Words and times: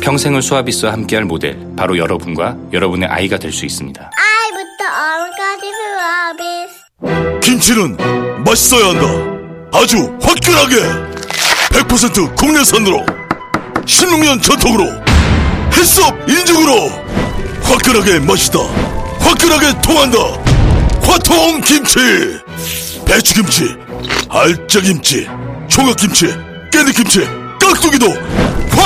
평생을 0.00 0.42
수아비스와 0.42 0.92
함께할 0.92 1.24
모델 1.24 1.58
바로 1.76 1.98
여러분과 1.98 2.56
여러분의 2.72 3.08
아이가 3.08 3.36
될 3.38 3.52
수 3.52 3.64
있습니다. 3.66 4.10
아이부터 4.14 4.84
어른까지 5.02 5.72
수아비 5.74 7.40
김치는 7.40 7.96
맛있어야 8.44 8.88
한다. 8.90 9.06
아주 9.78 9.96
화끈하게 10.22 10.76
100% 11.72 12.36
국내산으로 12.36 13.04
16년 13.84 14.42
전통으로 14.42 14.84
햇섭 15.76 16.14
인증으로 16.28 16.88
화끈하게 17.62 18.20
맛있다. 18.20 18.58
화끈하게 19.20 19.80
통한다. 19.82 20.18
화통 21.02 21.60
김치. 21.62 21.98
배추김치, 23.06 23.74
알짜김치, 24.28 25.26
총각김치, 25.68 26.26
깨잎김치, 26.70 27.20
깍두기도 27.58 28.06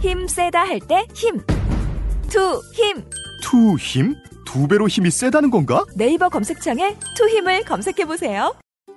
힘 0.00 0.26
세다 0.26 0.60
할 0.64 0.80
때 0.80 1.06
힘. 1.14 1.38
투, 2.28 2.60
힘. 2.72 3.04
투 3.42 3.76
힘? 3.76 4.14
두 4.46 4.66
배로 4.66 4.88
힘이 4.88 5.10
세다는 5.10 5.50
건가? 5.50 5.84
네이버 5.96 6.28
검색창에 6.28 6.96
투 7.16 7.28
힘을 7.28 7.64
검색해 7.64 8.04
보세요. 8.06 8.54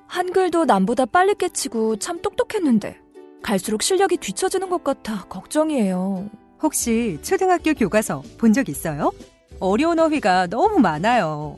한글도 0.07 0.65
남보다 0.65 1.05
빨리 1.05 1.35
깨치고 1.35 1.97
참 1.97 2.21
똑똑했는데 2.21 2.97
갈수록 3.41 3.81
실력이 3.83 4.17
뒤처지는 4.17 4.69
것 4.69 4.83
같아 4.83 5.25
걱정이에요. 5.25 6.29
혹시 6.61 7.19
초등학교 7.23 7.73
교과서 7.73 8.23
본 8.37 8.53
적 8.53 8.69
있어요? 8.69 9.11
어려운 9.59 9.99
어휘가 9.99 10.47
너무 10.47 10.79
많아요. 10.79 11.57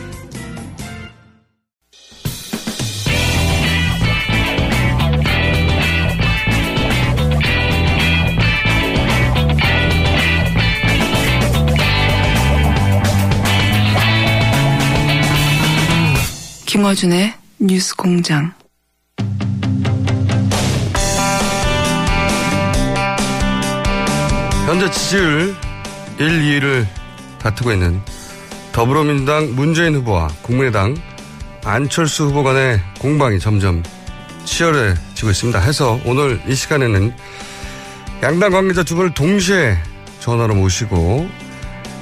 김어준의 16.71 17.33
뉴스 17.59 17.93
공장. 17.97 18.53
현재 24.65 24.89
지지율 24.89 25.53
1, 26.17 26.27
2위를 26.29 26.85
다투고 27.39 27.73
있는 27.73 27.99
더불어민주당 28.71 29.53
문재인 29.53 29.95
후보와 29.95 30.29
국민의당 30.43 30.95
안철수 31.65 32.27
후보 32.27 32.41
간의 32.41 32.79
공방이 33.01 33.37
점점 33.37 33.83
치열해지고 34.45 35.29
있습니다. 35.29 35.59
해서 35.59 35.99
오늘 36.05 36.41
이 36.47 36.55
시간에는 36.55 37.13
양당 38.23 38.51
관계자 38.53 38.83
두 38.83 38.95
분을 38.95 39.13
동시에 39.13 39.75
전화로 40.21 40.55
모시고 40.55 41.27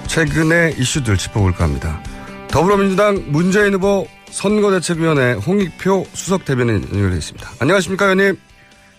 최근의 0.06 0.75
이슈들 0.78 1.18
짚어볼까 1.18 1.63
합니다. 1.63 2.00
더불어민주당 2.50 3.24
문재인 3.30 3.74
후보 3.74 4.07
선거대책위원회 4.32 5.34
홍익표 5.34 6.06
수석 6.14 6.46
대변인 6.46 6.84
연결되어 6.84 7.18
있습니다. 7.18 7.50
안녕하십니까, 7.60 8.06
의원님? 8.06 8.38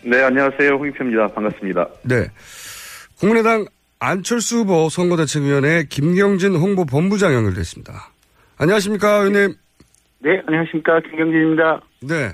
네, 0.04 0.22
안녕하세요. 0.22 0.70
홍익표입니다. 0.76 1.28
반갑습니다. 1.28 1.88
네. 2.02 2.28
국민의당 3.18 3.66
안철수 3.98 4.58
후보 4.58 4.88
선거대책위원회 4.88 5.84
김경진 5.88 6.54
홍보본부장 6.54 7.34
연결됐습니다. 7.34 8.10
안녕하십니까, 8.56 9.16
의원님? 9.16 9.54
네, 10.20 10.42
안녕하십니까. 10.46 11.00
김경진입니다. 11.00 11.80
네. 12.02 12.32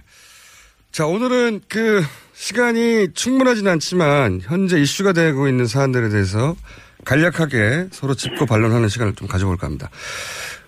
자, 0.93 1.07
오늘은 1.07 1.61
그 1.69 2.03
시간이 2.33 3.13
충분하진 3.15 3.67
않지만 3.69 4.41
현재 4.43 4.79
이슈가 4.79 5.13
되고 5.13 5.49
있는 5.49 5.67
사안들에 5.67 6.09
대해서 6.09 6.57
간략하게 7.05 7.89
서로 7.93 8.15
짚고 8.15 8.47
반론하는 8.47 8.89
시간을 8.89 9.15
좀 9.15 9.29
가져볼까 9.29 9.67
합니다. 9.67 9.91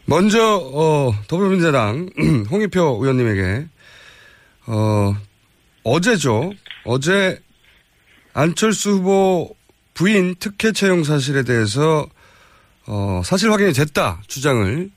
먼저, 0.08 0.38
어, 0.56 1.12
더불어민주당 1.28 2.08
홍익표 2.50 2.80
의원님에게, 3.02 3.66
어, 4.66 5.14
어제죠. 5.84 6.50
어제 6.86 7.38
안철수 8.32 8.90
후보 8.90 9.54
부인 9.94 10.34
특혜 10.40 10.72
채용 10.72 11.02
사실에 11.02 11.42
대해서 11.42 12.06
어, 12.86 13.20
사실 13.22 13.50
확인이 13.50 13.72
됐다 13.72 14.22
주장을 14.28 14.88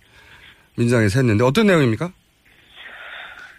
민주당에서 0.77 1.19
했는데 1.19 1.43
어떤 1.43 1.67
내용입니까? 1.67 2.09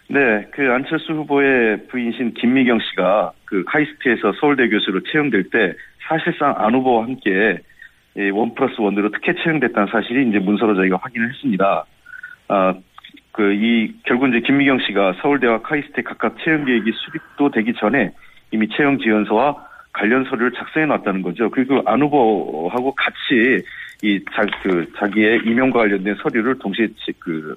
네, 0.07 0.47
그 0.51 0.71
안철수 0.71 1.13
후보의 1.13 1.87
부인신 1.87 2.33
김미경 2.33 2.79
씨가 2.79 3.31
그 3.45 3.63
카이스트에서 3.65 4.33
서울대 4.39 4.67
교수로 4.69 5.01
채용될 5.11 5.49
때 5.51 5.73
사실상 6.07 6.55
안 6.57 6.73
후보와 6.73 7.03
함께 7.03 7.59
원 8.33 8.53
플러스 8.53 8.79
원으로 8.79 9.09
특혜 9.09 9.33
채용됐다는 9.33 9.87
사실이 9.91 10.29
이제 10.29 10.39
문서로 10.39 10.75
저희가 10.75 10.97
확인을 11.01 11.29
했습니다. 11.29 11.85
아, 12.47 12.73
그, 13.31 13.53
이, 13.53 13.93
결국 14.03 14.27
이제 14.29 14.41
김미경 14.41 14.79
씨가 14.85 15.13
서울대와 15.21 15.63
카이스트의 15.63 16.03
각각 16.03 16.37
채용 16.43 16.65
계획이 16.65 16.91
수립도 16.91 17.49
되기 17.49 17.73
전에 17.73 18.11
이미 18.51 18.67
채용 18.69 18.99
지원서와 18.99 19.67
관련 19.91 20.23
서류를 20.25 20.51
작성해 20.51 20.85
놨다는 20.85 21.23
거죠. 21.23 21.49
그리고 21.49 21.81
안 21.85 22.01
후보하고 22.01 22.93
같이 22.93 23.63
이, 24.03 24.23
자, 24.33 24.45
그, 24.61 24.85
자기의 24.97 25.41
임용과 25.45 25.79
관련된 25.79 26.15
서류를 26.21 26.59
동시에 26.59 26.87
그, 27.17 27.55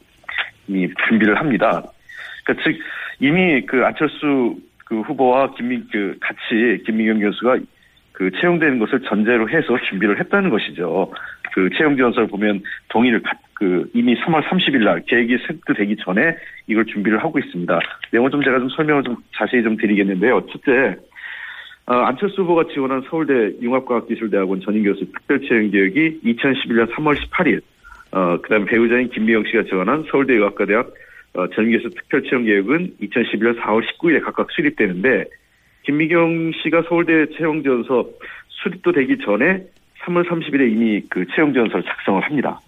이미 0.66 0.88
준비를 1.06 1.38
합니다. 1.38 1.82
그, 2.44 2.54
즉, 2.62 2.78
이미 3.20 3.60
그 3.66 3.84
안철수 3.84 4.56
그 4.86 5.00
후보와 5.02 5.52
김미, 5.54 5.82
그, 5.92 6.16
같이 6.20 6.82
김미경 6.86 7.20
교수가 7.20 7.58
그 8.16 8.30
채용되는 8.30 8.78
것을 8.78 9.00
전제로 9.02 9.46
해서 9.48 9.76
준비를 9.90 10.18
했다는 10.18 10.48
것이죠. 10.48 11.12
그 11.52 11.68
채용 11.76 11.96
지원서를 11.96 12.28
보면 12.28 12.62
동의를 12.88 13.22
가, 13.22 13.32
그 13.52 13.88
이미 13.92 14.14
3월 14.16 14.42
30일 14.42 14.84
날 14.84 15.02
계획이 15.06 15.36
세트되기 15.46 15.96
전에 15.96 16.34
이걸 16.66 16.86
준비를 16.86 17.22
하고 17.22 17.38
있습니다. 17.38 17.78
내용을 18.12 18.30
좀 18.30 18.42
제가 18.42 18.58
좀 18.58 18.70
설명을 18.70 19.02
좀 19.02 19.16
자세히 19.36 19.62
좀 19.62 19.76
드리겠는데요. 19.76 20.46
첫째, 20.46 20.96
어, 21.86 21.94
안철수 21.94 22.42
후보가 22.42 22.64
지원한 22.72 23.02
서울대 23.10 23.52
융합과학기술대학원 23.60 24.62
전임교수 24.62 25.12
특별채용 25.12 25.70
계획이 25.70 26.20
2011년 26.24 26.90
3월 26.92 27.16
18일, 27.20 27.60
어, 28.12 28.40
그 28.40 28.48
다음에 28.48 28.64
배우자인 28.64 29.10
김미영 29.10 29.44
씨가 29.44 29.64
지원한 29.64 30.04
서울대 30.10 30.34
의학과대학 30.34 30.90
어, 31.34 31.46
전임교수 31.48 31.90
특별채용 31.90 32.44
계획은 32.44 32.94
2011년 33.02 33.60
4월 33.60 33.82
19일에 33.86 34.24
각각 34.24 34.50
수립되는데, 34.52 35.26
김미경 35.86 36.50
씨가 36.62 36.82
서울대 36.88 37.26
채용 37.36 37.62
지원서 37.62 38.06
수립도 38.48 38.90
되기 38.90 39.18
전에 39.18 39.62
3월 40.00 40.28
30일에 40.28 40.70
이미 40.70 41.00
그 41.08 41.24
채용 41.34 41.52
지원서를 41.52 41.84
작성을 41.84 42.20
합니다. 42.22 42.60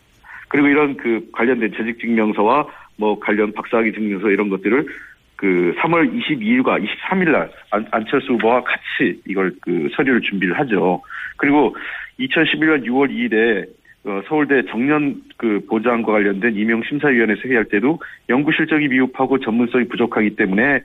그리고 0.47 0.69
이런 0.69 0.97
그 0.97 1.29
관련된 1.33 1.73
재직 1.77 1.99
증명서와 1.99 2.67
뭐 2.97 3.19
관련 3.19 3.53
박사학위 3.53 3.93
증명서 3.93 4.31
이런 4.31 4.49
것들을 4.49 4.87
그 5.35 5.75
3월 5.79 6.13
22일과 6.13 6.85
23일 6.85 7.33
날 7.33 7.51
안, 7.71 7.87
안철수 7.91 8.35
후보와 8.35 8.63
같이 8.63 9.21
이걸 9.27 9.53
그 9.63 9.89
서류를 9.95 10.21
준비를 10.23 10.57
하죠. 10.61 11.03
그리고 11.37 11.77
2011년 12.21 12.85
6월 12.87 13.11
2일에 13.11 13.67
어, 14.05 14.23
서울대 14.29 14.63
정년 14.71 15.23
그 15.37 15.61
보장과 15.69 16.13
관련된 16.13 16.55
임용 16.55 16.83
심사위원회 16.89 17.35
회의할 17.35 17.65
때도 17.65 17.99
연구 18.29 18.53
실적이 18.53 18.89
미흡하고 18.89 19.41
전문성이 19.41 19.89
부족하기 19.89 20.37
때문에 20.37 20.83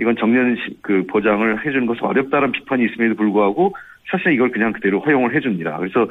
이건 0.00 0.16
정년 0.16 0.56
시- 0.56 0.76
그 0.82 1.04
보장을 1.06 1.58
해주는 1.64 1.86
것은 1.86 2.02
어렵다는 2.02 2.52
비판이 2.52 2.84
있음에도 2.86 3.14
불구하고 3.14 3.74
사실 4.10 4.32
이걸 4.32 4.50
그냥 4.50 4.72
그대로 4.72 5.00
허용을 5.00 5.34
해줍니다. 5.34 5.78
그래서 5.78 6.06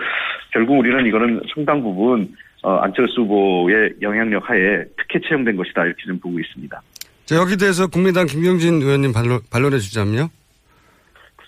결국 0.51 0.79
우리는 0.79 1.05
이거는 1.05 1.41
상당 1.53 1.81
부분 1.81 2.27
어, 2.63 2.77
안철수 2.77 3.21
후보의 3.21 3.93
영향력 4.01 4.49
하에 4.49 4.83
특혜 4.97 5.19
채용된 5.27 5.55
것이다 5.55 5.85
이렇게 5.85 6.01
좀 6.05 6.19
보고 6.19 6.39
있습니다. 6.39 6.81
자, 7.25 7.35
여기 7.35 7.57
대해서 7.57 7.87
국민당 7.87 8.25
김경진 8.25 8.81
의원님 8.81 9.13
반론, 9.13 9.39
반론해 9.51 9.77
주자면요. 9.77 10.29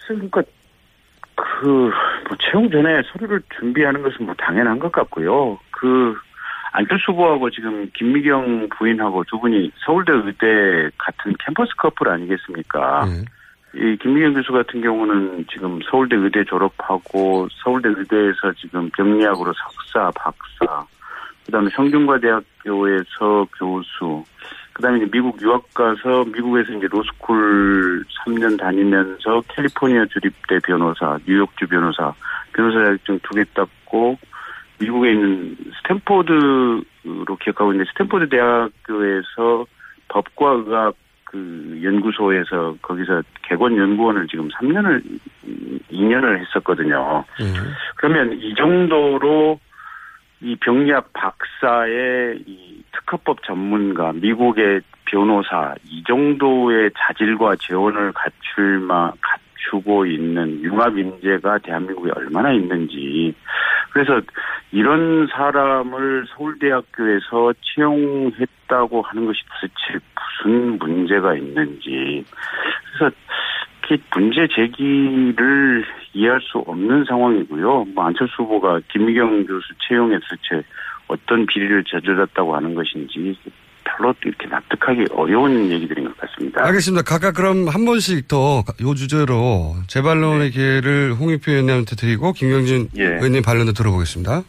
그러니까 0.07 0.41
그뭐 1.35 1.91
채용 2.39 2.69
전에 2.69 3.01
서류를 3.11 3.41
준비하는 3.59 4.01
것은 4.03 4.25
뭐 4.25 4.33
당연한 4.37 4.79
것 4.79 4.91
같고요. 4.91 5.59
그 5.71 6.15
안철수 6.77 7.11
후보하고 7.11 7.49
지금 7.49 7.89
김미경 7.95 8.69
부인하고 8.77 9.23
두 9.23 9.39
분이 9.39 9.71
서울대 9.83 10.13
의대 10.13 10.91
같은 10.95 11.33
캠퍼스 11.43 11.71
커플 11.75 12.07
아니겠습니까? 12.07 13.05
이 13.73 13.97
김미경 13.99 14.35
교수 14.35 14.51
같은 14.51 14.81
경우는 14.81 15.45
지금 15.51 15.79
서울대 15.89 16.15
의대 16.15 16.43
졸업하고 16.43 17.47
서울대 17.63 17.89
의대에서 17.89 18.53
지금 18.61 18.91
병리학으로 18.91 19.51
석사, 19.53 20.11
박사, 20.15 20.85
그다음에 21.47 21.67
성균관대학교에서 21.75 23.47
교수, 23.57 24.23
그다음에 24.73 24.97
이제 24.97 25.09
미국 25.11 25.41
유학 25.41 25.73
가서 25.73 26.25
미국에서 26.25 26.73
이제 26.73 26.87
로스쿨 26.91 28.05
3년 28.23 28.59
다니면서 28.59 29.41
캘리포니아 29.47 30.05
주립대 30.05 30.59
변호사, 30.59 31.17
뉴욕주 31.25 31.65
변호사, 31.67 32.13
변호사 32.53 32.83
자격증 32.85 33.19
두 33.23 33.33
개 33.33 33.43
땄고 33.55 34.19
미국에 34.79 35.11
있는 35.11 35.57
스탠포드로 35.77 37.35
기억하고 37.41 37.73
있는데 37.73 37.89
스탠포드 37.91 38.29
대학교에서 38.29 39.65
법과 40.09 40.51
의학 40.65 40.93
그 41.25 41.79
연구소에서 41.83 42.77
거기서 42.81 43.21
객원 43.43 43.77
연구원을 43.77 44.27
지금 44.27 44.47
3년을 44.49 45.03
2년을 45.91 46.39
했었거든요. 46.39 47.25
그러면 47.97 48.39
이 48.39 48.55
정도로 48.55 49.59
이 50.39 50.55
병리학 50.57 51.11
박사의 51.13 52.43
이 52.45 52.83
특허법 52.93 53.43
전문가, 53.43 54.13
미국의 54.13 54.81
변호사 55.05 55.75
이 55.85 56.03
정도의 56.07 56.91
자질과 56.97 57.55
재원을 57.57 58.11
갖출 58.13 58.79
마 58.79 59.11
갖추고 59.67 60.05
있는 60.05 60.61
융합 60.63 60.97
인재가 60.97 61.57
대한민국에 61.59 62.11
얼마나 62.15 62.51
있는지 62.51 63.33
그래서 63.91 64.21
이런 64.71 65.27
사람을 65.27 66.25
서울대학교에서 66.29 67.53
채용했다고 67.75 69.01
하는 69.01 69.25
것이 69.25 69.39
도대체 69.61 70.05
무슨 70.43 70.77
문제가 70.79 71.35
있는지 71.35 72.23
그래서 72.93 73.15
문제 74.13 74.47
제기를 74.47 75.85
이해할 76.13 76.41
수 76.41 76.57
없는 76.57 77.05
상황이고요. 77.05 77.85
뭐 77.95 78.03
안철수 78.03 78.43
후보가 78.43 78.81
김미경 78.91 79.45
교수 79.45 79.73
채용에 79.87 80.17
도대체 80.19 80.67
어떤 81.07 81.45
비리를 81.45 81.85
저질렀다고 81.85 82.55
하는 82.55 82.75
것인지 82.75 83.37
별로 83.87 84.13
이렇게 84.23 84.47
납득하기 84.47 85.05
어려운 85.11 85.71
얘기들인 85.71 86.05
것 86.05 86.17
같습니다. 86.17 86.65
알겠습니다. 86.65 87.03
각각 87.03 87.33
그럼 87.35 87.67
한 87.67 87.85
번씩 87.85 88.27
더 88.27 88.63
요 88.81 88.93
주제로 88.93 89.75
재반론의 89.87 90.51
기회를 90.51 91.13
홍익표 91.13 91.51
의원님한테 91.51 91.95
드리고 91.95 92.33
김경진 92.33 92.89
예. 92.97 93.03
의원님 93.15 93.41
반론도 93.43 93.73
들어보겠습니다. 93.73 94.43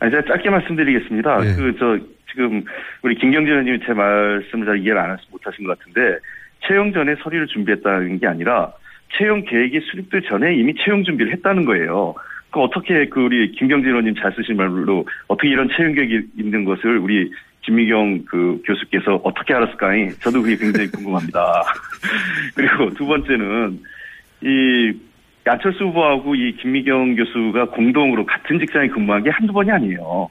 아니, 0.00 0.10
제가 0.10 0.22
짧게 0.28 0.50
말씀드리겠습니다. 0.50 1.38
그, 1.38 1.74
저, 1.78 1.98
지금, 2.30 2.64
우리 3.02 3.14
김경진 3.16 3.50
의원님이 3.52 3.80
제 3.86 3.92
말씀을 3.92 4.66
잘 4.66 4.78
이해를 4.78 4.98
안 4.98 5.10
하시, 5.12 5.24
못하신 5.30 5.64
것 5.64 5.78
같은데, 5.78 6.18
채용 6.66 6.92
전에 6.92 7.14
서류를 7.22 7.46
준비했다는 7.46 8.18
게 8.18 8.26
아니라, 8.26 8.72
채용 9.16 9.44
계획이 9.44 9.80
수립될 9.90 10.22
전에 10.22 10.54
이미 10.56 10.74
채용 10.82 11.04
준비를 11.04 11.32
했다는 11.34 11.64
거예요. 11.66 12.14
그럼 12.50 12.68
어떻게 12.68 13.08
그 13.08 13.20
우리 13.20 13.52
김경진 13.52 13.88
의원님 13.90 14.14
잘 14.16 14.32
쓰신 14.32 14.56
말로, 14.56 15.06
어떻게 15.28 15.48
이런 15.48 15.68
채용 15.76 15.92
계획이 15.94 16.20
있는 16.38 16.64
것을 16.64 16.98
우리 16.98 17.30
김미경 17.62 18.24
그 18.24 18.60
교수께서 18.66 19.20
어떻게 19.24 19.54
알았을까요? 19.54 20.10
저도 20.20 20.42
그게 20.42 20.56
굉장히 20.56 20.90
궁금합니다. 20.90 21.64
그리고 22.54 22.90
두 22.94 23.06
번째는, 23.06 23.80
이, 24.42 24.92
안철수 25.44 25.84
후보하고 25.84 26.34
이 26.34 26.56
김미경 26.56 27.16
교수가 27.16 27.66
공동으로 27.70 28.26
같은 28.26 28.58
직장에 28.60 28.88
근무한 28.88 29.22
게 29.22 29.30
한두 29.30 29.52
번이 29.52 29.70
아니에요. 29.70 30.30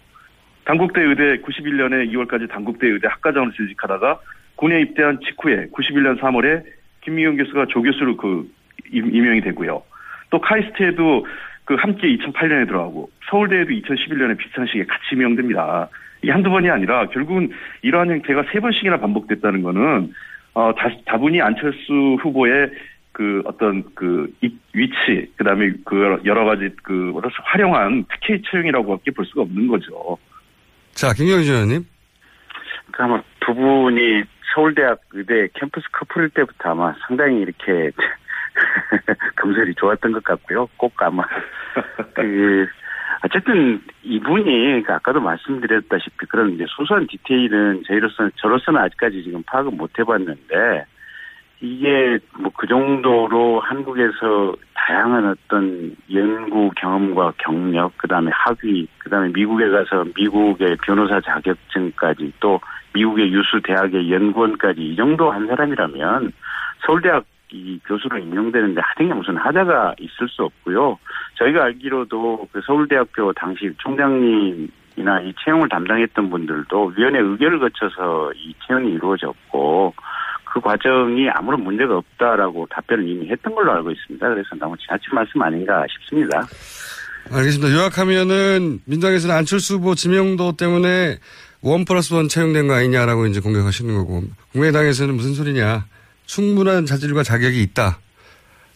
단국대 0.65 1.01
의대 1.01 1.37
91년에 1.41 2.11
2월까지 2.13 2.49
단국대 2.49 2.87
의대 2.87 3.07
학과장으로 3.07 3.51
재직하다가 3.51 4.19
군에 4.55 4.81
입대한 4.81 5.19
직후에 5.25 5.67
91년 5.73 6.19
3월에 6.19 6.63
김미경 7.01 7.35
교수가 7.37 7.65
조 7.67 7.81
교수로 7.81 8.15
그 8.15 8.49
임- 8.91 9.13
임명이 9.13 9.41
되고요. 9.41 9.83
또 10.29 10.39
카이스트에도 10.39 11.25
그 11.65 11.75
함께 11.75 12.07
2008년에 12.15 12.67
들어가고 12.67 13.09
서울대에도 13.29 13.69
2011년에 13.71 14.37
비슷한 14.37 14.65
시기에 14.67 14.85
같이 14.85 15.03
임명됩니다. 15.13 15.89
이게 16.21 16.31
한두 16.31 16.49
번이 16.49 16.69
아니라 16.69 17.07
결국은 17.07 17.51
이러한 17.81 18.09
형태가 18.09 18.45
세 18.51 18.59
번씩이나 18.59 18.97
반복됐다는 18.97 19.63
거는 19.63 20.13
어, 20.53 20.73
다, 20.75 20.89
다분히 21.05 21.41
안철수 21.41 22.17
후보의 22.21 22.71
그 23.13 23.41
어떤 23.45 23.83
그 23.95 24.31
이- 24.41 24.55
위치 24.73 25.31
그다음에 25.37 25.71
그 25.85 26.21
여러 26.25 26.45
가지 26.45 26.69
그 26.83 27.13
활용한 27.43 28.05
특혜 28.11 28.41
채용이라고밖에 28.49 29.11
볼 29.11 29.25
수가 29.25 29.41
없는 29.41 29.67
거죠. 29.67 30.17
자, 30.93 31.13
김경진 31.13 31.53
의원님. 31.53 31.85
그러니까 32.91 33.03
아마 33.15 33.23
두 33.39 33.53
분이 33.53 34.23
서울대학 34.53 34.99
의대 35.13 35.47
캠퍼스 35.53 35.87
커플일 35.91 36.29
때부터 36.29 36.71
아마 36.71 36.93
상당히 37.07 37.39
이렇게 37.41 37.91
금슬이 39.35 39.73
좋았던 39.75 40.11
것 40.11 40.23
같고요. 40.23 40.67
꼭 40.77 40.93
아마 41.01 41.23
그 42.13 42.67
어쨌든 43.23 43.81
이분이 44.03 44.43
그러니까 44.43 44.95
아까도 44.95 45.21
말씀드렸다시피 45.21 46.25
그런 46.27 46.51
이제 46.51 46.65
소소한 46.69 47.07
디테일은 47.07 47.83
저희로서는 47.85 48.31
저로서는 48.37 48.81
아직까지 48.81 49.23
지금 49.23 49.43
파악을 49.43 49.71
못 49.71 49.97
해봤는데 49.99 50.85
이게 51.61 52.17
뭐 52.39 52.51
그 52.61 52.67
정도로 52.67 53.59
한국에서 53.59 54.53
다양한 54.75 55.25
어떤 55.25 55.95
연구 56.13 56.69
경험과 56.75 57.33
경력, 57.39 57.91
그 57.97 58.07
다음에 58.07 58.29
학위, 58.31 58.87
그 58.99 59.09
다음에 59.09 59.31
미국에 59.33 59.67
가서 59.67 60.05
미국의 60.15 60.77
변호사 60.83 61.19
자격증까지 61.21 62.33
또 62.39 62.61
미국의 62.93 63.33
유수 63.33 63.59
대학의 63.63 64.11
연구원까지 64.11 64.79
이 64.79 64.95
정도 64.95 65.31
한 65.31 65.47
사람이라면 65.47 66.33
서울대학 66.85 67.25
이 67.51 67.79
교수로 67.85 68.17
임명되는데 68.17 68.81
하등에 68.81 69.13
무슨 69.13 69.37
하자가 69.37 69.95
있을 69.99 70.27
수 70.29 70.43
없고요. 70.43 70.97
저희가 71.35 71.65
알기로도 71.65 72.47
그 72.51 72.61
서울대학교 72.65 73.33
당시 73.33 73.71
총장님이나 73.77 75.21
이 75.23 75.33
채용을 75.43 75.69
담당했던 75.69 76.29
분들도 76.29 76.93
위원회 76.97 77.19
의결을 77.19 77.59
거쳐서 77.59 78.31
이 78.35 78.53
채용이 78.65 78.93
이루어졌고 78.93 79.93
그 80.53 80.59
과정이 80.59 81.29
아무런 81.29 81.63
문제가 81.63 81.97
없다라고 81.97 82.67
답변을 82.69 83.07
이미 83.07 83.29
했던 83.29 83.55
걸로 83.55 83.71
알고 83.73 83.91
있습니다. 83.91 84.29
그래서 84.29 84.49
너무 84.55 84.75
지나친 84.77 85.13
말씀 85.13 85.41
아닌가 85.41 85.85
싶습니다. 85.89 86.41
알겠습니다. 87.31 87.73
요약하면은 87.73 88.79
민당에서는 88.85 89.33
안철수 89.33 89.75
후보 89.75 89.95
지명도 89.95 90.57
때문에 90.57 91.19
원 91.61 91.85
플러스 91.85 92.13
원 92.13 92.27
채용된 92.27 92.67
거 92.67 92.73
아니냐라고 92.73 93.27
이제 93.27 93.39
공격하시는 93.39 93.93
거고 93.95 94.23
국민의당에서는 94.51 95.13
무슨 95.15 95.33
소리냐 95.33 95.85
충분한 96.25 96.85
자질과 96.85 97.23
자격이 97.23 97.61
있다. 97.61 97.99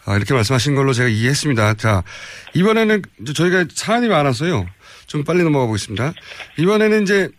아, 0.05 0.15
이렇게 0.15 0.33
말씀하신 0.33 0.75
걸로 0.75 0.93
제가 0.93 1.09
이해했습니다. 1.09 1.75
자 1.75 2.03
이번에는 2.53 3.01
저희가 3.33 3.65
사안이 3.73 4.07
많았어요. 4.07 4.65
좀 5.07 5.23
빨리 5.23 5.43
넘어가 5.43 5.65
보겠습니다. 5.65 6.13
이번에는 6.57 7.03
이제 7.03 7.29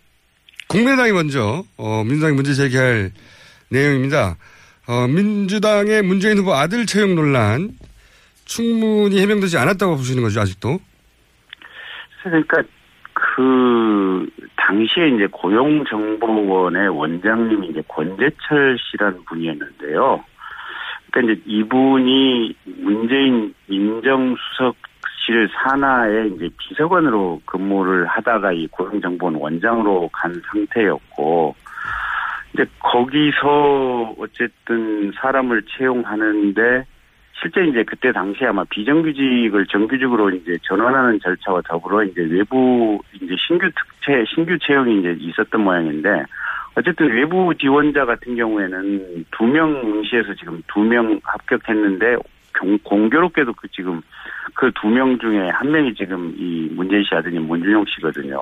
국민의당이 0.67 1.11
먼저 1.13 1.63
어, 1.77 2.03
민주당이 2.03 2.35
문제 2.35 2.53
제기할 2.53 3.11
내용입니다. 3.69 4.37
어, 4.87 5.07
민주당의 5.07 6.01
문재인 6.01 6.37
후보 6.37 6.53
아들 6.53 6.85
채용 6.85 7.15
논란 7.15 7.77
충분히 8.45 9.19
해명되지 9.19 9.57
않았다고 9.57 9.97
보시는 9.97 10.23
거죠 10.23 10.39
아직도? 10.41 10.79
그러니까 12.23 12.63
그 13.19 14.29
당시에 14.57 15.07
이제 15.07 15.27
고용정보원의 15.31 16.89
원장님이 16.89 17.69
이제 17.69 17.81
권재철 17.87 18.77
씨라는 18.77 19.25
분이었는데요. 19.25 20.23
그러니까 21.09 21.33
이제 21.33 21.41
이분이 21.47 22.55
문재인 22.77 23.55
민정수석실 23.65 25.49
산하에 25.51 26.27
이제 26.27 26.47
비서관으로 26.59 27.41
근무를 27.45 28.05
하다가 28.05 28.51
이 28.51 28.67
고용정보원 28.67 29.33
원장으로 29.35 30.11
간 30.13 30.39
상태였고, 30.51 31.55
이제 32.53 32.65
거기서 32.77 34.13
어쨌든 34.19 35.11
사람을 35.15 35.63
채용하는데 35.75 36.85
실제 37.39 37.63
이제 37.65 37.83
그때 37.83 38.11
당시에 38.11 38.47
아마 38.47 38.63
비정규직을 38.65 39.67
정규직으로 39.67 40.31
이제 40.31 40.57
전환하는 40.63 41.19
절차와 41.19 41.61
더불어 41.67 42.03
이제 42.03 42.21
외부 42.21 42.99
이제 43.13 43.35
신규 43.47 43.69
특채, 43.69 44.23
신규 44.33 44.57
채용이 44.59 44.99
이제 44.99 45.15
있었던 45.19 45.61
모양인데 45.61 46.23
어쨌든 46.75 47.11
외부 47.11 47.53
지원자 47.55 48.05
같은 48.05 48.35
경우에는 48.35 49.25
두 49.31 49.45
명 49.45 49.69
응시해서 49.75 50.33
지금 50.35 50.61
두 50.67 50.81
명 50.83 51.19
합격했는데 51.23 52.15
공- 52.59 52.79
공교롭게도 52.83 53.53
그 53.53 53.67
지금 53.69 54.01
그 54.55 54.71
두 54.73 54.87
명 54.89 55.17
중에 55.19 55.49
한 55.49 55.71
명이 55.71 55.93
지금 55.93 56.33
이 56.37 56.69
문재인 56.71 57.03
씨 57.03 57.13
아드님 57.13 57.43
문준용 57.47 57.85
씨거든요. 57.87 58.41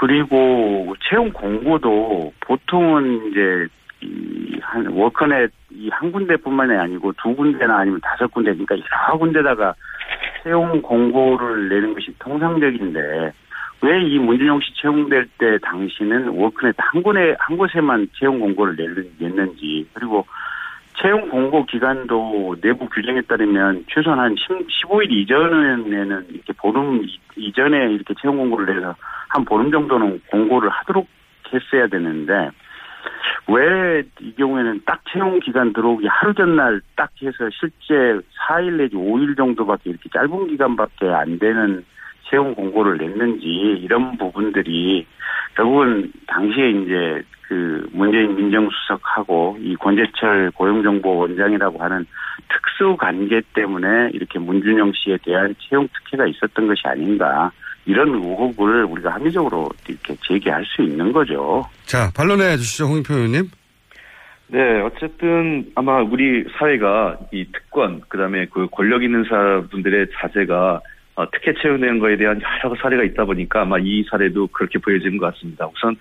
그리고 0.00 0.94
채용 1.08 1.30
공고도 1.32 2.32
보통은 2.40 3.30
이제 3.30 3.66
이한 4.02 4.86
워커넷 4.88 5.50
이한 5.70 6.12
군데뿐만이 6.12 6.74
아니고 6.76 7.12
두 7.22 7.34
군데나 7.34 7.78
아니면 7.78 8.00
다섯 8.02 8.28
군데 8.32 8.52
그러니까 8.52 8.76
여러 8.76 9.18
군데다가 9.18 9.74
채용 10.42 10.82
공고를 10.82 11.68
내는 11.68 11.94
것이 11.94 12.12
통상적인데 12.18 13.32
왜 13.84 14.00
이 14.00 14.18
문준용 14.18 14.60
씨 14.60 14.72
채용될 14.80 15.26
때 15.38 15.58
당시는 15.58 16.28
워크넷 16.28 16.74
한 16.78 17.02
군에 17.02 17.34
한 17.38 17.56
곳에만 17.56 18.06
채용 18.14 18.38
공고를 18.38 18.76
낼- 18.76 19.06
냈는지 19.18 19.88
그리고 19.92 20.24
채용 21.00 21.28
공고 21.28 21.66
기간도 21.66 22.56
내부 22.60 22.88
규정에 22.88 23.22
따르면 23.22 23.84
최소한 23.88 24.20
한 24.20 24.34
15일 24.36 25.10
이전에는 25.10 26.26
이렇게 26.30 26.52
보름 26.52 27.02
이- 27.04 27.18
이전에 27.36 27.92
이렇게 27.92 28.14
채용 28.20 28.36
공고를 28.36 28.72
내서 28.72 28.94
한 29.28 29.44
보름 29.44 29.70
정도는 29.72 30.20
공고를 30.30 30.68
하도록 30.70 31.04
했어야 31.52 31.88
되는데 31.88 32.50
왜 33.48 34.02
이 34.20 34.34
경우에는 34.34 34.82
딱 34.86 35.02
채용 35.10 35.38
기간 35.40 35.72
들어오기 35.72 36.06
하루 36.06 36.34
전날 36.34 36.80
딱 36.96 37.10
해서 37.22 37.48
실제 37.50 38.20
4일 38.48 38.78
내지 38.78 38.96
5일 38.96 39.36
정도밖에 39.36 39.90
이렇게 39.90 40.08
짧은 40.10 40.48
기간밖에 40.48 41.08
안 41.08 41.38
되는 41.38 41.84
채용 42.28 42.54
공고를 42.54 42.98
냈는지 42.98 43.46
이런 43.46 44.16
부분들이 44.16 45.06
결국은 45.54 46.12
당시에 46.26 46.70
이제 46.70 47.22
그 47.42 47.86
문재인 47.92 48.34
민정수석하고 48.36 49.58
이 49.60 49.76
권재철 49.76 50.52
고용정보원장이라고 50.52 51.78
하는 51.78 52.06
특수 52.48 52.96
관계 52.96 53.42
때문에 53.54 54.10
이렇게 54.12 54.38
문준영 54.38 54.92
씨에 54.94 55.18
대한 55.24 55.54
채용 55.58 55.88
특혜가 55.88 56.26
있었던 56.26 56.66
것이 56.66 56.82
아닌가 56.84 57.50
이런 57.84 58.08
의혹을 58.14 58.84
우리가 58.84 59.14
합리적으로 59.14 59.68
이렇게 59.88 60.14
제기할 60.26 60.64
수 60.64 60.82
있는 60.82 61.12
거죠. 61.12 61.64
자, 61.84 62.10
반론해 62.14 62.56
주시죠, 62.56 62.86
홍익표 62.86 63.14
의원님. 63.14 63.50
네, 64.48 64.80
어쨌든 64.82 65.64
아마 65.74 66.02
우리 66.02 66.44
사회가 66.58 67.18
이 67.32 67.46
특권, 67.52 68.02
그 68.08 68.18
다음에 68.18 68.46
그 68.46 68.68
권력 68.70 69.02
있는 69.02 69.24
사람들의 69.24 70.08
자제가 70.14 70.80
어, 71.14 71.30
특혜 71.30 71.52
채용된 71.54 71.98
거에 71.98 72.16
대한 72.16 72.40
여러 72.64 72.74
사례가 72.76 73.02
있다 73.04 73.24
보니까 73.24 73.62
아마 73.62 73.78
이 73.78 74.02
사례도 74.10 74.46
그렇게 74.48 74.78
보여지는 74.78 75.18
것 75.18 75.34
같습니다. 75.34 75.66
우선 75.66 75.96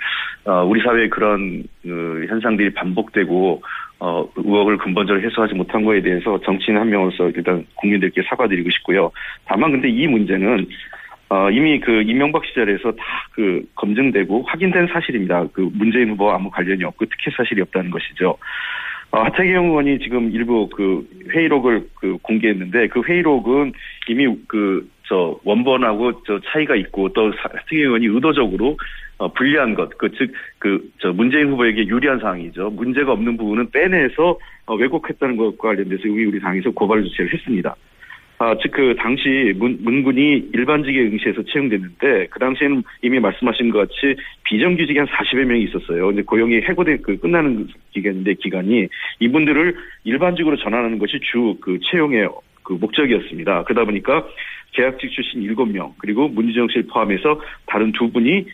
어, 0.46 0.64
우리 0.64 0.82
사회에 0.82 1.10
그런 1.10 1.64
그 1.82 2.26
현상들이 2.30 2.74
반복되고 2.74 3.62
어, 4.00 4.30
의혹을 4.36 4.78
근본적으로 4.78 5.24
해소하지 5.26 5.54
못한 5.54 5.84
거에 5.84 6.02
대해서 6.02 6.40
정치인 6.42 6.78
한 6.78 6.90
명으로서 6.90 7.30
일단 7.30 7.66
국민들께 7.76 8.22
사과드리고 8.30 8.70
싶고요. 8.70 9.12
다만 9.46 9.72
근데 9.72 9.90
이 9.90 10.08
문제는 10.08 10.68
어, 11.32 11.50
이미 11.50 11.80
그 11.80 12.02
이명박 12.02 12.46
시절에서 12.46 12.92
다 12.92 13.22
그 13.32 13.64
검증되고 13.76 14.44
확인된 14.44 14.88
사실입니다. 14.88 15.48
그 15.54 15.70
문재인 15.74 16.10
후보와 16.12 16.36
아무 16.36 16.50
관련이 16.52 16.84
없고 16.84 17.06
특혜 17.06 17.32
사실이 17.32 17.62
없다는 17.62 17.90
것이죠. 17.90 18.38
어, 19.12 19.22
하태경 19.24 19.68
의원이 19.68 20.00
지금 20.00 20.30
일부 20.32 20.68
그 20.70 21.08
회의록을 21.30 21.88
그 21.96 22.18
공개했는데 22.22 22.88
그 22.90 23.02
회의록은 23.08 23.72
이미 24.10 24.28
그 24.48 24.86
저 25.12 25.38
원본하고 25.44 26.24
저 26.24 26.40
차이가 26.40 26.74
있고 26.78 27.10
또 27.10 27.32
사- 27.34 27.50
하태경 27.54 27.78
의원이 27.78 28.06
의도적으로 28.08 28.78
어, 29.18 29.28
불리한 29.34 29.76
것, 29.76 29.96
그, 29.98 30.10
즉, 30.18 30.32
그, 30.58 30.90
저, 31.00 31.12
문재인 31.12 31.50
후보에게 31.52 31.86
유리한 31.86 32.18
사항이죠. 32.20 32.72
문제가 32.72 33.12
없는 33.12 33.38
부분은 33.38 33.70
빼내서, 33.70 34.40
어, 34.66 34.76
왜곡했다는 34.76 35.36
것과 35.38 35.68
관련돼서 35.70 36.04
우리, 36.10 36.26
우리 36.26 36.40
당에서 36.40 36.72
고발 36.72 37.04
조치를 37.04 37.32
했습니다. 37.34 37.76
아, 38.42 38.58
즉, 38.60 38.72
그, 38.72 38.96
당시 38.98 39.54
문, 39.56 39.78
문군이 39.82 40.50
일반직에 40.52 41.00
응시해서 41.00 41.44
채용됐는데, 41.44 42.28
그 42.32 42.40
당시에는 42.40 42.82
이미 43.04 43.20
말씀하신 43.20 43.70
것 43.70 43.88
같이 43.88 44.20
비정규직이 44.46 44.98
한 44.98 45.08
40여 45.08 45.44
명이 45.44 45.66
있었어요. 45.66 46.08
근데 46.08 46.24
고용이 46.24 46.56
해고된, 46.62 47.04
그, 47.04 47.20
끝나는 47.20 47.68
기간인데, 47.92 48.34
기간이 48.34 48.88
이분들을 49.20 49.76
일반직으로 50.06 50.58
전환하는 50.58 50.98
것이 50.98 51.20
주 51.32 51.56
그 51.62 51.78
채용의 51.92 52.30
그 52.64 52.74
목적이었습니다. 52.74 53.64
그러다 53.66 53.86
보니까 53.86 54.26
계약직 54.74 55.12
출신 55.12 55.42
7명, 55.42 55.94
그리고 56.00 56.32
씨를 56.70 56.88
포함해서 56.88 57.40
다른 57.68 57.92
두 57.92 58.12
분이 58.12 58.46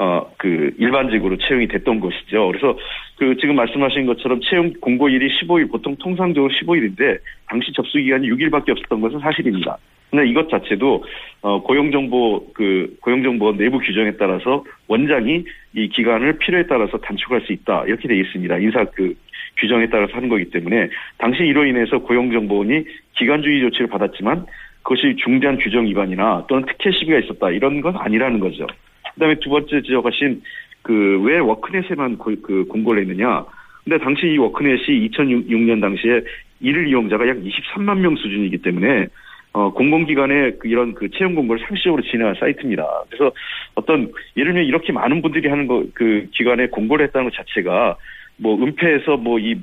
어, 0.00 0.26
그, 0.38 0.72
일반직으로 0.78 1.36
채용이 1.36 1.68
됐던 1.68 2.00
것이죠. 2.00 2.46
그래서, 2.46 2.74
그, 3.18 3.36
지금 3.36 3.54
말씀하신 3.56 4.06
것처럼 4.06 4.40
채용 4.40 4.72
공고일이 4.80 5.28
15일, 5.28 5.70
보통 5.70 5.94
통상적으로 5.96 6.50
15일인데, 6.54 7.18
당시 7.46 7.70
접수 7.74 7.98
기간이 7.98 8.26
6일밖에 8.30 8.70
없었던 8.70 8.98
것은 8.98 9.18
사실입니다. 9.18 9.76
근데 10.08 10.26
이것 10.26 10.48
자체도, 10.48 11.04
어, 11.42 11.62
고용정보, 11.62 12.52
그, 12.54 12.96
고용정보 13.02 13.58
내부 13.58 13.78
규정에 13.78 14.12
따라서 14.12 14.64
원장이 14.88 15.44
이 15.74 15.88
기간을 15.90 16.38
필요에 16.38 16.64
따라서 16.66 16.96
단축할 16.96 17.42
수 17.42 17.52
있다. 17.52 17.84
이렇게 17.86 18.08
되어 18.08 18.16
있습니다. 18.16 18.56
인사 18.56 18.82
그, 18.86 19.14
규정에 19.58 19.86
따라서 19.90 20.14
하는 20.14 20.30
거기 20.30 20.46
때문에, 20.46 20.88
당시 21.18 21.42
이로 21.42 21.66
인해서 21.66 21.98
고용정보원이 21.98 22.84
기간주의 23.18 23.60
조치를 23.60 23.88
받았지만, 23.88 24.46
그것이 24.82 25.16
중대한 25.22 25.58
규정 25.58 25.84
위반이나 25.84 26.46
또는 26.48 26.64
특혜 26.64 26.90
시비가 26.90 27.18
있었다. 27.18 27.50
이런 27.50 27.82
건 27.82 27.98
아니라는 27.98 28.40
거죠. 28.40 28.66
그다음에 29.14 29.36
두 29.40 29.50
번째 29.50 29.82
지적하신 29.82 30.42
그 30.82 31.20
왜 31.22 31.38
워크넷에만 31.38 32.16
고- 32.18 32.34
그 32.42 32.64
공고를 32.66 33.02
했느냐. 33.02 33.44
근데 33.84 33.98
당시 34.02 34.26
이 34.28 34.38
워크넷이 34.38 35.08
2006년 35.10 35.80
당시에 35.80 36.20
일일 36.60 36.88
이용자가 36.88 37.28
약 37.28 37.36
23만 37.38 37.98
명 38.00 38.16
수준이기 38.16 38.58
때문에 38.58 39.06
어, 39.52 39.72
공공기관의 39.72 40.58
그 40.58 40.68
이런 40.68 40.94
그 40.94 41.10
채용 41.10 41.34
공고를 41.34 41.64
상시적으로 41.66 42.02
진행한 42.02 42.34
사이트입니다. 42.38 42.86
그래서 43.08 43.32
어떤 43.74 44.12
예를 44.36 44.52
들면 44.52 44.64
이렇게 44.68 44.92
많은 44.92 45.22
분들이 45.22 45.48
하는 45.48 45.66
거 45.66 45.82
그 45.94 46.26
기관에 46.32 46.68
공고를 46.68 47.06
했다는 47.06 47.30
것 47.30 47.36
자체가 47.36 47.96
뭐 48.36 48.56
은폐해서 48.62 49.16
뭐 49.16 49.38
이 49.38 49.56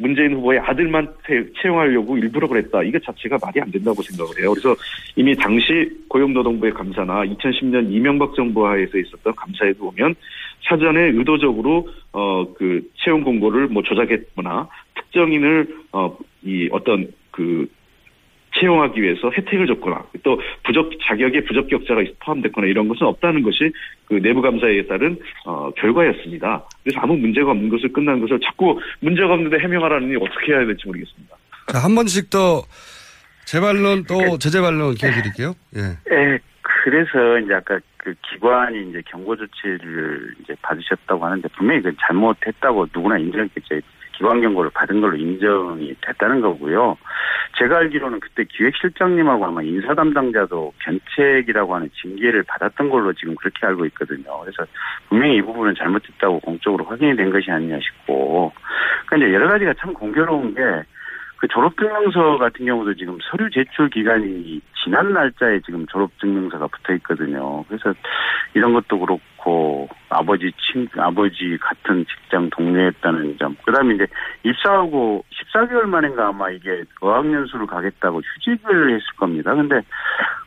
문재인 0.00 0.34
후보의 0.34 0.58
아들만 0.60 1.06
태- 1.24 1.44
채용하려고 1.60 2.16
일부러 2.16 2.48
그랬다. 2.48 2.82
이거 2.82 2.98
자체가 2.98 3.36
말이 3.42 3.60
안 3.60 3.70
된다고 3.70 4.02
생각을 4.02 4.40
해요. 4.40 4.50
그래서 4.52 4.74
이미 5.14 5.36
당시 5.36 5.90
고용노동부의 6.08 6.72
감사나 6.72 7.24
2010년 7.26 7.90
이명박 7.92 8.34
정부 8.34 8.66
하에서 8.66 8.96
있었던 8.98 9.34
감사에도 9.34 9.90
보면 9.90 10.14
사전에 10.68 11.00
의도적으로 11.10 11.88
어 12.12 12.44
그 12.54 12.82
채용 12.96 13.22
공고를 13.22 13.68
뭐 13.68 13.82
조작했거나 13.82 14.68
특정인을 14.94 15.68
어 15.92 16.16
이 16.42 16.68
어떤 16.72 17.06
그 17.30 17.68
채용하기 18.58 19.00
위해서 19.00 19.30
혜택을 19.30 19.66
줬거나 19.66 20.04
또 20.22 20.40
부적 20.64 20.90
자격에 21.06 21.44
부적격자가 21.44 22.02
포함됐거나 22.20 22.66
이런 22.66 22.88
것은 22.88 23.06
없다는 23.06 23.42
것이 23.42 23.72
그 24.06 24.14
내부 24.14 24.42
감사에 24.42 24.86
따른 24.86 25.18
어 25.46 25.70
결과였습니다. 25.76 26.64
그래서 26.82 27.00
아무 27.00 27.16
문제가 27.16 27.52
없는 27.52 27.68
것을 27.68 27.92
끝난 27.92 28.20
것을 28.20 28.40
자꾸 28.40 28.80
문제가 29.00 29.34
없는데 29.34 29.58
해명하라니 29.58 30.16
어떻게 30.16 30.52
해야 30.52 30.64
될지 30.66 30.86
모르겠습니다. 30.86 31.36
자, 31.72 31.78
한 31.78 31.94
번씩 31.94 32.30
더 32.30 32.62
재반론 33.44 34.04
또 34.04 34.38
제재반론 34.38 34.94
기회 34.94 35.10
드릴게요. 35.10 35.54
예. 35.76 35.80
예, 36.12 36.38
그래서 36.62 37.38
이제 37.38 37.54
아까 37.54 37.78
그 37.96 38.14
기관이 38.30 38.90
이제 38.90 39.02
경고 39.06 39.36
조치를 39.36 40.34
이제 40.40 40.54
받으셨다고 40.62 41.24
하는데 41.24 41.48
분명히 41.56 41.82
그 41.82 41.92
잘못했다고 42.00 42.86
누구나 42.94 43.18
인정했겠죠. 43.18 43.80
기관 44.20 44.42
경고를 44.42 44.70
받은 44.74 45.00
걸로 45.00 45.16
인정이 45.16 45.94
됐다는 46.02 46.42
거고요. 46.42 46.98
제가 47.58 47.78
알기로는 47.78 48.20
그때 48.20 48.44
기획실장님하고 48.44 49.46
아마 49.46 49.62
인사 49.62 49.94
담당자도 49.94 50.74
견책이라고 50.78 51.74
하는 51.74 51.88
징계를 52.02 52.42
받았던 52.42 52.90
걸로 52.90 53.14
지금 53.14 53.34
그렇게 53.36 53.66
알고 53.66 53.86
있거든요. 53.86 54.40
그래서 54.40 54.66
분명히 55.08 55.36
이 55.36 55.42
부분은 55.42 55.74
잘못됐다고 55.74 56.40
공적으로 56.40 56.84
확인이 56.84 57.16
된 57.16 57.30
것이 57.30 57.50
아니냐 57.50 57.78
싶고. 57.80 58.52
그런데 59.06 59.32
여러 59.32 59.48
가지가 59.48 59.72
참 59.80 59.94
공교로운 59.94 60.54
게 60.54 60.60
그 61.40 61.48
졸업증명서 61.48 62.36
같은 62.36 62.66
경우도 62.66 62.94
지금 62.94 63.16
서류 63.22 63.48
제출 63.50 63.88
기간이 63.88 64.60
지난 64.84 65.14
날짜에 65.14 65.60
지금 65.64 65.86
졸업증명서가 65.86 66.66
붙어 66.66 66.92
있거든요. 66.96 67.64
그래서 67.64 67.94
이런 68.52 68.74
것도 68.74 68.98
그렇고 68.98 69.20
친 70.70 70.88
아버지 70.96 71.56
같은 71.60 72.04
직장 72.06 72.48
동료였다는 72.50 73.38
점. 73.38 73.56
그다음에 73.64 73.94
이제 73.94 74.06
입사하고 74.44 75.24
14개월 75.30 75.82
만인가 75.84 76.28
아마 76.28 76.50
이게 76.50 76.84
어학연수를 77.00 77.66
가겠다고 77.66 78.20
휴직을 78.20 78.94
했을 78.94 79.06
겁니다. 79.16 79.54
근데 79.54 79.80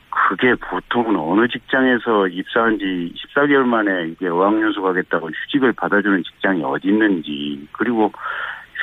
그게 0.09 0.53
보통은 0.55 1.15
어느 1.15 1.47
직장에서 1.47 2.27
입사한 2.27 2.77
지 2.77 3.13
14개월 3.35 3.63
만에 3.63 4.07
이게 4.09 4.27
어학연수 4.27 4.81
가겠다고 4.81 5.29
휴직을 5.29 5.73
받아주는 5.73 6.23
직장이 6.23 6.63
어디 6.63 6.87
있는지 6.87 7.67
그리고 7.71 8.11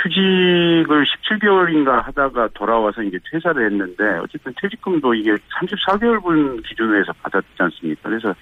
휴직을 0.03 1.05
17개월인가 1.05 2.03
하다가 2.05 2.49
돌아와서 2.55 3.03
이제 3.03 3.19
퇴사를 3.31 3.65
했는데 3.65 4.05
어쨌든 4.23 4.53
퇴직금도 4.61 5.15
이게 5.15 5.33
34개월분 5.33 6.67
기준으로 6.67 7.01
해서 7.01 7.13
받았지 7.23 7.49
않습니까? 7.59 8.09
그래서 8.09 8.35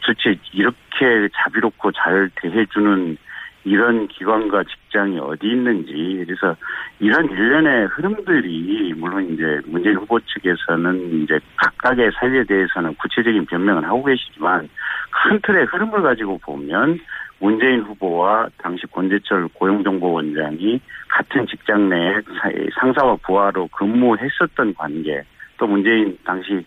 도대체 0.00 0.38
이렇게 0.52 1.28
자비롭고 1.34 1.92
잘 1.92 2.30
대해주는 2.36 3.16
이런 3.64 4.08
기관과 4.08 4.64
직장이 4.64 5.18
어디 5.18 5.46
있는지 5.46 6.24
그래서 6.26 6.56
이런 6.98 7.30
일련의 7.30 7.86
흐름들이 7.86 8.94
물론 8.96 9.32
이제 9.32 9.60
문재인 9.66 9.96
후보 9.96 10.18
측에서는 10.20 11.22
이제 11.22 11.38
각각의 11.56 12.10
사유에 12.18 12.44
대해서는 12.44 12.94
구체적인 12.96 13.46
변명을 13.46 13.84
하고 13.84 14.04
계시지만 14.04 14.68
큰 15.10 15.40
틀의 15.42 15.66
흐름을 15.66 16.02
가지고 16.02 16.38
보면 16.38 16.98
문재인 17.38 17.80
후보와 17.82 18.48
당시 18.58 18.86
권재철 18.86 19.48
고용정보원장이 19.54 20.80
같은 21.08 21.46
직장 21.46 21.88
내에 21.88 22.14
상사와 22.80 23.16
부하로 23.22 23.68
근무했었던 23.68 24.74
관계 24.74 25.22
또 25.58 25.66
문재인 25.66 26.16
당시 26.24 26.64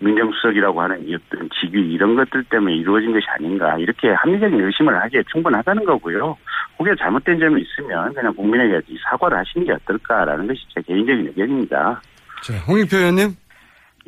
민정수석이라고 0.00 0.80
하는 0.80 0.96
어떤 1.14 1.48
직위 1.60 1.92
이런 1.92 2.14
것들 2.14 2.44
때문에 2.44 2.76
이루어진 2.76 3.12
것이 3.12 3.26
아닌가 3.30 3.76
이렇게 3.78 4.08
합리적인 4.10 4.60
의심을 4.60 5.00
하기에 5.02 5.22
충분하다는 5.30 5.84
거고요. 5.84 6.36
혹여 6.78 6.94
잘못된 6.94 7.38
점이 7.38 7.62
있으면 7.62 8.14
그냥 8.14 8.34
국민에게 8.34 8.80
사과를 9.10 9.38
하시는 9.38 9.66
게 9.66 9.72
어떨까라는 9.72 10.46
것이 10.46 10.60
제 10.74 10.80
개인적인 10.82 11.26
의견입니다. 11.28 12.00
자, 12.42 12.54
홍익표 12.68 12.96
의원님. 12.96 13.30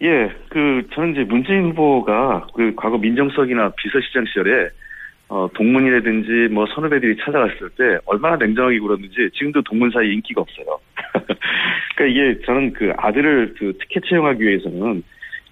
예, 0.02 0.32
그 0.48 0.86
저는 0.94 1.12
이제 1.12 1.24
문재인 1.24 1.70
후보가 1.70 2.46
그 2.54 2.72
과거 2.76 2.96
민정수석이나 2.96 3.72
비서실장 3.76 4.24
시절에 4.26 4.70
어, 5.28 5.48
동문이라든지 5.54 6.52
뭐 6.52 6.66
선후배들이 6.74 7.16
찾아갔을 7.24 7.70
때 7.76 7.98
얼마나 8.06 8.36
냉정하게 8.36 8.78
굴었는지 8.80 9.30
지금도 9.34 9.62
동문 9.62 9.90
사이 9.90 10.12
인기가 10.12 10.40
없어요. 10.40 10.78
그러니까 11.94 12.06
이게 12.06 12.40
저는 12.46 12.72
그 12.72 12.92
아들을 12.96 13.54
그 13.58 13.72
특혜 13.78 14.00
채용하기 14.08 14.42
위해서는 14.42 15.02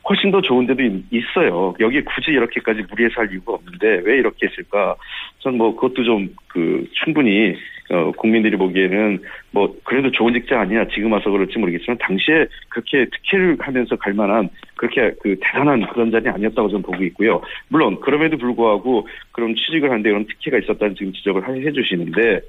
훨씬 0.08 0.30
더 0.30 0.40
좋은 0.40 0.66
데도 0.66 0.82
있어요. 1.10 1.74
여기에 1.78 2.02
굳이 2.02 2.30
이렇게까지 2.30 2.82
무리해서 2.88 3.20
할 3.20 3.30
이유가 3.30 3.54
없는데 3.54 4.02
왜 4.04 4.16
이렇게 4.16 4.46
했을까? 4.46 4.96
전 5.40 5.56
뭐 5.56 5.74
그것도 5.74 6.04
좀 6.04 6.28
그 6.58 6.84
충분히 6.92 7.54
어, 7.90 8.10
국민들이 8.12 8.56
보기에는 8.56 9.20
뭐 9.52 9.74
그래도 9.84 10.10
좋은 10.10 10.34
직장 10.34 10.60
아니야 10.60 10.86
지금 10.88 11.12
와서 11.12 11.30
그럴지 11.30 11.58
모르겠지만 11.58 11.96
당시에 11.98 12.46
그렇게 12.68 13.06
특혜를 13.06 13.56
하면서 13.60 13.96
갈 13.96 14.12
만한 14.12 14.50
그렇게 14.76 15.12
그 15.22 15.36
대단한 15.40 15.86
그런 15.88 16.10
자리 16.10 16.28
아니었다고 16.28 16.68
저는 16.68 16.82
보고 16.82 17.02
있고요. 17.04 17.40
물론 17.68 18.00
그럼에도 18.00 18.36
불구하고 18.36 19.08
그럼 19.32 19.54
취직을 19.54 19.90
하는데 19.90 20.10
그런 20.10 20.26
특혜가 20.26 20.58
있었다는 20.58 20.96
지금 20.96 21.12
지적을 21.12 21.48
해 21.48 21.72
주시는데 21.72 22.40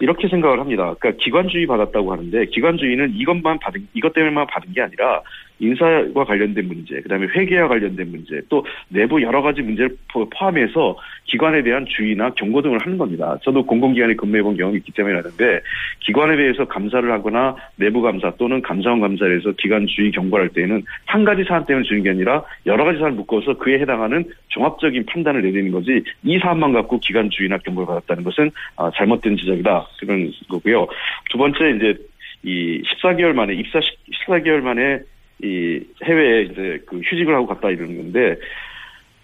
이렇게 0.00 0.28
생각을 0.28 0.60
합니다. 0.60 0.94
그러니까 0.98 1.22
기관주의 1.22 1.66
받았다고 1.66 2.12
하는데 2.12 2.46
기관주의는 2.46 3.14
이것만 3.14 3.58
받은 3.58 3.88
이것 3.94 4.12
때문에만 4.12 4.46
받은 4.46 4.72
게 4.72 4.82
아니라 4.82 5.22
인사와 5.60 6.24
관련된 6.24 6.68
문제, 6.68 7.00
그다음에 7.00 7.26
회계와 7.26 7.68
관련된 7.68 8.10
문제, 8.10 8.40
또 8.48 8.64
내부 8.88 9.20
여러 9.22 9.42
가지 9.42 9.62
문제를 9.62 9.96
포함해서 10.10 10.96
기관에 11.24 11.62
대한 11.62 11.84
주의나 11.86 12.30
경고 12.30 12.62
등을 12.62 12.78
하는 12.78 12.96
겁니다. 12.96 13.36
저도 13.42 13.66
공공기관에 13.66 14.14
근무해본 14.14 14.56
경험이 14.56 14.78
있기 14.78 14.92
때문에 14.92 15.18
아는데 15.18 15.60
기관에 16.00 16.36
대해서 16.36 16.64
감사를 16.66 17.10
하거나 17.10 17.56
내부 17.76 18.00
감사 18.00 18.30
또는 18.36 18.62
감사원 18.62 19.00
감사를 19.00 19.36
해서 19.36 19.52
기관 19.58 19.86
주의 19.86 20.10
경고를 20.12 20.44
할 20.44 20.52
때에는 20.54 20.82
한 21.06 21.24
가지 21.24 21.44
사안 21.44 21.66
때문에 21.66 21.84
주는 21.84 22.02
게 22.02 22.10
아니라 22.10 22.44
여러 22.66 22.84
가지 22.84 22.98
사안을 22.98 23.16
묶어서 23.16 23.58
그에 23.58 23.80
해당하는 23.80 24.24
종합적인 24.48 25.06
판단을 25.06 25.42
내리는 25.42 25.70
거지 25.72 26.02
이 26.22 26.38
사안만 26.38 26.72
갖고 26.72 26.98
기관 27.00 27.28
주의나 27.30 27.58
경고를 27.58 27.86
받았다는 27.86 28.24
것은 28.24 28.50
아, 28.76 28.90
잘못된 28.94 29.36
지적이다 29.36 29.87
그런 30.00 30.32
거고요. 30.48 30.86
두 31.30 31.38
번째 31.38 31.70
이제 31.76 31.94
이 32.42 32.82
14개월 32.82 33.32
만에 33.32 33.54
입사 33.54 33.80
14개월 34.26 34.60
만에 34.60 35.00
이 35.42 35.80
해외에 36.04 36.42
이제 36.42 36.78
그 36.86 36.98
휴직을 36.98 37.34
하고 37.34 37.46
갔다 37.46 37.70
이러는 37.70 37.96
건데 37.96 38.36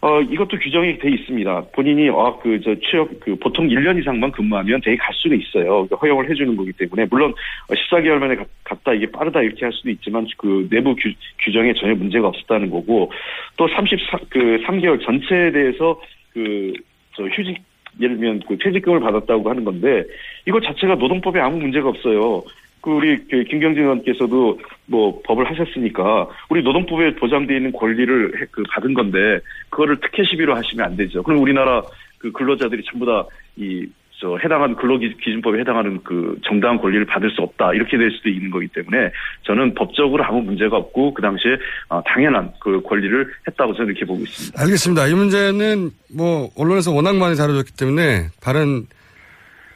어 0.00 0.20
이것도 0.20 0.58
규정이 0.58 0.98
돼 0.98 1.10
있습니다. 1.10 1.66
본인이 1.72 2.10
아그저 2.10 2.76
취업 2.80 3.08
그 3.20 3.34
보통 3.36 3.68
1년 3.68 3.98
이상만 4.00 4.32
근무하면 4.32 4.80
되게 4.82 4.96
갈 4.96 5.14
수는 5.14 5.40
있어요. 5.40 5.86
그러니까 5.86 5.96
허용을 5.96 6.28
해주는 6.30 6.56
거기 6.56 6.72
때문에 6.72 7.06
물론 7.10 7.34
14개월 7.68 8.18
만에 8.18 8.36
갔다 8.64 8.92
이게 8.92 9.10
빠르다 9.10 9.42
이렇게 9.42 9.64
할 9.64 9.72
수도 9.72 9.90
있지만 9.90 10.26
그 10.36 10.68
내부 10.70 10.94
규, 10.94 11.10
규정에 11.40 11.72
전혀 11.74 11.94
문제가 11.94 12.28
없었다는 12.28 12.70
거고 12.70 13.10
또 13.56 13.66
34, 13.66 14.18
그 14.28 14.62
3개월 14.66 15.02
전체에 15.04 15.52
대해서 15.52 16.00
그 16.32 16.74
저 17.16 17.24
휴직 17.24 17.62
예를 18.00 18.16
들면 18.16 18.40
그 18.46 18.56
퇴직금을 18.58 19.00
받았다고 19.00 19.48
하는 19.48 19.64
건데 19.64 20.04
이거 20.46 20.60
자체가 20.60 20.96
노동법에 20.96 21.40
아무 21.40 21.58
문제가 21.58 21.88
없어요. 21.88 22.42
그 22.80 22.90
우리 22.90 23.16
그 23.30 23.44
김경진 23.44 23.82
의원께서도 23.82 24.60
뭐 24.86 25.20
법을 25.24 25.48
하셨으니까 25.50 26.28
우리 26.50 26.62
노동법에 26.62 27.14
보장되어 27.14 27.56
있는 27.56 27.72
권리를 27.72 28.48
그 28.50 28.62
받은 28.74 28.94
건데 28.94 29.38
그거를 29.70 29.98
특혜 30.00 30.22
시비로 30.24 30.54
하시면 30.54 30.84
안 30.84 30.96
되죠. 30.96 31.22
그럼 31.22 31.40
우리나라 31.40 31.82
그 32.18 32.30
근로자들이 32.32 32.82
전부 32.84 33.06
다 33.06 33.24
이 33.56 33.86
저 34.24 34.38
해당하는 34.42 34.74
근로기준법에 34.76 35.60
해당하는 35.60 36.00
그 36.02 36.38
정당한 36.46 36.78
권리를 36.78 37.04
받을 37.04 37.30
수 37.30 37.42
없다 37.42 37.74
이렇게 37.74 37.98
될 37.98 38.10
수도 38.10 38.30
있는 38.30 38.50
거기 38.50 38.66
때문에 38.68 39.12
저는 39.42 39.74
법적으로 39.74 40.24
아무 40.24 40.40
문제가 40.40 40.78
없고 40.78 41.12
그 41.12 41.20
당시에 41.20 41.58
어, 41.90 42.02
당연한 42.06 42.50
그 42.58 42.80
권리를 42.80 43.30
했다고 43.46 43.74
저는 43.74 43.90
이렇게 43.90 44.06
보고 44.06 44.22
있습니다. 44.22 44.62
알겠습니다. 44.62 45.08
이 45.08 45.12
문제는 45.12 45.90
뭐 46.16 46.48
언론에서 46.56 46.90
워낙 46.90 47.16
많이 47.16 47.36
다뤄졌기 47.36 47.72
때문에 47.76 48.28
다른 48.40 48.86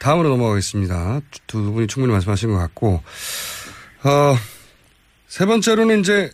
다음으로 0.00 0.30
넘어가겠습니다. 0.30 1.20
두 1.46 1.70
분이 1.72 1.86
충분히 1.86 2.12
말씀하신 2.14 2.50
것 2.50 2.56
같고, 2.56 3.02
어, 4.04 4.34
세 5.26 5.44
번째로는 5.44 6.00
이제 6.00 6.30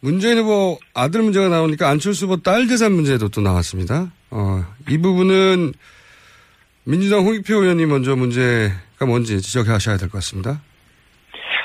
문재인 0.00 0.36
후보 0.36 0.78
아들 0.92 1.22
문제가 1.22 1.48
나오니까 1.48 1.88
안철수 1.88 2.26
후보 2.26 2.36
딸 2.36 2.66
재산 2.66 2.92
문제도 2.92 3.28
또 3.28 3.40
나왔습니다. 3.40 4.12
어, 4.30 4.62
이 4.90 4.98
부분은 4.98 5.72
민주당 6.86 7.24
홍익표 7.24 7.54
의원님 7.62 7.88
먼저 7.88 8.14
문제가 8.16 9.06
뭔지 9.06 9.40
지적하셔야 9.40 9.96
될 9.96 10.08
것 10.08 10.18
같습니다. 10.18 10.60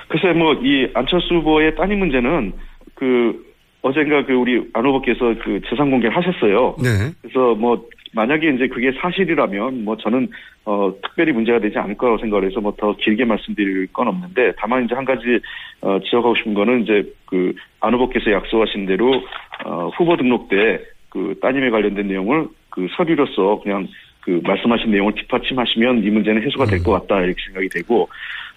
글쎄, 0.08 0.34
뭐, 0.34 0.54
이 0.56 0.90
안철수 0.94 1.36
후보의 1.36 1.76
따님 1.76 2.00
문제는 2.00 2.54
그, 2.96 3.46
어젠가 3.82 4.26
그 4.26 4.34
우리 4.34 4.62
안 4.74 4.86
후보께서 4.86 5.36
그 5.44 5.62
재산 5.70 5.92
공개를 5.92 6.16
하셨어요. 6.16 6.76
네. 6.82 7.14
그래서 7.22 7.56
뭐, 7.56 7.88
만약에 8.14 8.50
이제 8.50 8.68
그게 8.68 8.92
사실이라면 9.00 9.84
뭐 9.86 9.96
저는 9.98 10.28
어 10.66 10.92
특별히 11.04 11.32
문제가 11.32 11.60
되지 11.60 11.78
않을 11.78 11.96
거라고 11.96 12.18
생각을 12.18 12.48
해서 12.50 12.60
뭐 12.60 12.74
더 12.76 12.96
길게 12.96 13.24
말씀드릴 13.24 13.86
건 13.94 14.08
없는데 14.08 14.54
다만 14.58 14.84
이제 14.86 14.96
한 14.96 15.06
가지 15.06 15.40
어 15.82 16.00
지적하고 16.00 16.36
싶은 16.36 16.56
거는 16.56 16.82
이제 16.84 17.04
그 17.28 17.54
안 17.82 17.94
후보께서 17.94 18.32
약속하신 18.32 18.88
대로 18.88 19.22
어 19.64 19.90
후보 19.96 20.18
등록 20.18 20.50
때 20.50 20.80
그 21.10 21.36
따님에 21.40 21.70
관련된 21.70 22.08
내용을 22.08 22.48
그 22.70 22.88
서류로서 22.98 23.62
그냥 23.64 23.88
그 24.22 24.42
말씀하신 24.44 24.92
내용을 24.92 25.14
뒷받침하시면 25.16 26.04
이 26.04 26.10
문제는 26.10 26.42
해소가 26.44 26.66
될 26.66 26.84
것 26.84 26.92
같다 26.92 27.22
이렇게 27.22 27.42
생각이 27.46 27.70
되고 27.70 28.10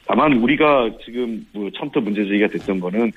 다만 0.07 0.33
우리가 0.35 0.91
지금 1.05 1.47
뭐 1.53 1.71
처음부터 1.71 2.01
문제 2.01 2.25
제기가 2.25 2.49
됐던 2.49 2.81
거는 2.81 3.13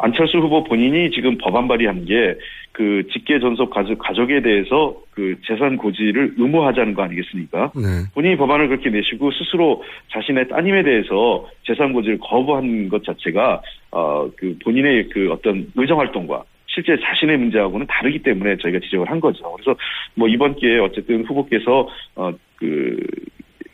안철수 0.00 0.38
후보 0.38 0.62
본인이 0.64 1.10
지금 1.10 1.36
법안 1.38 1.66
발의한 1.68 2.04
게 2.04 2.36
그 2.78 3.02
직계 3.12 3.40
전속 3.40 3.70
가족 3.70 3.98
가족에 3.98 4.40
대해서 4.40 4.94
그 5.10 5.34
재산 5.44 5.76
고지를 5.76 6.34
의무화하자는 6.36 6.94
거 6.94 7.02
아니겠습니까? 7.02 7.72
네. 7.74 7.82
본인이 8.14 8.36
법안을 8.36 8.68
그렇게 8.68 8.88
내시고 8.88 9.32
스스로 9.32 9.82
자신의 10.12 10.46
따님에 10.46 10.84
대해서 10.84 11.44
재산 11.66 11.92
고지를 11.92 12.18
거부한 12.18 12.88
것 12.88 13.02
자체가 13.02 13.60
어그 13.90 14.58
본인의 14.62 15.08
그 15.08 15.28
어떤 15.32 15.66
의정 15.74 15.98
활동과 15.98 16.44
실제 16.68 16.96
자신의 17.02 17.38
문제하고는 17.38 17.86
다르기 17.86 18.20
때문에 18.22 18.56
저희가 18.58 18.78
지적을 18.80 19.10
한 19.10 19.20
거죠. 19.20 19.50
그래서 19.52 19.78
뭐 20.14 20.28
이번 20.28 20.54
기회에 20.56 20.78
어쨌든 20.78 21.24
후보께서 21.24 21.88
어그 22.14 22.96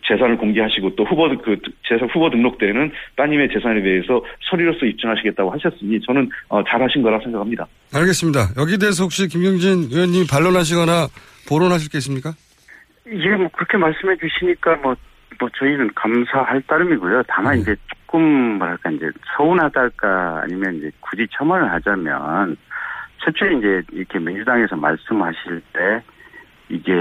재산을 0.07 0.37
공개하시고 0.37 0.97
또 0.97 1.05
후보 1.05 1.29
그 1.43 1.57
재산 1.89 2.09
후보 2.11 2.31
등록 2.31 2.59
때에는 2.59 2.93
따님의 3.17 3.49
재산에 3.53 3.83
대해서 3.83 4.23
서류로서 4.51 4.87
입증하시겠다고 4.87 5.51
하셨으니 5.51 6.01
저는 6.03 6.29
어, 6.49 6.63
잘하신 6.63 7.03
거라 7.03 7.19
생각합니다. 7.21 7.67
알겠습니다. 7.93 8.49
여기 8.59 8.79
대해서 8.79 9.05
혹시 9.05 9.29
김경진 9.29 9.89
의원님 9.91 10.27
반론하시거나 10.31 11.09
보론하실 11.49 11.91
게 11.91 11.99
있습니까? 11.99 12.33
예, 13.07 13.37
뭐 13.37 13.49
그렇게 13.49 13.77
말씀해 13.77 14.17
주시니까 14.17 14.77
뭐, 14.77 14.95
뭐 15.39 15.49
저희는 15.59 15.91
감사할 15.95 16.63
따름이고요. 16.63 17.23
다만 17.29 17.57
네. 17.57 17.61
이제 17.61 17.77
조금 18.15 18.59
뭐랄까 18.59 18.91
이제 18.91 19.11
서운하달까 19.37 20.43
아니면 20.45 20.77
이제 20.77 20.91
굳이 21.01 21.27
첨언을 21.37 21.69
하자면 21.73 22.57
최초에 23.25 23.55
이제 23.55 23.83
이렇게 23.91 24.21
민주당에서 24.21 24.77
말씀하실 24.77 25.61
때 25.73 26.01
이게 26.69 26.93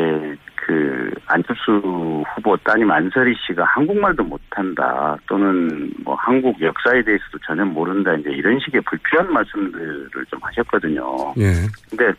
그 0.56 1.12
안철수 1.28 2.24
후보 2.36 2.56
따님 2.58 2.90
안설희 2.90 3.34
씨가 3.46 3.64
한국말도 3.66 4.24
못한다 4.24 5.18
또는 5.28 5.92
뭐 6.04 6.16
한국 6.16 6.60
역사에 6.62 7.02
대해서도 7.04 7.38
전혀 7.46 7.66
모른다 7.66 8.14
이제 8.14 8.30
이런 8.32 8.60
식의 8.60 8.82
불필요한 8.82 9.32
말씀들을 9.32 10.26
좀 10.30 10.40
하셨거든요. 10.42 11.34
예. 11.38 11.52
근데 11.90 12.14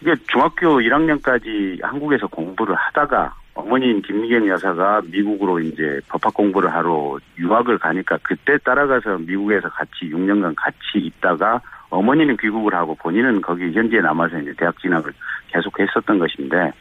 이게 0.00 0.14
중학교 0.30 0.80
1학년까지 0.80 1.82
한국에서 1.82 2.26
공부를 2.26 2.74
하다가 2.74 3.34
어머니인 3.54 4.02
김미경 4.02 4.46
여사가 4.48 5.00
미국으로 5.06 5.58
이제 5.60 6.00
법학 6.08 6.32
공부를 6.34 6.72
하러 6.72 7.18
유학을 7.38 7.78
가니까 7.78 8.18
그때 8.22 8.56
따라가서 8.58 9.18
미국에서 9.18 9.68
같이 9.70 10.10
6년간 10.10 10.54
같이 10.56 10.98
있다가 10.98 11.60
어머니는 11.90 12.36
귀국을 12.36 12.74
하고 12.74 12.94
본인은 12.96 13.40
거기 13.40 13.72
현지에 13.72 14.00
남아서 14.00 14.38
이제 14.38 14.52
대학 14.58 14.78
진학을 14.78 15.12
계속 15.48 15.78
했었던 15.80 16.18
것인데 16.18 16.72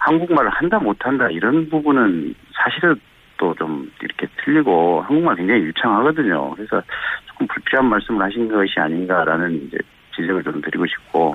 한국말을 0.00 0.50
한다 0.50 0.78
못한다 0.78 1.28
이런 1.30 1.68
부분은 1.68 2.34
사실은 2.52 3.00
또 3.38 3.54
좀 3.54 3.90
이렇게 4.02 4.26
틀리고 4.44 5.02
한국말 5.02 5.36
굉장히 5.36 5.62
유창하거든요. 5.62 6.50
그래서 6.54 6.82
조금 7.26 7.46
불필요한 7.46 7.88
말씀을 7.88 8.24
하신 8.26 8.48
것이 8.48 8.78
아닌가라는 8.78 9.54
이제 9.66 9.78
지적을 10.14 10.42
좀 10.42 10.60
드리고 10.60 10.84
싶고 10.86 11.32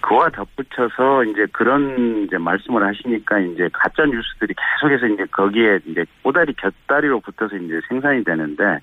그와 0.00 0.30
덧붙여서 0.30 1.24
이제 1.24 1.46
그런 1.52 2.24
이제 2.24 2.38
말씀을 2.38 2.82
하시니까 2.82 3.38
이제 3.40 3.68
가짜 3.72 4.04
뉴스들이 4.04 4.54
계속해서 4.54 5.06
이제 5.06 5.24
거기에 5.30 5.80
이제 5.86 6.04
꼬다리 6.22 6.54
곁다리로 6.54 7.20
붙어서 7.20 7.56
이제 7.56 7.80
생산이 7.88 8.24
되는데 8.24 8.78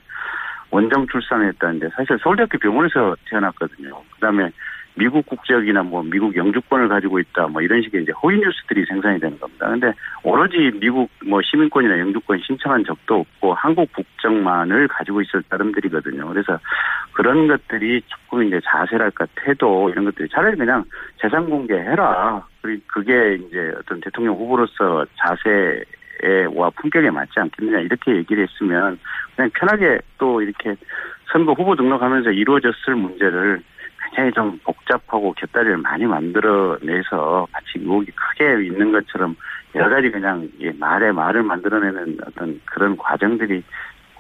원정 0.72 1.08
출산했다는데 1.08 1.90
사실 1.96 2.18
서울대학교 2.24 2.58
병원에서 2.58 3.16
태어났거든요. 3.30 4.02
그다음에 4.16 4.50
미국 4.96 5.26
국적이나 5.26 5.84
뭐 5.84 6.04
미국 6.04 6.36
영주권을 6.36 6.90
가지고 6.90 7.20
있다 7.20 7.48
뭐 7.48 7.62
이런 7.62 7.82
식의 7.82 8.04
이제 8.04 8.12
허위 8.12 8.40
뉴스들이 8.40 8.86
생산이 8.86 9.20
되는 9.20 9.40
겁니다. 9.40 9.70
근데 9.70 9.94
오로지 10.24 10.72
미국 10.80 11.10
뭐 11.26 11.42
시민권이나 11.42 12.00
영주권 12.00 12.40
신청한 12.46 12.84
적도 12.86 13.20
없고 13.20 13.54
한국 13.54 13.92
국적만을 13.94 14.88
가지고 14.90 15.22
있을 15.22 15.44
사람들이거든요. 15.50 16.28
그래서 16.28 16.60
그런 17.14 17.48
것들이 17.48 18.02
조금 18.08 18.44
이제 18.44 18.60
자세랄까 18.66 19.28
태도 19.36 19.90
이런 19.90 20.06
것들이 20.06 20.28
차라리 20.30 20.58
그냥 20.58 20.84
재산 21.22 21.50
공개해라. 21.50 22.46
그리고 22.62 22.82
그게 22.88 23.36
이제 23.36 23.74
어떤 23.78 24.02
대통령 24.02 24.36
후보로서 24.36 25.06
자세 25.16 25.84
와 26.54 26.70
품격에 26.70 27.10
맞지 27.10 27.32
않겠느냐 27.36 27.80
이렇게 27.80 28.16
얘기를 28.16 28.48
했으면 28.48 29.00
그냥 29.36 29.52
편하게 29.54 30.00
또 30.18 30.42
이렇게 30.42 30.76
선거 31.32 31.54
후보 31.54 31.76
등록하면서 31.76 32.32
이루어졌을 32.32 32.96
문제를 32.96 33.62
굉장히 34.04 34.32
좀 34.34 34.60
복잡하고 34.64 35.34
곁다리를 35.34 35.78
많이 35.78 36.06
만들어내서 36.06 37.48
마치 37.52 37.80
의혹이 37.80 38.12
크게 38.12 38.66
있는 38.66 38.92
것처럼 38.92 39.36
여러 39.76 39.90
가지 39.90 40.12
그냥 40.12 40.50
말에 40.78 41.12
말을 41.12 41.44
만들어내는 41.44 42.18
어떤 42.28 42.60
그런 42.66 42.98
과정들이 42.98 43.64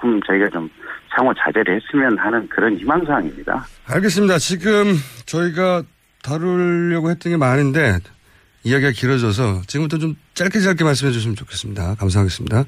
조금 0.01 0.19
저희가 0.23 0.49
좀 0.49 0.69
상호 1.15 1.33
자제를 1.33 1.75
했으면 1.75 2.17
하는 2.17 2.47
그런 2.49 2.75
희망사항입니다. 2.75 3.65
알겠습니다. 3.87 4.39
지금 4.39 4.95
저희가 5.25 5.83
다루려고 6.23 7.11
했던 7.11 7.31
게 7.31 7.37
많은데 7.37 7.99
이야기가 8.63 8.91
길어져서 8.91 9.63
지금부터 9.67 9.97
좀 9.97 10.15
짧게 10.33 10.59
짧게 10.59 10.83
말씀해 10.83 11.11
주시면 11.11 11.35
좋겠습니다. 11.35 11.95
감사하겠습니다. 11.95 12.65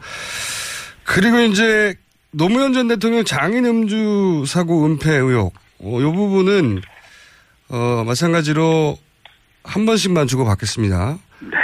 그리고 1.04 1.40
이제 1.40 1.96
노무현 2.32 2.74
전 2.74 2.88
대통령 2.88 3.24
장인 3.24 3.66
음주 3.66 4.46
사고 4.48 4.86
은폐 4.86 5.12
의혹. 5.12 5.54
어, 5.80 6.00
이 6.00 6.04
부분은 6.04 6.82
어, 7.70 8.04
마찬가지로 8.06 8.98
한 9.64 9.86
번씩만 9.86 10.28
주고 10.28 10.46
받겠습니다. 10.46 11.18
네. 11.42 11.58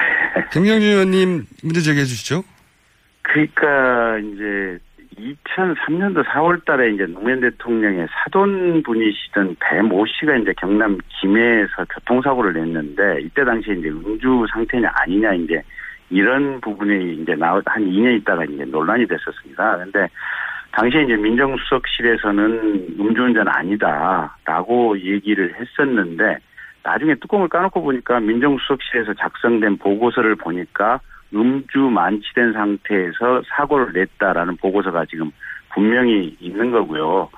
김경준 0.51 0.89
의원님 0.89 1.45
문제 1.63 1.81
제기해 1.81 2.05
주시죠. 2.05 2.43
그러니까 3.21 4.17
이제 4.19 4.79
2003년도 5.19 6.23
4월 6.25 6.63
달에 6.65 6.91
이제 6.91 7.05
노무현 7.05 7.41
대통령의 7.41 8.07
사돈 8.11 8.83
분이시던 8.83 9.57
배 9.59 9.81
모 9.81 10.05
씨가 10.05 10.35
이제 10.37 10.53
경남 10.57 10.97
김해에서 11.19 11.85
교통사고를 11.93 12.53
냈는데 12.53 13.21
이때 13.21 13.43
당시에 13.43 13.75
이제 13.75 13.89
음주 13.89 14.45
상태냐 14.51 14.91
아니냐 14.93 15.33
이제 15.33 15.61
이런 16.09 16.59
부분이 16.61 17.21
이제 17.21 17.35
나한 17.35 17.61
2년 17.63 18.17
있다가 18.21 18.45
이제 18.45 18.65
논란이 18.65 19.07
됐었습니다. 19.07 19.77
근데 19.77 20.07
당시에 20.71 21.03
이제 21.03 21.15
민정수석실에서는 21.15 22.95
음주운전 22.99 23.47
아니다라고 23.47 24.99
얘기를 24.99 25.53
했었는데 25.55 26.37
나중에 26.83 27.15
뚜껑을 27.15 27.49
까놓고 27.49 27.81
보니까 27.81 28.19
민정수석실에서 28.19 29.13
작성된 29.15 29.77
보고서를 29.77 30.35
보니까 30.35 30.99
음주 31.33 31.79
만취된 31.79 32.53
상태에서 32.53 33.41
사고를 33.47 33.93
냈다라는 33.93 34.57
보고서가 34.57 35.05
지금 35.05 35.31
분명히 35.73 36.35
있는 36.39 36.71
거고요. 36.71 37.29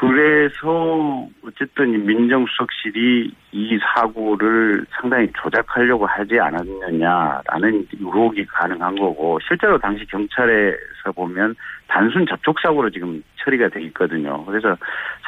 그래서 0.00 1.26
어쨌든 1.46 2.04
민정수석실이 2.04 3.32
이 3.52 3.78
사고를 3.78 4.84
상당히 4.90 5.28
조작하려고 5.40 6.04
하지 6.04 6.38
않았느냐라는 6.38 7.86
의혹이 8.00 8.44
가능한 8.46 8.96
거고 8.96 9.38
실제로 9.46 9.78
당시 9.78 10.04
경찰에서 10.06 11.12
보면 11.14 11.54
단순 11.86 12.26
접촉 12.26 12.58
사고로 12.60 12.90
지금 12.90 13.22
처리가 13.36 13.68
돼 13.68 13.82
있거든요. 13.84 14.44
그래서 14.44 14.76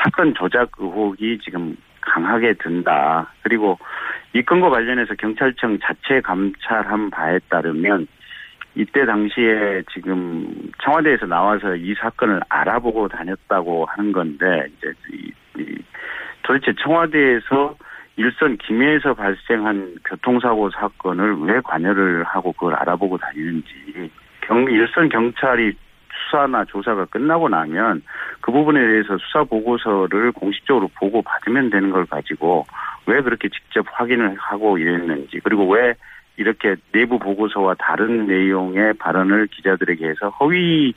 사건 0.03 0.35
조작 0.35 0.69
의혹이 0.79 1.39
지금 1.45 1.77
강하게 2.07 2.55
든다. 2.55 3.31
그리고 3.43 3.79
이 4.33 4.43
건과 4.43 4.71
관련해서 4.71 5.15
경찰청 5.15 5.79
자체 5.81 6.21
감찰한 6.21 7.11
바에 7.11 7.39
따르면 7.51 8.07
이때 8.75 9.07
당시에 9.07 9.83
지금 9.93 10.47
청와대에서 10.83 11.27
나와서 11.27 11.75
이 11.75 11.95
사건을 11.95 12.41
알아보고 12.49 13.09
다녔다고 13.09 13.87
하는 13.87 14.13
건데 14.13 14.67
이제 14.77 14.93
이, 15.13 15.33
이 15.59 15.79
도대체 16.43 16.75
청와대에서 16.83 17.75
일선 18.17 18.57
김해에서 18.59 19.15
발생한 19.15 19.97
교통사고 20.05 20.71
사건을 20.71 21.41
왜 21.41 21.61
관여를 21.61 22.25
하고 22.25 22.53
그걸 22.53 22.75
알아보고 22.75 23.19
다니는지 23.19 24.11
경 24.43 24.71
일선 24.71 25.09
경찰이 25.09 25.73
수사나 26.27 26.65
조사가 26.67 27.07
끝나고 27.07 27.49
나면 27.49 28.03
그 28.41 28.53
부분에 28.53 28.81
대해서 28.81 29.17
수사 29.19 29.45
보고서를 29.45 30.33
공식적으로 30.33 30.89
보고 30.99 31.23
받으면 31.23 31.71
되는 31.71 31.91
걸 31.91 32.07
가지고 32.07 32.67
왜 33.07 33.23
그렇게 33.23 33.49
직접 33.49 33.87
확인을 33.91 34.37
하고 34.39 34.79
이랬는지 34.79 35.41
그리고 35.43 35.69
왜 35.69 35.95
이렇게 36.37 36.77
내부 36.93 37.19
보고서와 37.19 37.75
다른 37.79 38.27
내용의 38.27 38.95
발언을 38.95 39.47
기자들에게 39.49 40.07
해서 40.09 40.29
허위 40.41 40.93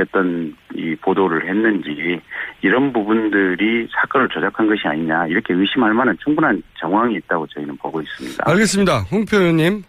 어떤 0.00 0.54
이 0.74 0.94
보도를 0.96 1.48
했는지 1.48 2.20
이런 2.62 2.92
부분들이 2.92 3.86
사건을 3.92 4.28
조작한 4.28 4.66
것이 4.66 4.82
아니냐 4.86 5.26
이렇게 5.26 5.54
의심할 5.54 5.92
만한 5.92 6.16
충분한 6.22 6.62
정황이 6.78 7.16
있다고 7.16 7.46
저희는 7.48 7.76
보고 7.76 8.00
있습니다. 8.00 8.44
알겠습니다. 8.46 9.00
홍표 9.10 9.36
의원님. 9.36 9.82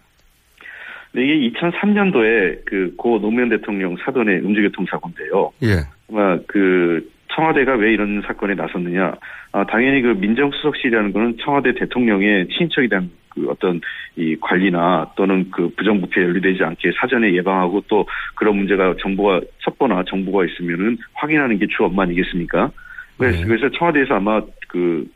네, 1.14 1.24
이게 1.24 1.50
2003년도에 1.60 2.66
그 2.66 2.94
고 2.98 3.20
노무현 3.20 3.50
대통령 3.50 3.96
사돈의 3.98 4.40
음주교통 4.40 4.86
사고인데요. 4.90 5.52
예. 5.64 5.82
아마 6.12 6.38
그 6.48 7.08
청와대가 7.36 7.76
왜 7.76 7.94
이런 7.94 8.22
사건에 8.26 8.54
나섰느냐? 8.56 9.14
아, 9.52 9.66
당연히 9.66 10.02
그 10.02 10.08
민정수석실이라는 10.10 11.14
거는 11.14 11.38
청와대 11.44 11.74
대통령의 11.74 12.48
친척이 12.50 12.88
된그 12.90 13.48
어떤 13.50 13.82
이 14.16 14.36
관리나 14.40 15.12
또는 15.16 15.50
그 15.52 15.70
부정부패에 15.76 16.24
연루되지 16.24 16.64
않게 16.64 16.92
사전에 17.00 17.34
예방하고 17.34 17.82
또 17.88 18.06
그런 18.36 18.58
문제가 18.58 18.96
정보가 19.02 19.42
첩보나 19.64 20.04
정보가 20.08 20.46
있으면은 20.46 20.98
확인하는 21.14 21.58
게 21.60 21.66
주 21.68 21.84
업무 21.84 22.02
아니겠습니까? 22.04 22.72
그래서, 23.18 23.40
네. 23.40 23.46
그래서 23.48 23.70
청와대에서 23.78 24.16
아마 24.16 24.42
그, 24.68 25.08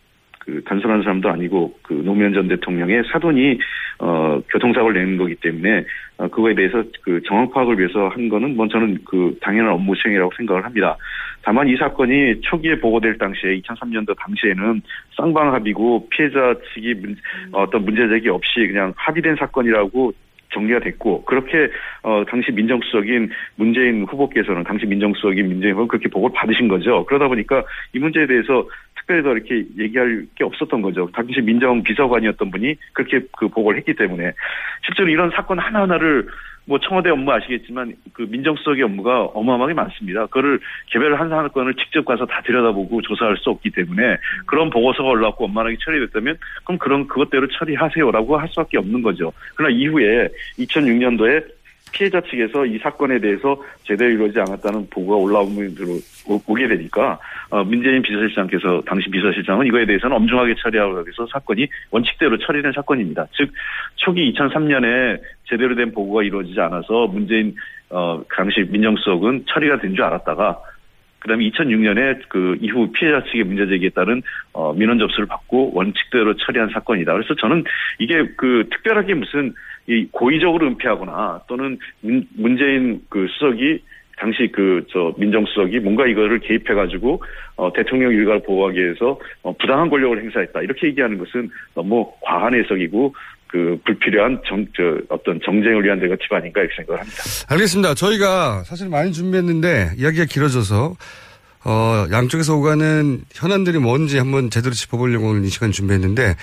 그 0.48 0.64
단순한 0.64 1.04
사람도 1.04 1.30
아니고 1.30 1.78
그 1.82 1.94
노무현 2.06 2.34
전 2.34 2.48
대통령의 2.48 3.04
사돈이 3.12 3.60
어 4.00 4.42
교통사고를 4.50 5.04
낸 5.04 5.18
거기 5.18 5.36
때문에 5.36 5.84
어, 6.18 6.28
그거에 6.30 6.56
대해서 6.56 6.84
그 7.02 7.22
정황 7.28 7.52
파악을 7.52 7.78
위해서 7.78 8.08
한 8.08 8.30
거는 8.30 8.56
뭐 8.56 8.66
저는 8.70 9.00
그 9.04 9.38
당연한 9.42 9.74
업무 9.74 9.94
수행이라고 9.96 10.32
생각을 10.38 10.64
합니다. 10.64 10.96
다만 11.44 11.68
이 11.68 11.76
사건이 11.76 12.42
초기에 12.42 12.80
보고될 12.80 13.18
당시에 13.18 13.60
2003년도 13.60 14.16
당시에는 14.18 14.82
쌍방 15.18 15.54
합의고 15.54 16.08
피해자 16.10 16.56
측이 16.74 16.94
문, 16.96 17.18
어떤 17.52 17.84
문제 17.84 18.08
제기 18.08 18.30
없이 18.30 18.68
그냥 18.68 18.94
합의된 18.96 19.36
사건이라고 19.36 20.14
정리가 20.54 20.80
됐고 20.80 21.26
그렇게 21.26 21.70
어 22.04 22.24
당시 22.28 22.52
민정수석인 22.52 23.30
문재인 23.56 24.04
후보께서는 24.06 24.64
당시 24.64 24.86
민정수석인 24.86 25.48
문재인 25.48 25.74
후보 25.74 25.88
그렇게 25.88 26.10
보고를 26.10 26.34
받으신 26.34 26.68
거죠. 26.68 27.06
그러다 27.06 27.28
보니까 27.28 27.64
이 27.94 28.00
문제에 28.00 28.28
대해서 28.28 28.68
특별히 28.96 29.24
더 29.24 29.32
이렇게 29.32 29.66
얘기할 29.78 30.26
게 30.36 30.44
없었던 30.44 30.82
거죠. 30.82 31.10
당시 31.14 31.42
민정 31.42 31.84
비서관이었던 31.84 32.52
분이 32.52 32.76
그렇게 32.94 33.22
그 33.38 33.48
보고를 33.48 33.80
했기 33.80 33.94
때문에 33.94 34.34
실제로 34.86 35.10
이런 35.10 35.30
사건 35.32 35.60
하나하나를 35.60 36.28
뭐 36.68 36.78
청와대 36.80 37.10
업무 37.10 37.32
아시겠지만 37.32 37.96
그 38.12 38.24
민정수석의 38.24 38.84
업무가 38.84 39.24
어마어마하게 39.24 39.74
많습니다. 39.74 40.26
그거를 40.26 40.60
개별 40.92 41.16
한 41.16 41.30
사건을 41.30 41.74
직접 41.76 42.04
가서 42.04 42.26
다 42.26 42.42
들여다보고 42.46 43.02
조사할 43.02 43.38
수 43.38 43.50
없기 43.50 43.72
때문에 43.72 44.18
그런 44.46 44.70
보고서가 44.70 45.10
올라왔고 45.10 45.46
원만하게 45.46 45.78
처리됐다면 45.84 46.38
그럼 46.66 46.78
그런 46.78 47.08
그것대로 47.08 47.48
처리하세요라고 47.48 48.38
할 48.38 48.50
수밖에 48.50 48.78
없는 48.78 49.02
거죠. 49.02 49.32
그러나 49.56 49.74
이후에 49.74 50.28
2006년도에 50.60 51.57
피해자 51.92 52.22
측에서 52.22 52.66
이 52.66 52.78
사건에 52.80 53.20
대해서 53.20 53.62
제대로 53.84 54.12
이루어지지 54.12 54.40
않았다는 54.40 54.88
보고가 54.90 55.16
올라오게 55.18 55.70
오게 56.28 56.68
되니까 56.68 57.20
어, 57.50 57.64
문재인 57.64 58.02
비서실장께서 58.02 58.84
당시 58.86 59.10
비서실장은 59.10 59.66
이거에 59.68 59.86
대해서는 59.86 60.16
엄중하게 60.18 60.56
처리하고 60.60 61.00
해서 61.00 61.28
사건이 61.32 61.68
원칙대로 61.92 62.38
처리된 62.38 62.72
사건입니다. 62.74 63.28
즉 63.34 63.52
초기 63.96 64.32
2003년에 64.34 65.20
제대로 65.48 65.76
된 65.76 65.92
보고가 65.94 66.24
이루어지지 66.24 66.60
않아서 66.60 67.08
문재인 67.08 67.56
어, 67.90 68.22
당시 68.36 68.66
민정수석은 68.70 69.46
처리가 69.48 69.80
된 69.80 69.96
줄 69.96 70.04
알았다가 70.04 70.60
그다음에 71.20 71.50
2006년에 71.50 72.22
그 72.30 72.58
이후 72.62 72.92
피해자 72.92 73.24
측의 73.24 73.44
문제 73.44 73.68
제기에 73.68 73.90
따른 73.90 74.22
어, 74.54 74.74
민원 74.74 75.00
접수를 75.00 75.26
받고 75.26 75.74
원칙대로 75.74 76.36
처리한 76.36 76.70
사건이다. 76.70 77.12
그래서 77.14 77.34
저는 77.36 77.64
이게 78.00 78.26
그 78.38 78.68
특별하게 78.72 79.16
무슨 79.16 79.54
이 79.88 80.08
고의적으로 80.12 80.68
은폐하거나 80.68 81.42
또는 81.48 81.78
문, 82.02 82.28
문재인 82.36 83.02
그 83.10 83.28
수석이 83.30 83.82
당시 84.18 84.50
그 84.52 84.84
저 84.92 85.14
민정수석이 85.18 85.80
뭔가 85.80 86.08
이거를 86.08 86.40
개입해 86.40 86.74
가지고 86.74 87.22
어, 87.56 87.72
대통령 87.74 88.12
일가를 88.12 88.42
보호하기 88.44 88.78
위해서 88.78 89.20
어, 89.44 89.56
부당한 89.58 89.90
권력을 89.90 90.22
행사했다 90.22 90.62
이렇게 90.62 90.88
얘기하는 90.88 91.18
것은 91.18 91.50
너무 91.76 92.12
과한 92.22 92.54
해석이고 92.56 93.14
그 93.48 93.80
불필요한 93.86 94.42
정, 94.46 94.66
저, 94.76 94.98
어떤 95.10 95.40
정쟁을 95.46 95.84
위한 95.84 96.00
데가티브 96.00 96.36
아닌가 96.36 96.62
이렇게 96.62 96.76
생각을 96.78 97.00
합니다. 97.00 97.18
알겠습니다. 97.50 97.94
저희가 97.94 98.64
사실 98.66 98.90
많이 98.90 99.14
준비했는데 99.14 99.92
이야기가 99.98 100.26
길어져서 100.26 100.96
어, 101.66 102.06
양쪽에서 102.12 102.56
오가는 102.56 103.22
현안들이 103.34 103.80
뭔지 103.80 104.18
한번 104.18 104.50
제대로 104.50 104.74
짚어보려고 104.74 105.30
오늘 105.30 105.44
이 105.46 105.48
시간 105.50 105.72
준비했는데 105.72 106.36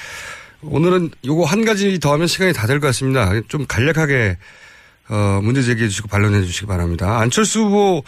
오늘은 0.71 1.11
요거 1.27 1.45
한 1.45 1.65
가지 1.65 1.99
더 2.01 2.13
하면 2.15 2.27
시간이 2.27 2.53
다 2.53 2.67
될 2.67 2.81
것 2.81 2.87
같습니다. 2.89 3.31
좀 3.49 3.67
간략하게 3.69 4.37
어, 5.11 5.41
문제 5.43 5.63
제기해 5.63 5.89
주시고 5.89 6.09
반론해 6.09 6.41
주시기 6.43 6.67
바랍니다. 6.67 7.19
안철수 7.21 7.61
후보 7.65 8.03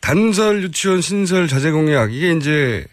단설 0.00 0.62
유치원 0.62 1.00
신설 1.00 1.48
자제 1.48 1.70
공약 1.72 2.12
이게 2.12 2.30
이제 2.32 2.84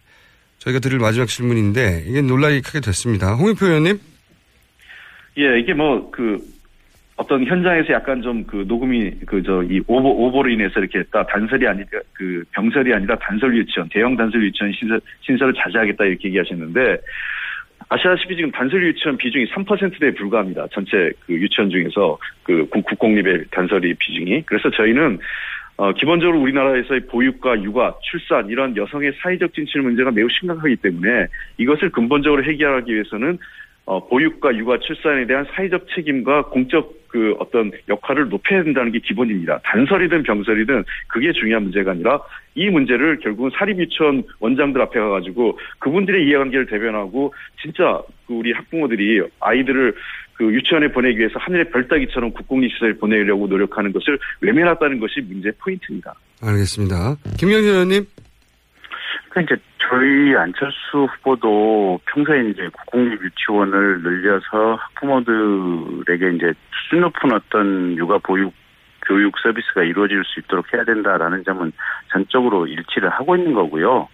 저희가 0.59 0.79
드릴 0.79 0.97
마지막 0.99 1.27
질문인데 1.27 2.05
이게 2.07 2.21
논란이 2.21 2.61
크게 2.61 2.79
됐습니다. 2.79 3.35
홍익표 3.35 3.65
의원님. 3.67 3.99
예, 5.37 5.59
이게 5.59 5.73
뭐 5.73 6.09
그 6.11 6.39
어떤 7.17 7.45
현장에서 7.45 7.93
약간 7.93 8.21
좀 8.21 8.43
그 8.47 8.65
녹음이 8.67 9.11
그 9.27 9.41
저 9.43 9.61
이 9.63 9.79
오보 9.87 10.09
오보로 10.25 10.49
인해서 10.49 10.79
이렇게 10.79 10.99
했다 10.99 11.25
단설이 11.27 11.65
아니라 11.67 11.87
그 12.13 12.43
병설이 12.51 12.93
아니라 12.93 13.15
단설 13.19 13.55
유치원 13.55 13.87
대형 13.89 14.17
단설 14.17 14.43
유치원 14.43 14.73
신설 14.73 14.99
신설을 15.21 15.53
자제하겠다 15.53 16.03
이렇게 16.05 16.27
얘기하셨는데 16.29 16.79
아시다시피 17.89 18.35
지금 18.35 18.51
단설 18.51 18.83
유치원 18.83 19.17
비중이 19.17 19.45
3%대에 19.45 20.11
불과합니다. 20.11 20.67
전체 20.71 21.11
그 21.25 21.33
유치원 21.33 21.69
중에서 21.69 22.17
그 22.43 22.67
국공립의 22.69 23.45
단설이 23.51 23.93
비중이. 23.95 24.43
그래서 24.45 24.69
저희는 24.71 25.19
어, 25.77 25.91
기본적으로 25.91 26.39
우리나라에서의 26.39 27.01
보육과 27.07 27.61
육아, 27.61 27.95
출산 28.01 28.49
이런 28.49 28.77
여성의 28.77 29.11
사회적 29.21 29.53
진출 29.53 29.81
문제가 29.81 30.09
매우 30.09 30.27
심각하기 30.29 30.77
때문에 30.77 31.27
이것을 31.57 31.91
근본적으로 31.91 32.43
해결하기 32.43 32.93
위해서는 32.93 33.37
어, 33.85 34.07
보육과 34.07 34.55
육아, 34.55 34.79
출산에 34.79 35.27
대한 35.27 35.45
사회적 35.53 35.87
책임과 35.95 36.45
공적 36.45 37.05
그 37.07 37.33
어떤 37.39 37.71
역할을 37.87 38.27
높여야 38.27 38.63
된다는 38.63 38.91
게 38.91 38.99
기본입니다. 38.99 39.59
단설이든 39.63 40.23
병설이든 40.23 40.83
그게 41.07 41.31
중요한 41.31 41.63
문제가 41.63 41.91
아니라 41.91 42.19
이 42.55 42.69
문제를 42.69 43.19
결국은 43.19 43.51
사립유치원 43.57 44.23
원장들 44.39 44.81
앞에 44.81 44.99
가가지고 44.99 45.57
그분들의 45.79 46.27
이해관계를 46.27 46.65
대변하고 46.65 47.33
진짜 47.61 48.01
그 48.27 48.33
우리 48.33 48.51
학부모들이 48.51 49.21
아이들을 49.39 49.95
그 50.33 50.51
유치원에 50.53 50.89
보내기 50.91 51.19
위해서 51.19 51.39
하늘의 51.39 51.69
별따기처럼 51.69 52.31
국공립 52.31 52.73
시설에 52.73 52.93
보내려고 52.93 53.47
노력하는 53.47 53.93
것을 53.93 54.19
외면했다는 54.41 54.99
것이 54.99 55.21
문제 55.21 55.51
포인트입니다. 55.57 56.13
알겠습니다. 56.41 57.15
김영희 57.37 57.65
의원님. 57.65 58.05
그 59.35 59.41
이제 59.41 59.57
저희 59.79 60.33
안철수 60.33 61.03
후보도 61.11 61.99
평소에 62.05 62.49
이제 62.49 62.69
국공립 62.71 63.21
유치원을 63.21 64.01
늘려서 64.01 64.75
학부모들에게 64.75 66.31
이제 66.31 66.53
수준 66.71 67.01
높은 67.01 67.33
어떤 67.33 67.97
육아 67.97 68.17
보육 68.19 68.53
교육 69.05 69.37
서비스가 69.37 69.83
이루어질 69.83 70.23
수 70.23 70.39
있도록 70.39 70.73
해야 70.73 70.85
된다라는 70.85 71.43
점은 71.43 71.73
전적으로 72.11 72.65
일치를 72.65 73.09
하고 73.09 73.35
있는 73.35 73.53
거고요. 73.53 74.07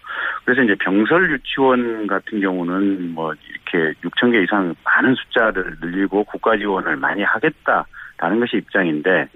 그래서 0.43 0.63
이제 0.63 0.75
병설 0.75 1.31
유치원 1.31 2.07
같은 2.07 2.41
경우는 2.41 3.13
뭐 3.13 3.33
이렇게 3.47 3.93
6천 4.01 4.31
개 4.31 4.41
이상 4.41 4.73
많은 4.83 5.13
숫자를 5.15 5.77
늘리고 5.81 6.23
국가 6.23 6.57
지원을 6.57 6.97
많이 6.97 7.21
하겠다라는 7.21 8.39
것이 8.39 8.57
입장인데 8.57 9.27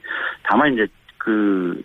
다만 0.44 0.74
이제 0.74 0.88
그 1.26 1.82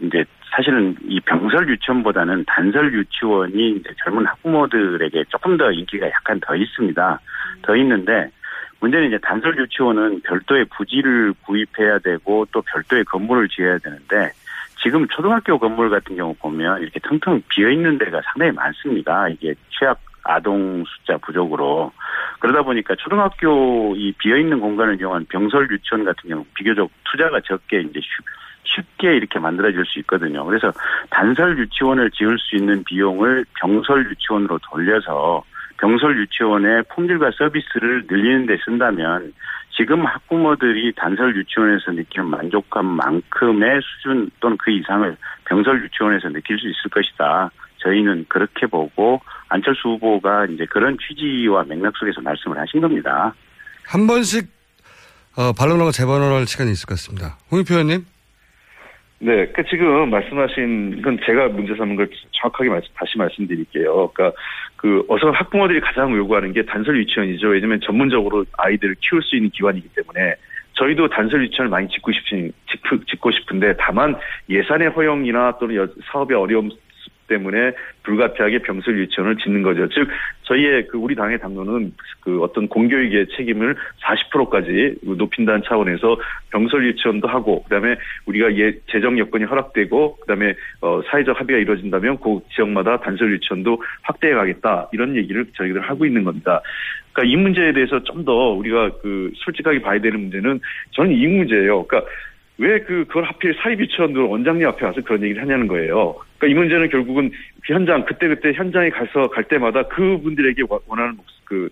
이제 0.00 0.24
사실은 0.54 0.94
이 1.08 1.18
병설 1.18 1.68
유치원보다는 1.68 2.44
단설 2.46 2.94
유치원이 2.94 3.72
이제 3.72 3.90
젊은 4.04 4.24
학부모들에게 4.24 5.24
조금 5.28 5.56
더 5.56 5.72
인기가 5.72 6.06
약간 6.08 6.38
더 6.38 6.54
있습니다. 6.54 7.20
더 7.62 7.76
있는데 7.76 8.30
문제는 8.78 9.08
이제 9.08 9.18
단설 9.18 9.58
유치원은 9.58 10.20
별도의 10.22 10.66
부지를 10.76 11.34
구입해야 11.44 11.98
되고 11.98 12.46
또 12.52 12.62
별도의 12.62 13.04
건물을 13.06 13.48
지어야 13.48 13.78
되는데 13.78 14.30
지금 14.80 15.08
초등학교 15.08 15.58
건물 15.58 15.90
같은 15.90 16.14
경우 16.14 16.32
보면 16.34 16.80
이렇게 16.80 17.00
텅텅 17.00 17.42
비어 17.48 17.70
있는 17.70 17.98
데가 17.98 18.20
상당히 18.22 18.52
많습니다. 18.52 19.28
이게 19.30 19.54
취약 19.76 20.00
아동 20.22 20.84
숫자 20.84 21.16
부족으로 21.18 21.90
그러다 22.38 22.62
보니까 22.62 22.94
초등학교 22.94 23.96
이 23.96 24.12
비어 24.12 24.36
있는 24.36 24.60
공간을 24.60 25.00
이용한 25.00 25.26
병설 25.28 25.68
유치원 25.72 26.04
같은 26.04 26.30
경우 26.30 26.44
비교적 26.54 26.88
투자가 27.10 27.40
적게 27.40 27.80
이제 27.80 28.00
쉽게 28.66 29.16
이렇게 29.16 29.38
만들어질 29.38 29.84
수 29.86 29.98
있거든요. 30.00 30.44
그래서 30.44 30.72
단설 31.10 31.58
유치원을 31.58 32.10
지을 32.10 32.38
수 32.38 32.56
있는 32.56 32.84
비용을 32.84 33.44
병설 33.60 34.10
유치원으로 34.10 34.58
돌려서 34.70 35.44
병설 35.78 36.18
유치원의 36.18 36.84
품질과 36.94 37.30
서비스를 37.36 38.04
늘리는 38.08 38.46
데 38.46 38.56
쓴다면 38.64 39.32
지금 39.76 40.06
학부모들이 40.06 40.94
단설 40.96 41.36
유치원에서 41.36 41.92
느끼는 41.92 42.28
만족감 42.28 42.86
만큼의 42.86 43.80
수준 43.82 44.30
또는 44.40 44.56
그 44.56 44.70
이상을 44.70 45.16
병설 45.44 45.84
유치원에서 45.84 46.30
느낄 46.30 46.58
수 46.58 46.66
있을 46.66 46.90
것이다. 46.90 47.50
저희는 47.78 48.24
그렇게 48.28 48.66
보고 48.66 49.20
안철수 49.48 49.88
후보가 49.88 50.46
이제 50.46 50.64
그런 50.66 50.96
취지와 50.98 51.64
맥락 51.64 51.94
속에서 51.96 52.20
말씀을 52.22 52.58
하신 52.58 52.80
겁니다. 52.80 53.34
한 53.86 54.06
번씩 54.06 54.48
어, 55.36 55.52
반론하고 55.52 55.90
재반론할 55.92 56.46
시간이 56.46 56.72
있을 56.72 56.86
것 56.86 56.94
같습니다. 56.94 57.36
홍익표 57.52 57.74
의원님. 57.74 58.06
네, 59.18 59.46
그 59.46 59.64
지금 59.64 60.10
말씀하신 60.10 61.00
건 61.00 61.18
제가 61.24 61.48
문제 61.48 61.74
삼은 61.74 61.96
걸 61.96 62.08
정확하게 62.32 62.68
말씀, 62.68 62.88
다시 62.94 63.16
말씀드릴게요. 63.16 64.10
그러니까 64.12 64.38
그 64.76 65.04
어서 65.08 65.30
학부모들이 65.30 65.80
가장 65.80 66.14
요구하는 66.14 66.52
게 66.52 66.64
단설 66.64 66.98
유치원이죠. 66.98 67.48
왜냐하면 67.48 67.80
전문적으로 67.80 68.44
아이들을 68.58 68.96
키울 69.00 69.22
수 69.22 69.36
있는 69.36 69.50
기관이기 69.50 69.88
때문에 69.96 70.34
저희도 70.74 71.08
단설 71.08 71.42
유치원을 71.44 71.70
많이 71.70 71.88
짓고 71.88 72.12
싶은 72.12 72.52
짓고 73.08 73.30
싶은데 73.30 73.74
다만 73.78 74.16
예산의 74.50 74.90
허용이나 74.90 75.56
또는 75.58 75.88
사업의 76.12 76.36
어려움 76.36 76.68
때문에 77.28 77.72
불가피하게 78.02 78.60
병설 78.60 78.98
유치원을 78.98 79.36
짓는 79.36 79.62
거죠. 79.62 79.88
즉 79.88 80.08
저희의 80.42 80.88
그 80.88 80.98
우리 80.98 81.14
당의 81.14 81.38
당론은 81.38 81.92
그 82.20 82.42
어떤 82.42 82.68
공교육의 82.68 83.28
책임을 83.36 83.76
40%까지 84.02 84.96
높인다는 85.02 85.62
차원에서 85.66 86.18
병설 86.50 86.86
유치원도 86.86 87.28
하고 87.28 87.62
그다음에 87.64 87.96
우리가 88.26 88.54
예 88.56 88.72
재정 88.90 89.18
여건이 89.18 89.44
허락되고 89.44 90.16
그다음에 90.16 90.54
어 90.80 91.00
사회적 91.10 91.40
합의가 91.40 91.58
이루어진다면 91.60 92.18
그 92.18 92.40
지역마다 92.54 92.98
단설 93.00 93.32
유치원도 93.32 93.82
확대해 94.02 94.34
가겠다 94.34 94.88
이런 94.92 95.16
얘기를 95.16 95.46
저희들 95.56 95.80
하고 95.80 96.04
있는 96.06 96.24
겁니다. 96.24 96.60
그러니까 97.12 97.32
이 97.32 97.36
문제에 97.40 97.72
대해서 97.72 98.02
좀 98.02 98.26
더 98.26 98.32
우리가 98.50 98.90
그 99.02 99.30
솔직하게 99.36 99.80
봐야 99.80 100.00
되는 100.00 100.20
문제는 100.20 100.60
저는 100.90 101.12
이 101.12 101.26
문제예요. 101.28 101.84
그러니까 101.86 102.10
왜 102.58 102.80
그, 102.80 103.04
그걸 103.06 103.24
하필 103.24 103.54
사립유치원들 103.54 104.22
원장님 104.22 104.66
앞에 104.66 104.86
와서 104.86 105.00
그런 105.02 105.22
얘기를 105.22 105.42
하냐는 105.42 105.66
거예요. 105.66 106.16
그러니까 106.38 106.46
이 106.46 106.54
문제는 106.54 106.88
결국은 106.90 107.30
현장, 107.64 108.04
그때그때 108.04 108.52
현장에 108.54 108.90
가서 108.90 109.28
갈 109.28 109.44
때마다 109.44 109.82
그분들에게 109.84 110.62
원하는 110.86 111.18
그 111.44 111.68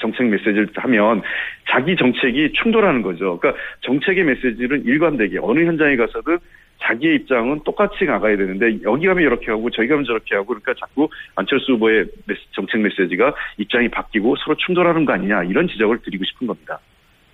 정책 0.00 0.26
메시지를 0.26 0.68
하면 0.74 1.22
자기 1.68 1.96
정책이 1.96 2.52
충돌하는 2.54 3.02
거죠. 3.02 3.38
그러니까 3.38 3.62
정책의 3.82 4.24
메시지는 4.24 4.84
일관되게 4.84 5.38
어느 5.40 5.64
현장에 5.64 5.96
가서든 5.96 6.38
자기의 6.82 7.16
입장은 7.16 7.60
똑같이 7.64 8.04
나가야 8.04 8.36
되는데 8.36 8.78
여기 8.82 9.06
가면 9.06 9.22
이렇게 9.22 9.52
하고 9.52 9.70
저기 9.70 9.86
가면 9.86 10.04
저렇게 10.04 10.34
하고 10.34 10.48
그러니까 10.48 10.74
자꾸 10.80 11.08
안철수 11.36 11.72
후보의 11.72 12.06
정책 12.52 12.80
메시지가 12.80 13.34
입장이 13.58 13.88
바뀌고 13.88 14.34
서로 14.36 14.56
충돌하는 14.56 15.04
거 15.04 15.12
아니냐 15.12 15.44
이런 15.44 15.68
지적을 15.68 15.98
드리고 16.02 16.24
싶은 16.24 16.48
겁니다. 16.48 16.80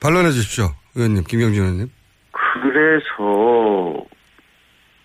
반론해 0.01 0.31
주십시오. 0.31 0.67
의원님, 0.95 1.25
김경진 1.25 1.63
의원님. 1.63 1.98
그래서 2.62 4.05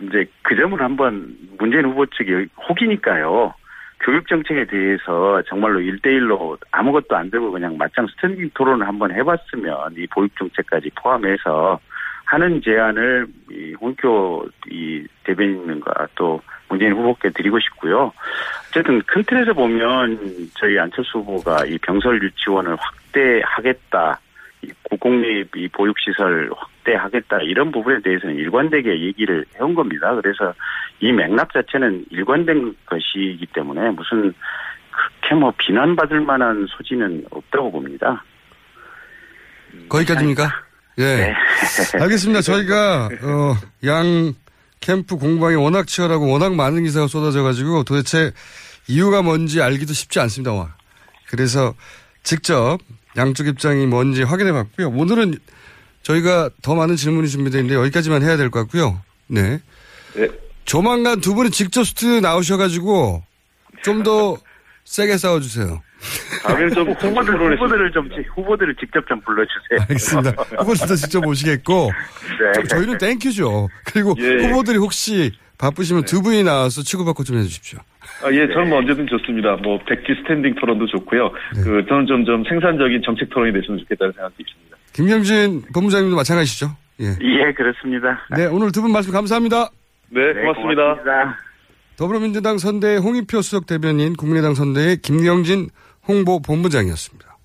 이제 0.02 0.26
그 0.42 0.56
점을 0.56 0.80
한번 0.82 1.36
문재인 1.58 1.86
후보 1.86 2.06
측이 2.06 2.48
혹이니까요. 2.70 3.54
교육 4.02 4.28
정책에 4.28 4.66
대해서 4.66 5.42
정말로 5.44 5.80
일대일로 5.80 6.58
아무것도 6.72 7.16
안 7.16 7.32
들고 7.32 7.52
그냥 7.52 7.78
맞짱 7.78 8.06
스탠딩 8.08 8.52
토론을 8.54 8.86
한번 8.86 9.12
해봤으면 9.12 9.94
이 9.98 10.06
보육 10.08 10.36
정책까지 10.38 10.92
포함해서 10.96 11.80
하는 12.26 12.62
제안을 12.62 13.28
이 13.52 13.74
홍교 13.80 14.46
이 14.70 15.06
대변인과 15.24 16.08
또 16.16 16.42
문재인 16.68 16.94
후보께 16.94 17.30
드리고 17.30 17.60
싶고요. 17.60 18.12
어쨌든 18.70 19.02
큰 19.04 19.24
틀에서 19.24 19.54
보면 19.54 20.50
저희 20.56 20.78
안철수 20.80 21.20
후보가 21.20 21.66
이 21.66 21.78
병설 21.78 22.22
유치원을 22.24 22.76
확대하겠다. 22.76 24.20
이 24.64 24.72
고공립 24.84 25.56
이 25.56 25.68
보육시설 25.70 26.50
확대하겠다 26.56 27.40
이런 27.42 27.72
부분에 27.72 28.02
대해서는 28.02 28.36
일관되게 28.36 29.02
얘기를 29.02 29.46
해온 29.56 29.76
겁니다. 29.76 30.16
그래서 30.16 30.54
이 31.00 31.12
맥락 31.12 31.54
자체는 31.54 32.06
일관된 32.10 32.76
것이기 32.86 33.48
때문에 33.54 33.92
무슨 33.92 34.34
그렇게 34.92 35.36
뭐 35.36 35.54
비난받을 35.58 36.22
만한 36.22 36.66
소지는 36.70 37.26
없다고 37.32 37.72
봅니다. 37.72 38.24
거기까지입니까? 39.90 40.50
예. 41.00 41.04
네. 41.04 41.36
알겠습니다. 42.00 42.42
저희가, 42.42 43.06
어, 43.08 43.56
양 43.86 44.34
캠프 44.80 45.18
공방이 45.18 45.56
워낙 45.56 45.88
치열하고 45.88 46.30
워낙 46.30 46.56
많은 46.56 46.84
기사가 46.84 47.08
쏟아져가지고 47.08 47.84
도대체 47.84 48.32
이유가 48.88 49.22
뭔지 49.22 49.62
알기도 49.62 49.94
쉽지 49.94 50.20
않습니다. 50.20 50.76
그래서 51.30 51.74
직접 52.22 52.78
양쪽 53.18 53.48
입장이 53.48 53.86
뭔지 53.86 54.24
확인해 54.24 54.52
봤고요. 54.52 54.90
오늘은 54.90 55.36
저희가 56.04 56.50
더 56.62 56.76
많은 56.76 56.96
질문이 56.96 57.28
준비되어 57.30 57.62
있는데 57.62 57.80
여기까지만 57.80 58.22
해야 58.24 58.38
될 58.38 58.50
것 58.50 58.60
같고요. 58.62 59.02
네. 59.28 59.60
네. 60.16 60.28
조만간 60.66 61.22
두 61.22 61.34
분이 61.34 61.52
직접 61.52 61.84
스튜디오 61.84 62.20
나오셔가지고 62.22 63.24
좀 63.84 64.04
더 64.04 64.38
세게 64.86 65.18
싸워주세요. 65.18 65.82
다음에는 66.44 66.74
좀 66.74 66.92
후보들, 66.92 67.34
후보들을 67.56 67.92
좀, 67.94 68.10
후보들을 68.36 68.76
직접 68.78 69.06
좀 69.08 69.22
불러주세요. 69.22 69.80
알겠습니다. 69.82 70.32
후보들도 70.62 70.96
직접 70.98 71.26
오시겠고 71.26 71.92
네. 72.56 72.64
저희는 72.68 72.98
thank 72.98 73.28
you죠. 73.28 73.70
그리고 73.86 74.14
예, 74.20 74.24
예. 74.42 74.48
후보들이 74.50 74.78
혹시 74.78 75.32
바쁘시면 75.58 76.06
두 76.06 76.22
분이 76.22 76.44
나와서 76.44 76.82
치고받고 76.82 77.24
좀 77.24 77.38
해주십시오. 77.38 77.80
아, 78.24 78.32
예, 78.32 78.48
저는 78.48 78.70
뭐 78.70 78.80
언제든 78.80 79.08
좋습니다. 79.08 79.56
뭐, 79.58 79.80
백지 79.88 80.22
standing 80.22 80.56
토론도 80.56 80.88
좋고요. 80.88 81.32
그, 81.64 81.86
저는 81.88 82.06
좀, 82.08 82.26
좀 82.26 82.44
생산적인 82.48 83.02
정책 83.06 83.30
토론이 83.30 83.54
됐으면 83.54 83.80
좋겠다는 83.80 84.14
생각도 84.14 84.36
있습니다. 84.40 84.78
김경진 84.94 85.62
본부장님도 85.74 86.16
마찬가지시죠? 86.16 86.76
예. 87.02 87.06
예, 87.22 87.54
그렇습니다. 87.54 88.20
네, 88.36 88.46
오늘 88.46 88.72
두 88.72 88.82
분 88.82 88.92
말씀 88.92 89.12
감사합니다. 89.12 89.70
네, 90.10 90.34
고맙습니다. 90.34 90.82
고맙습니다. 90.84 91.38
더불어민주당 91.96 92.58
선대위 92.58 92.98
홍익표 92.98 93.42
수석 93.42 93.66
대변인, 93.66 94.14
국민의당 94.16 94.54
선대위의 94.56 94.98
김경진 94.98 95.70
홍보 96.08 96.42
본부장이었습니다. 96.42 97.38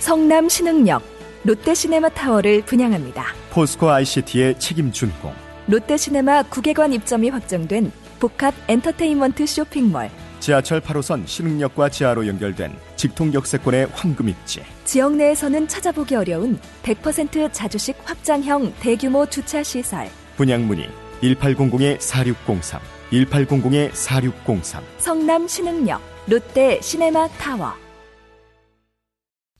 성남 0.00 0.48
신흥역 0.48 1.02
롯데시네마 1.44 2.08
타워를 2.10 2.62
분양합니다. 2.66 3.24
포스코 3.50 3.90
ICT의 3.90 4.58
책임 4.58 4.92
준공. 4.92 5.32
롯데시네마 5.66 6.44
국외관 6.44 6.92
입점이 6.92 7.28
확정된 7.30 7.92
복합 8.18 8.54
엔터테인먼트 8.68 9.46
쇼핑몰. 9.46 10.10
지하철 10.40 10.80
8호선 10.80 11.26
신흥역과 11.26 11.88
지하로 11.88 12.26
연결된 12.26 12.76
직통 12.96 13.32
역세권의 13.32 13.88
황금 13.92 14.28
입지. 14.28 14.62
지역 14.84 15.14
내에서는 15.14 15.68
찾아보기 15.68 16.16
어려운 16.16 16.58
100% 16.82 17.52
자주식 17.52 17.96
확장형 18.04 18.74
대규모 18.80 19.24
주차 19.26 19.62
시설. 19.62 20.10
분양 20.36 20.66
문의 20.66 20.88
1800-4603, 21.22 22.80
1800-4603. 23.12 24.82
성남 24.98 25.46
신흥역 25.46 26.00
롯데 26.26 26.80
시네마 26.82 27.28
타워. 27.38 27.72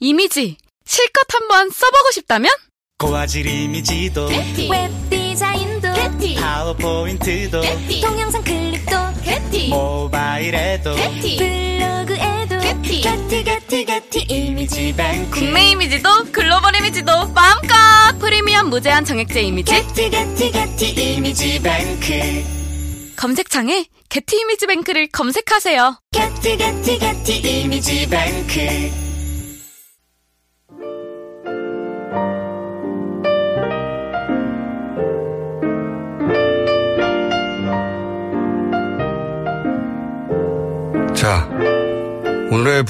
이미지 0.01 0.57
실컷 0.85 1.27
한번 1.33 1.71
써보고 1.71 2.11
싶다면 2.13 2.51
고화질 2.99 3.47
이미지도 3.47 4.27
웹 4.27 5.11
디자인도 5.11 6.41
파워포인트도 6.41 7.61
동영상 8.01 8.45
클립도 8.45 8.97
모바일에도 9.71 10.95
블로그에도 10.95 12.59
게티 12.61 13.01
게티 13.45 13.85
게티 13.85 14.21
이미지 14.29 14.95
뱅크. 14.97 15.41
국내 15.41 15.71
이미지도 15.71 16.09
글로벌 16.31 16.77
이미지도 16.77 17.29
마음껏 17.29 17.75
프리미엄 18.21 18.71
무제한 18.71 19.05
정액제 19.05 19.43
이미지. 19.43 19.73
게티 19.73 20.11
게티 20.11 20.51
게티 20.53 21.15
이미지 21.15 21.61
뱅크. 21.61 22.45
검색창에 23.17 23.87
게티 24.09 24.37
이미지 24.41 24.67
뱅크를 24.67 25.09
검색하세요. 25.09 25.97
게티 26.13 26.57
게티 26.57 26.99
게티 26.99 27.63
이미지 27.63 28.09
뱅크 28.09 29.12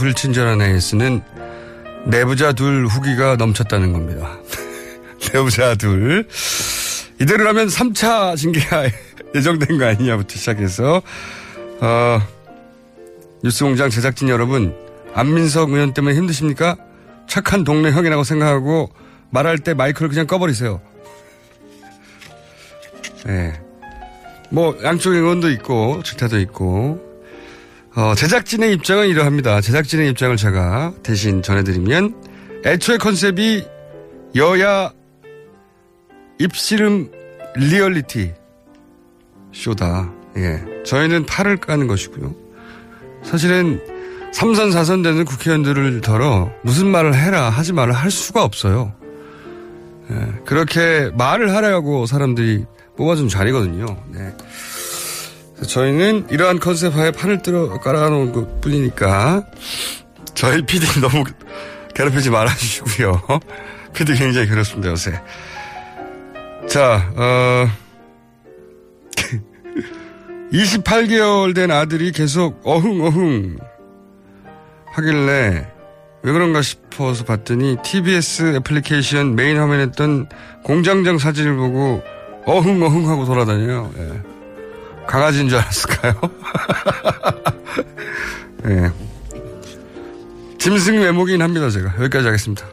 불친절한 0.03 0.61
AS는 0.61 1.23
내부자 2.07 2.53
둘 2.53 2.87
후기가 2.87 3.37
넘쳤다는 3.37 3.93
겁니다. 3.93 4.37
내부자 5.33 5.77
둘. 5.77 6.27
이대로라면 7.21 7.69
3차 7.69 8.37
징계가 8.37 8.89
예정된 9.33 9.79
거 9.79 9.85
아니냐부터 9.87 10.35
시작해서, 10.35 11.03
어, 11.81 12.21
뉴스 13.45 13.63
공장 13.63 13.91
제작진 13.91 14.29
여러분, 14.29 14.75
안민석 15.15 15.71
의원 15.71 15.95
때문에 15.95 16.17
힘드십니까? 16.17 16.77
착한 17.29 17.63
동네 17.63 17.93
형이라고 17.93 18.25
생각하고 18.25 18.91
말할 19.31 19.59
때 19.59 19.73
마이크를 19.73 20.09
그냥 20.09 20.27
꺼버리세요. 20.27 20.81
예. 23.29 23.53
뭐, 24.51 24.77
양쪽 24.83 25.13
의원도 25.13 25.49
있고, 25.51 26.03
질타도 26.03 26.41
있고, 26.41 27.12
어, 27.95 28.15
제작진의 28.15 28.73
입장은 28.75 29.09
이러합니다. 29.09 29.61
제작진의 29.61 30.11
입장을 30.11 30.35
제가 30.37 30.95
대신 31.03 31.43
전해드리면, 31.43 32.63
애초에 32.65 32.97
컨셉이 32.97 33.67
여야 34.35 34.91
입씨름 36.39 37.11
리얼리티 37.57 38.33
쇼다. 39.53 40.11
예. 40.39 40.65
저희는 40.85 41.27
팔을 41.27 41.59
까는 41.59 41.87
것이고요. 41.87 42.35
사실은 43.23 43.79
3선, 44.33 44.73
4선 44.73 45.05
되는 45.05 45.27
국회의원들을 45.27 46.01
덜어 46.01 46.51
무슨 46.63 46.87
말을 46.87 47.15
해라, 47.15 47.51
하지 47.51 47.75
말을 47.75 47.93
할 47.93 48.11
수가 48.11 48.43
없어요. 48.43 48.95
예. 50.11 50.41
그렇게 50.47 51.11
말을 51.15 51.55
하려고 51.55 52.07
사람들이 52.07 52.65
뽑아준 52.97 53.29
자리거든요. 53.29 53.85
네. 54.09 54.35
저희는 55.67 56.27
이러한 56.31 56.59
컨셉 56.59 56.95
하에 56.97 57.11
판을 57.11 57.43
뚫어 57.43 57.81
깔아놓은 57.81 58.33
것 58.33 58.61
뿐이니까 58.61 59.47
저희 60.35 60.63
PD 60.65 60.87
너무 61.01 61.25
괴롭히지 61.95 62.31
말아주시고요. 62.31 63.23
PD 63.95 64.15
굉장히 64.15 64.49
괴롭습니다, 64.49 64.91
요새. 64.91 65.21
자, 66.69 67.13
어, 67.17 67.69
28개월 70.53 71.55
된 71.55 71.71
아들이 71.71 72.13
계속 72.13 72.61
어흥어흥 72.65 73.59
하길래 74.87 75.69
왜 76.25 76.33
그런가 76.33 76.63
싶어서 76.63 77.25
봤더니 77.25 77.77
TBS 77.83 78.57
애플리케이션 78.57 79.35
메인 79.35 79.59
화면에 79.59 79.85
있던 79.85 80.29
공장장 80.63 81.19
사진을 81.19 81.57
보고 81.57 82.03
어흥어흥 82.47 83.09
하고 83.09 83.25
돌아다녀요. 83.25 83.93
예. 83.99 84.32
강아지인 85.07 85.49
줄 85.49 85.59
알았을까요? 85.59 86.15
예. 88.67 88.91
짐승 90.59 91.01
외모긴 91.01 91.43
합니다, 91.43 91.71
제가. 91.71 91.95
여기까지 91.99 92.27
하겠습니다. 92.27 92.67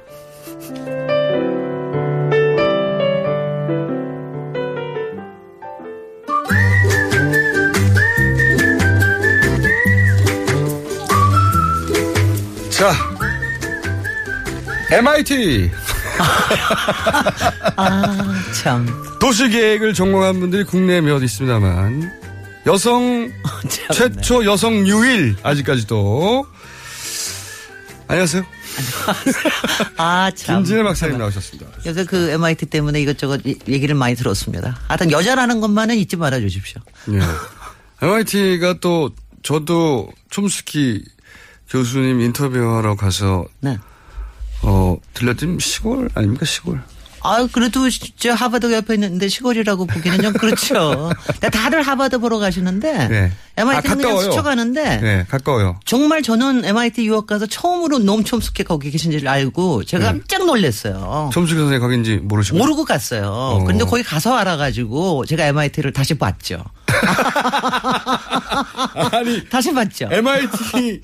자, 12.70 12.94
MIT. 14.92 15.72
아, 17.75 18.41
참. 18.62 18.88
도시계획을 19.19 19.93
전공한 19.93 20.39
분들이 20.39 20.63
국내에 20.63 21.01
몇 21.01 21.21
있습니다만, 21.23 22.12
여성, 22.65 23.32
최초 23.91 24.46
여성 24.46 24.87
유일, 24.87 25.35
아직까지도. 25.44 26.46
안녕하세요. 28.08 28.44
아, 29.98 30.31
참. 30.35 30.58
김진애 30.58 30.83
박사님 30.83 31.17
나오셨습니다. 31.17 31.69
요새 31.85 32.06
그 32.06 32.31
MIT 32.31 32.65
때문에 32.67 33.02
이것저것 33.02 33.41
이- 33.46 33.58
얘기를 33.67 33.94
많이 33.96 34.15
들었습니다. 34.15 34.79
하여튼 34.87 35.12
여자라는 35.12 35.62
것만은 35.62 35.96
잊지 35.98 36.15
말아 36.17 36.39
주십시오. 36.39 36.81
예. 37.13 37.19
MIT가 38.06 38.75
또 38.81 39.12
저도 39.44 40.10
촘스키 40.31 41.04
교수님 41.69 42.19
인터뷰하러 42.21 42.96
가서 42.96 43.46
네. 43.60 43.77
어 44.63 44.97
들렸더니 45.13 45.60
시골 45.60 46.10
아닙니까 46.15 46.45
시골. 46.45 46.81
아, 47.22 47.48
그래도 47.52 47.88
저 48.17 48.34
하버드 48.34 48.72
옆에 48.74 48.94
있는데 48.96 49.28
시골이라고 49.28 49.86
보기는 49.86 50.22
좀 50.22 50.34
그렇죠. 50.34 51.12
근데 51.28 51.50
다들 51.50 51.82
하버드 51.82 52.20
보러 52.20 52.38
가시는데 52.40 53.08
네. 53.08 53.32
MIT는 53.58 54.06
아, 54.06 54.10
그냥. 54.10 54.20
스쳐가는데 54.22 54.98
네 55.02 55.26
가까워요. 55.30 55.80
정말 55.86 56.22
저는 56.24 56.63
MIT 56.65 57.06
유학 57.06 57.28
가서 57.28 57.46
처음으로 57.46 58.00
노무 58.00 58.24
촘스키 58.24 58.63
거기 58.63 58.90
계신지를 58.92 59.28
알고 59.28 59.84
제가 59.84 60.12
네. 60.13 60.20
깜짝 60.20 60.46
놀랐어요. 60.46 61.30
촘스키 61.34 61.60
선생님 61.60 61.82
거긴지 61.82 62.15
모르시고. 62.24 62.58
모르고 62.58 62.86
갔어요. 62.86 63.62
그런데 63.65 63.84
거기 63.86 64.04
가서 64.04 64.36
알아가지고 64.36 65.26
제가 65.26 65.46
MIT를 65.48 65.92
다시 65.92 66.13
봤죠. 66.13 66.63
아니 69.12 69.48
다시 69.50 69.74
봤죠. 69.74 70.08
MIT 70.12 71.02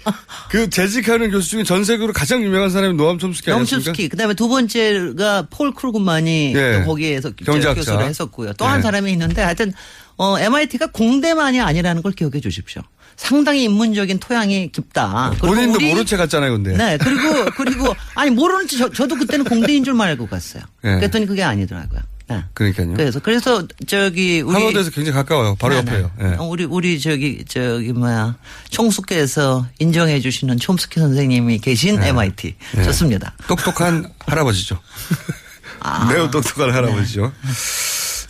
그 0.49 0.70
재직하는 0.70 1.32
교수 1.32 1.49
중에 1.51 1.63
전 1.63 1.84
세계로 1.84 2.13
가장 2.13 2.41
유명한 2.43 2.70
사람이 2.70 2.93
노암 2.95 3.20
촘스키 3.20 3.51
아니었습니까? 3.51 3.86
촘스키. 3.86 4.09
그다음에 4.09 4.34
두 4.34 4.47
번째가 4.47 5.47
폴 5.49 5.74
크루그만 5.74 6.14
이 6.22 6.53
예. 6.55 6.80
또 6.80 6.86
거기에서 6.86 7.32
경제학자. 7.32 7.74
교수를 7.76 8.05
했었고요. 8.05 8.53
또한 8.53 8.80
예. 8.80 8.82
사람이 8.82 9.11
있는데 9.11 9.41
하여튼 9.41 9.74
어, 10.18 10.39
MIT가 10.39 10.88
공대만이 10.88 11.61
아니라는 11.61 12.01
걸 12.01 12.11
기억해 12.13 12.39
주십시오. 12.39 12.82
상당히 13.18 13.63
인문적인 13.63 14.20
토양이 14.20 14.72
깊다. 14.72 15.32
본인도 15.39 15.80
모른 15.80 16.05
채 16.05 16.18
갔잖아요, 16.18 16.51
근데. 16.51 16.76
네. 16.76 16.97
그리고 16.97 17.45
그리고 17.55 17.95
아니 18.13 18.30
모르는 18.32 18.68
저, 18.68 18.89
저도 18.91 19.16
그때는 19.16 19.45
공대인 19.45 19.84
줄만 19.84 20.09
알고 20.09 20.28
갔어요. 20.28 20.63
예. 20.84 20.95
그랬더니 20.95 21.26
그게 21.26 21.43
아니더라고요. 21.43 22.01
네. 22.28 22.43
그러니까요. 22.53 22.93
그래서 22.93 23.20
그래서 23.20 23.68
저기 23.88 24.41
우리 24.41 24.55
하버드에서 24.55 24.89
굉장히 24.89 25.16
가까워요. 25.16 25.55
바로 25.59 25.76
네, 25.76 25.80
옆에요. 25.82 26.11
네. 26.20 26.32
예. 26.32 26.36
어, 26.38 26.43
우리 26.45 26.63
우리 26.63 26.99
저기 26.99 27.45
저기 27.47 27.93
뭐야 27.93 28.36
총수께서 28.70 29.68
인정해 29.80 30.20
주시는 30.20 30.57
촘스키 30.57 30.99
선생님이 30.99 31.59
계신 31.59 32.01
MIT 32.01 32.55
네. 32.76 32.84
좋습니다. 32.84 33.36
똑똑한 33.47 34.11
할아버지죠. 34.26 34.80
아. 35.86 36.05
매우 36.11 36.31
똑똑한 36.31 36.73
할아버지죠. 36.73 37.31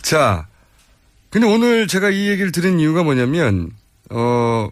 자, 0.02 0.46
근데 1.30 1.46
오늘 1.46 1.86
제가 1.86 2.10
이 2.10 2.28
얘기를 2.28 2.52
드린 2.52 2.78
이유가 2.78 3.02
뭐냐면 3.02 3.70
어 4.10 4.68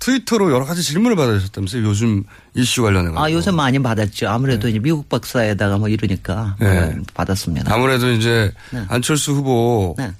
트위터로 0.00 0.52
여러 0.52 0.64
가지 0.64 0.82
질문을 0.82 1.16
받으셨다면서요. 1.16 1.84
요즘 1.84 2.24
이슈 2.54 2.82
관련해서. 2.82 3.18
아 3.18 3.30
요새 3.32 3.50
많이 3.50 3.78
받았죠. 3.78 4.28
아무래도 4.28 4.68
이제 4.68 4.78
미국 4.78 5.08
박사에다가 5.08 5.78
뭐 5.78 5.88
이러니까 5.88 6.56
네. 6.58 6.78
어, 6.78 6.94
받았습니다. 7.14 7.72
아무래도 7.72 8.10
이제 8.10 8.52
네. 8.70 8.84
안철수 8.88 9.32
후보 9.32 9.94
네. 9.96 10.12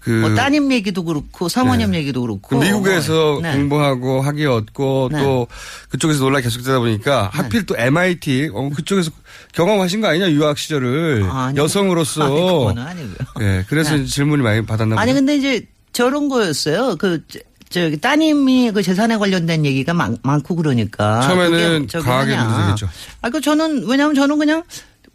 그 0.00 0.10
뭐 0.10 0.34
따님 0.34 0.72
얘기도 0.72 1.04
그렇고 1.04 1.48
사모님 1.48 1.94
얘기도 1.94 2.22
그 2.22 2.26
그렇고 2.26 2.58
미국에서 2.58 3.12
뭐, 3.32 3.40
네. 3.42 3.52
공부하고 3.52 4.22
학위 4.22 4.46
얻고 4.46 5.10
네. 5.12 5.22
또 5.22 5.46
그쪽에서 5.90 6.24
논란이 6.24 6.42
계속되다 6.44 6.78
보니까 6.78 7.28
하필 7.32 7.66
또 7.66 7.76
MIT 7.76 8.50
어, 8.54 8.70
그쪽에서 8.74 9.10
경험하신 9.52 10.00
거 10.00 10.08
아니냐 10.08 10.30
유학 10.30 10.56
시절을 10.58 11.26
아니요. 11.30 11.62
여성으로서 11.62 12.22
아니, 12.24 12.40
그거는 12.40 12.82
아니고요. 12.82 13.14
예 13.40 13.64
그래서 13.68 13.96
네. 13.96 14.04
질문이 14.06 14.42
많이 14.42 14.64
받았나 14.64 14.94
보요 14.96 15.00
아니 15.02 15.12
근데 15.12 15.36
이제 15.36 15.66
저런 15.92 16.28
거였어요. 16.28 16.96
그 16.96 17.22
저- 17.28 17.38
저기 17.68 17.96
따님이 18.00 18.72
그 18.72 18.82
재산에 18.82 19.16
관련된 19.16 19.64
얘기가 19.64 19.94
많, 19.94 20.16
많고 20.24 20.56
그러니까 20.56 21.20
처음에는 21.20 21.50
그게 21.82 21.86
저기 21.86 22.04
강하게 22.04 22.34
뭐냐. 22.34 22.48
문제겠죠. 22.48 22.88
아, 23.22 23.30
그 23.30 23.40
저는 23.40 23.86
왜냐하면 23.86 24.16
저는 24.16 24.38
그냥 24.38 24.64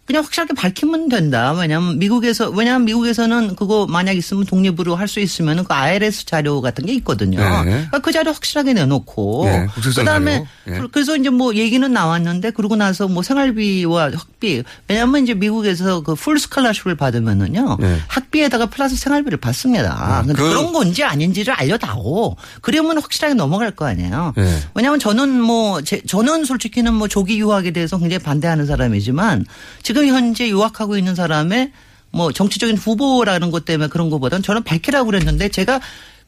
그냥 0.05 0.23
확실하게 0.23 0.53
밝히면 0.53 1.09
된다. 1.09 1.51
왜냐하면 1.53 1.97
미국에서 1.97 2.49
왜냐하면 2.51 2.85
미국에서는 2.85 3.55
그거 3.55 3.87
만약 3.89 4.11
있으면 4.13 4.45
독립으로 4.45 4.95
할 4.95 5.07
수 5.07 5.19
있으면 5.19 5.63
그 5.63 5.73
IRS 5.73 6.25
자료 6.25 6.61
같은 6.61 6.85
게 6.85 6.93
있거든요. 6.95 7.39
네. 7.39 7.71
그러니까 7.71 7.99
그 7.99 8.11
자료 8.11 8.31
확실하게 8.31 8.73
내놓고 8.73 9.45
네, 9.45 9.67
그다음에 10.01 10.33
자료. 10.65 10.75
예. 10.75 10.79
그- 10.81 10.87
그래서 10.89 11.15
이제 11.15 11.29
뭐 11.29 11.55
얘기는 11.55 11.91
나왔는데 11.91 12.51
그러고 12.51 12.75
나서 12.75 13.07
뭐 13.07 13.23
생활비와 13.23 14.11
학비 14.45 14.63
왜냐하면 14.87 15.23
이제 15.23 15.33
미국에서 15.33 16.01
그 16.01 16.15
풀 16.15 16.39
스칼라십을 16.39 16.95
받으면은요 16.95 17.77
네. 17.79 17.99
학비에다가 18.07 18.67
플러스 18.67 18.95
생활비를 18.95 19.37
받습니다. 19.39 20.23
근데 20.25 20.33
그- 20.41 20.47
그런 20.49 20.71
건지 20.73 21.03
아닌지를 21.03 21.53
알려다오. 21.53 22.35
그러면 22.61 22.97
확실하게 22.99 23.33
넘어갈 23.33 23.71
거 23.71 23.85
아니에요. 23.85 24.33
네. 24.37 24.59
왜냐하면 24.73 24.99
저는 24.99 25.41
뭐 25.41 25.81
제, 25.81 26.01
저는 26.07 26.45
솔직히는 26.45 26.93
뭐 26.93 27.07
조기 27.07 27.37
유학에 27.39 27.71
대해서 27.71 27.97
굉장히 27.97 28.23
반대하는 28.23 28.65
사람이지만 28.65 29.45
지금 29.83 30.07
현재 30.07 30.47
유학하고 30.49 30.97
있는 30.97 31.15
사람의 31.15 31.71
뭐 32.11 32.31
정치적인 32.31 32.77
후보라는 32.77 33.51
것 33.51 33.65
때문에 33.65 33.89
그런 33.89 34.09
것보다는 34.09 34.41
저는 34.41 34.63
밝히라고 34.63 35.07
그랬는데 35.07 35.49
제가 35.49 35.81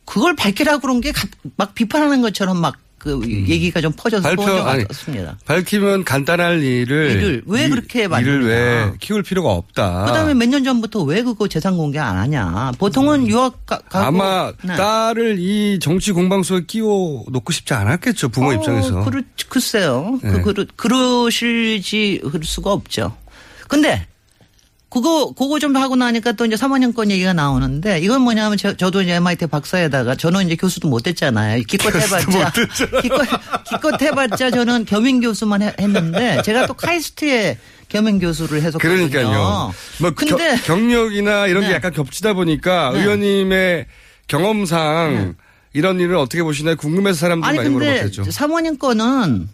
그걸 0.06 0.36
밝히라고 0.36 0.80
그런 0.80 1.02
게 1.02 1.12
막 1.56 1.74
비판하는 1.74 2.22
것처럼 2.22 2.58
막 2.58 2.76
그 3.16 3.28
얘기가 3.30 3.82
좀 3.82 3.92
퍼져서 3.96 4.30
음. 4.30 4.36
발표 4.36 4.52
아니 4.68 4.84
습니다 4.92 5.38
밝히면 5.46 6.04
간단할 6.04 6.62
일을 6.64 7.12
일을 7.12 7.44
왜 7.46 7.66
이- 7.66 7.70
그렇게 7.70 8.00
일을 8.02 8.10
만드냐. 8.10 8.46
왜 8.46 8.92
키울 9.00 9.24
필요가 9.24 9.52
없다. 9.52 10.06
그다음에 10.06 10.34
몇 10.34 10.48
년 10.50 10.64
전부터 10.64 11.04
왜 11.04 11.24
그거 11.24 11.48
재산 11.48 11.78
공개 11.78 12.00
안 12.00 12.18
하냐. 12.18 12.72
보통은 12.78 13.28
유학 13.28 13.66
가, 13.66 13.78
음. 13.78 13.82
아마 13.92 14.52
네. 14.64 14.76
딸을 14.76 15.38
이 15.40 15.80
정치 15.80 16.12
공방소에 16.12 16.62
끼워 16.68 17.24
놓고 17.30 17.52
싶지 17.54 17.74
않았겠죠 17.74 18.30
부모 18.30 18.50
어, 18.50 18.54
입장에서. 18.54 19.04
그렇, 19.06 19.22
글쎄요. 19.50 20.20
네. 20.24 20.32
그, 20.32 20.42
그러, 20.54 20.66
그러실지 20.76 22.22
그럴 22.32 22.44
수가 22.44 22.72
없죠. 22.72 23.16
근데 23.68 24.06
그거 24.90 25.34
그거 25.38 25.60
좀 25.60 25.76
하고 25.76 25.96
나니까 25.98 26.32
또 26.34 26.46
이제 26.46 26.56
사모님권 26.56 27.12
얘기가 27.12 27.34
나오는데 27.34 28.00
이건 28.00 28.22
뭐냐면 28.22 28.58
저, 28.58 28.74
저도 28.76 29.02
이제 29.02 29.16
MIT 29.16 29.48
박사에다가 29.48 30.16
저는 30.16 30.46
이제 30.46 30.56
교수도 30.56 30.88
못 30.88 31.02
됐잖아요. 31.04 31.62
기껏 31.68 31.94
해봤자 31.94 32.52
기껏 33.02 33.26
기껏 33.70 34.02
해봤자 34.02 34.50
저는 34.52 34.86
겸임 34.86 35.20
교수만 35.20 35.62
해- 35.62 35.76
했는데 35.80 36.42
제가 36.44 36.68
또 36.68 36.74
카이스트에 36.74 37.58
겸임 37.90 38.20
교수를 38.20 38.62
했었거든요. 38.62 39.10
그러니까요. 39.10 39.74
뭐 40.00 40.12
근데 40.12 40.56
겨- 40.56 40.64
경력이나 40.64 41.48
이런 41.48 41.64
게 41.64 41.70
네. 41.70 41.74
약간 41.76 41.92
겹치다 41.92 42.34
보니까 42.34 42.92
네. 42.94 43.02
의원님의 43.02 43.86
경험상 44.28 45.36
이런 45.74 46.00
일을 46.00 46.16
어떻게 46.16 46.42
보시나요? 46.44 46.76
궁금해서 46.78 47.20
사람들이 47.20 47.56
많이 47.58 47.70
물어봤겠죠. 47.70 48.32
사모님 48.32 48.78
거는 48.78 49.50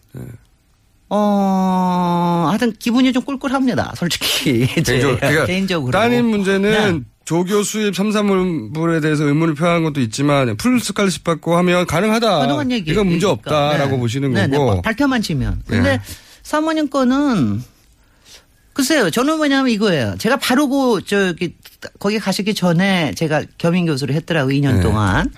어 1.16 2.48
하여튼 2.50 2.74
기분이 2.80 3.14
좀 3.14 3.24
꿀꿀합니다. 3.24 3.94
솔직히 3.96 4.68
제 4.84 4.98
개인적으로, 4.98 5.18
그러니까 5.18 5.46
개인적으로 5.46 5.92
따님 5.92 6.26
문제는 6.26 6.72
네. 6.72 7.06
조교 7.26 7.62
수입 7.62 7.96
삼삼물에 7.96 9.00
대해서 9.00 9.24
의문을 9.24 9.54
표한 9.54 9.84
것도 9.84 10.02
있지만 10.02 10.58
full 10.58 10.80
scholarship 10.80 11.24
받고 11.24 11.56
하면 11.58 11.86
가능하다. 11.86 12.40
가능한 12.40 12.72
얘기. 12.72 12.92
이건 12.92 13.08
문제 13.08 13.28
없다라고 13.28 13.92
네. 13.92 13.98
보시는 14.00 14.34
네, 14.34 14.48
네. 14.48 14.58
거고. 14.58 14.82
발표만 14.82 15.22
치면. 15.22 15.62
근데 15.68 15.98
네. 15.98 16.02
사모님 16.42 16.90
거는 16.90 17.62
글쎄요. 18.74 19.12
저는 19.12 19.38
뭐냐면 19.38 19.70
이거예요. 19.70 20.16
제가 20.18 20.38
바로 20.38 20.68
그 20.68 21.02
저기 21.06 21.56
거기 22.00 22.18
가시기 22.18 22.56
전에 22.56 23.14
제가 23.14 23.44
겸임 23.60 23.86
교수를 23.86 24.16
했더라고 24.16 24.50
2년 24.50 24.78
네. 24.78 24.82
동안. 24.82 25.32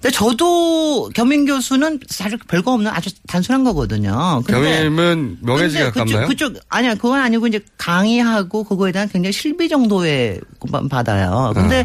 근데 0.00 0.10
저도 0.14 1.10
겸임 1.12 1.44
교수는 1.44 2.00
사실 2.08 2.38
별거 2.38 2.72
없는 2.72 2.90
아주 2.90 3.10
단순한 3.26 3.64
거거든요. 3.64 4.42
겸임은 4.46 5.38
명예직에 5.42 5.90
근데 5.90 5.98
가깝나요? 5.98 6.28
그쪽, 6.28 6.52
그쪽 6.52 6.62
아니야 6.68 6.94
그건 6.94 7.20
아니고 7.20 7.48
이제 7.48 7.60
강의하고 7.78 8.62
그거에 8.62 8.92
대한 8.92 9.08
굉장히 9.08 9.32
실비 9.32 9.68
정도의 9.68 10.40
받아요. 10.88 11.52
근데 11.54 11.84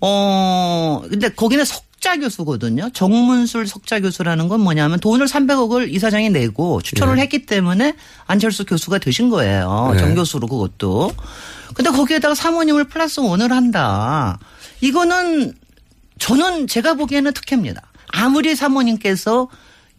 어 0.00 1.02
근데 1.08 1.30
거기는 1.30 1.64
석자 1.64 2.18
교수거든요. 2.18 2.90
정문술 2.92 3.66
석자 3.66 4.00
교수라는 4.00 4.48
건 4.48 4.60
뭐냐면 4.60 5.00
돈을 5.00 5.26
300억을 5.26 5.90
이사장이 5.90 6.28
내고 6.28 6.82
추천을 6.82 7.16
네. 7.16 7.22
했기 7.22 7.46
때문에 7.46 7.94
안철수 8.26 8.66
교수가 8.66 8.98
되신 8.98 9.30
거예요. 9.30 9.92
네. 9.94 9.98
정 9.98 10.14
교수로 10.14 10.48
그것도. 10.48 11.12
근데 11.74 11.90
거기에다가 11.90 12.34
사모님을 12.34 12.84
플러스 12.84 13.20
원을 13.20 13.52
한다. 13.52 14.38
이거는 14.82 15.54
저는 16.26 16.68
제가 16.68 16.94
보기에는 16.94 17.32
특혜입니다. 17.32 17.82
아무리 18.12 18.54
사모님께서 18.54 19.48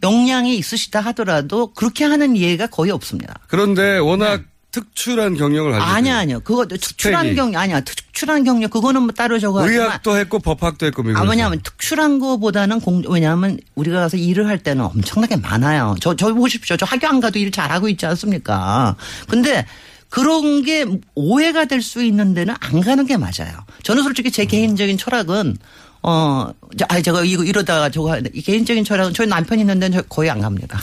역량이 0.01 0.55
있으시다 0.57 1.01
하더라도 1.01 1.73
그렇게 1.73 2.05
하는 2.05 2.37
예가 2.37 2.67
거의 2.67 2.91
없습니다. 2.91 3.35
그런데 3.47 3.97
워낙 3.97 4.43
특출한 4.71 5.35
경력을 5.35 5.69
가지고 5.71 5.85
네. 5.91 5.97
아니야, 5.97 6.17
아니요. 6.19 6.39
그거 6.39 6.65
특출한. 6.65 7.35
경력, 7.35 7.59
아니야. 7.61 7.81
특출한 7.81 8.43
경력, 8.45 8.71
그거는 8.71 9.01
뭐 9.03 9.11
따로 9.11 9.37
저거 9.37 9.61
하지만. 9.63 9.85
의학도 9.85 10.17
했고 10.17 10.39
법학도 10.39 10.85
했고 10.85 11.03
미국에서. 11.03 11.25
아, 11.25 11.29
왜냐하면 11.29 11.59
특출한 11.61 12.19
거보다는 12.19 12.79
공, 12.79 13.03
왜냐하면 13.09 13.59
우리가 13.75 13.99
가서 13.99 14.15
일을 14.17 14.47
할 14.47 14.57
때는 14.59 14.85
엄청나게 14.85 15.35
많아요. 15.37 15.95
저, 15.99 16.15
저 16.15 16.33
보십시오. 16.33 16.77
저 16.77 16.85
학교 16.85 17.05
안 17.07 17.19
가도 17.19 17.37
일 17.37 17.51
잘하고 17.51 17.89
있지 17.89 18.05
않습니까? 18.05 18.95
근데 19.27 19.65
그런 20.09 20.63
게 20.63 20.85
오해가 21.15 21.65
될 21.65 21.81
수 21.81 22.01
있는 22.03 22.33
데는 22.33 22.55
안 22.59 22.79
가는 22.81 23.05
게 23.05 23.17
맞아요. 23.17 23.53
저는 23.83 24.03
솔직히 24.03 24.31
제 24.31 24.45
개인적인 24.45 24.97
철학은 24.97 25.57
어, 26.03 26.51
저, 26.77 26.85
아, 26.89 27.01
제가 27.01 27.23
이거 27.23 27.43
이러다가 27.43 27.89
저거 27.89 28.19
개인적인 28.21 28.83
철학은 28.83 29.13
저희 29.13 29.25
남편이 29.27 29.61
있는데 29.61 29.89
저 29.89 30.01
거의 30.03 30.29
안 30.29 30.41
갑니다. 30.41 30.79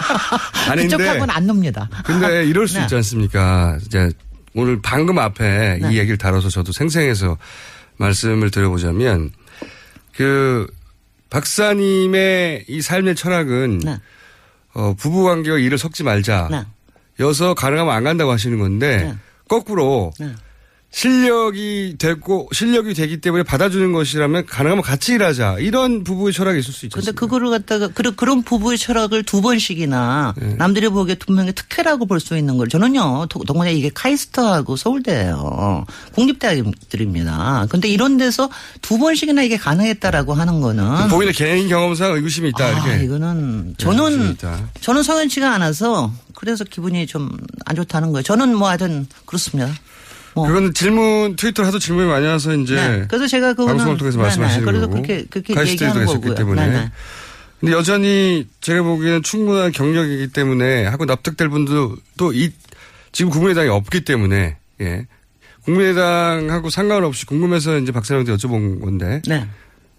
아닌데. 0.68 0.96
그쪽하고는 0.96 1.30
안 1.30 1.46
놉니다. 1.46 1.88
근데 2.04 2.44
이럴 2.48 2.66
수 2.66 2.78
네. 2.78 2.82
있지 2.82 2.94
않습니까? 2.94 3.78
이제 3.84 4.10
오늘 4.54 4.80
방금 4.80 5.18
앞에 5.18 5.78
네. 5.82 5.92
이 5.92 5.98
얘기를 5.98 6.16
다뤄서 6.16 6.48
저도 6.48 6.72
생생해서 6.72 7.36
말씀을 7.98 8.50
드려보자면 8.50 9.32
그 10.16 10.66
박사님의 11.28 12.64
이 12.68 12.80
삶의 12.80 13.16
철학은 13.16 13.80
네. 13.80 13.98
어, 14.72 14.94
부부 14.96 15.24
관계와 15.24 15.58
일을 15.58 15.76
섞지 15.76 16.04
말자. 16.04 16.48
네. 16.50 16.62
여서 17.20 17.54
가능하면 17.54 17.94
안 17.94 18.02
간다고 18.04 18.32
하시는 18.32 18.58
건데 18.58 19.04
네. 19.04 19.14
거꾸로 19.46 20.12
네. 20.18 20.34
실력이 20.94 21.96
되고 21.98 22.48
실력이 22.52 22.94
되기 22.94 23.20
때문에 23.20 23.42
받아주는 23.42 23.92
것이라면 23.92 24.46
가능하면 24.46 24.82
같이 24.84 25.14
일하자 25.14 25.56
이런 25.58 26.04
부부의 26.04 26.32
철학이 26.32 26.60
있을 26.60 26.72
수 26.72 26.86
있죠. 26.86 26.94
근데 27.00 27.10
그거를 27.10 27.50
갖다가 27.50 27.88
그런 27.88 28.14
그런 28.14 28.42
부부의 28.42 28.78
철학을 28.78 29.24
두 29.24 29.42
번씩이나 29.42 30.34
네. 30.36 30.54
남들이 30.54 30.88
보기에 30.88 31.16
두 31.16 31.32
명의 31.32 31.52
특혜라고 31.52 32.06
볼 32.06 32.20
수 32.20 32.36
있는 32.38 32.56
걸 32.56 32.68
저는요 32.68 33.26
도- 33.28 33.42
동원에 33.44 33.74
이게 33.74 33.90
카이스트하고 33.92 34.76
서울대예요 34.76 35.84
국립대학들입니다. 36.14 37.66
근데 37.70 37.88
이런 37.88 38.16
데서 38.16 38.48
두 38.80 38.96
번씩이나 38.98 39.42
이게 39.42 39.56
가능했다라고 39.56 40.32
하는 40.32 40.60
거는 40.60 41.08
본인의 41.08 41.34
개인 41.34 41.68
경험상 41.68 42.12
의구심이 42.12 42.50
있다 42.50 42.64
아, 42.66 42.70
이렇게. 42.70 43.04
이거는 43.04 43.66
네, 43.68 43.74
저는. 43.78 44.36
저는 44.80 45.02
성현치가 45.02 45.52
않아서 45.54 46.12
그래서 46.36 46.62
기분이 46.64 47.06
좀 47.08 47.30
안 47.66 47.76
좋다는 47.76 48.12
거예요. 48.12 48.22
저는 48.22 48.54
뭐 48.56 48.68
하여튼 48.68 49.06
그렇습니다. 49.24 49.72
뭐. 50.34 50.46
그거는 50.46 50.74
질문 50.74 51.36
트위터로 51.36 51.66
하도 51.66 51.78
질문이 51.78 52.08
많이 52.08 52.26
와서 52.26 52.54
이제 52.54 52.74
네. 52.74 53.04
그래서 53.08 53.26
제가 53.26 53.52
그거는 53.54 53.76
방송을 53.76 53.98
통해서 53.98 54.18
네, 54.18 54.22
말씀하시는 54.24 54.64
네. 54.64 54.70
그래서 54.70 54.86
거고 54.88 55.02
그렇게 55.02 55.24
그렇게 55.30 55.70
얘기하는 55.70 56.06
거고요. 56.06 56.34
때문에 56.34 56.66
네, 56.66 56.72
네. 56.72 56.92
근데 57.60 57.72
여전히 57.72 58.46
제가 58.60 58.82
보기에는 58.82 59.22
충분한 59.22 59.72
경력이기 59.72 60.28
때문에 60.32 60.84
하고 60.86 61.04
납득될 61.04 61.48
분도 61.48 61.96
또 62.16 62.32
이 62.32 62.50
지금 63.14 63.30
국민의당이 63.30 63.68
없기 63.68 64.04
때문에 64.04 64.56
예 64.80 65.06
국민의당하고 65.64 66.68
상관없이 66.68 67.24
궁금해서 67.24 67.78
이제 67.78 67.92
박사님한테 67.92 68.34
여쭤본 68.34 68.80
건데 68.80 69.22
네. 69.26 69.48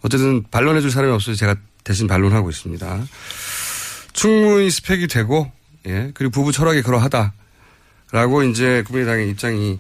어쨌든 0.02 0.44
반론해줄 0.52 0.92
사람이 0.92 1.12
없어서 1.14 1.36
제가 1.36 1.56
대신 1.84 2.08
반론하고 2.08 2.50
있습니다. 2.50 3.06
충분히 4.12 4.70
스펙이 4.70 5.08
되고 5.08 5.50
예 5.88 6.12
그리고 6.14 6.32
부부 6.32 6.52
철학이 6.52 6.82
그러하다라고 6.82 8.44
이제 8.52 8.84
국민의당의 8.86 9.30
입장이 9.30 9.70
인 9.72 9.80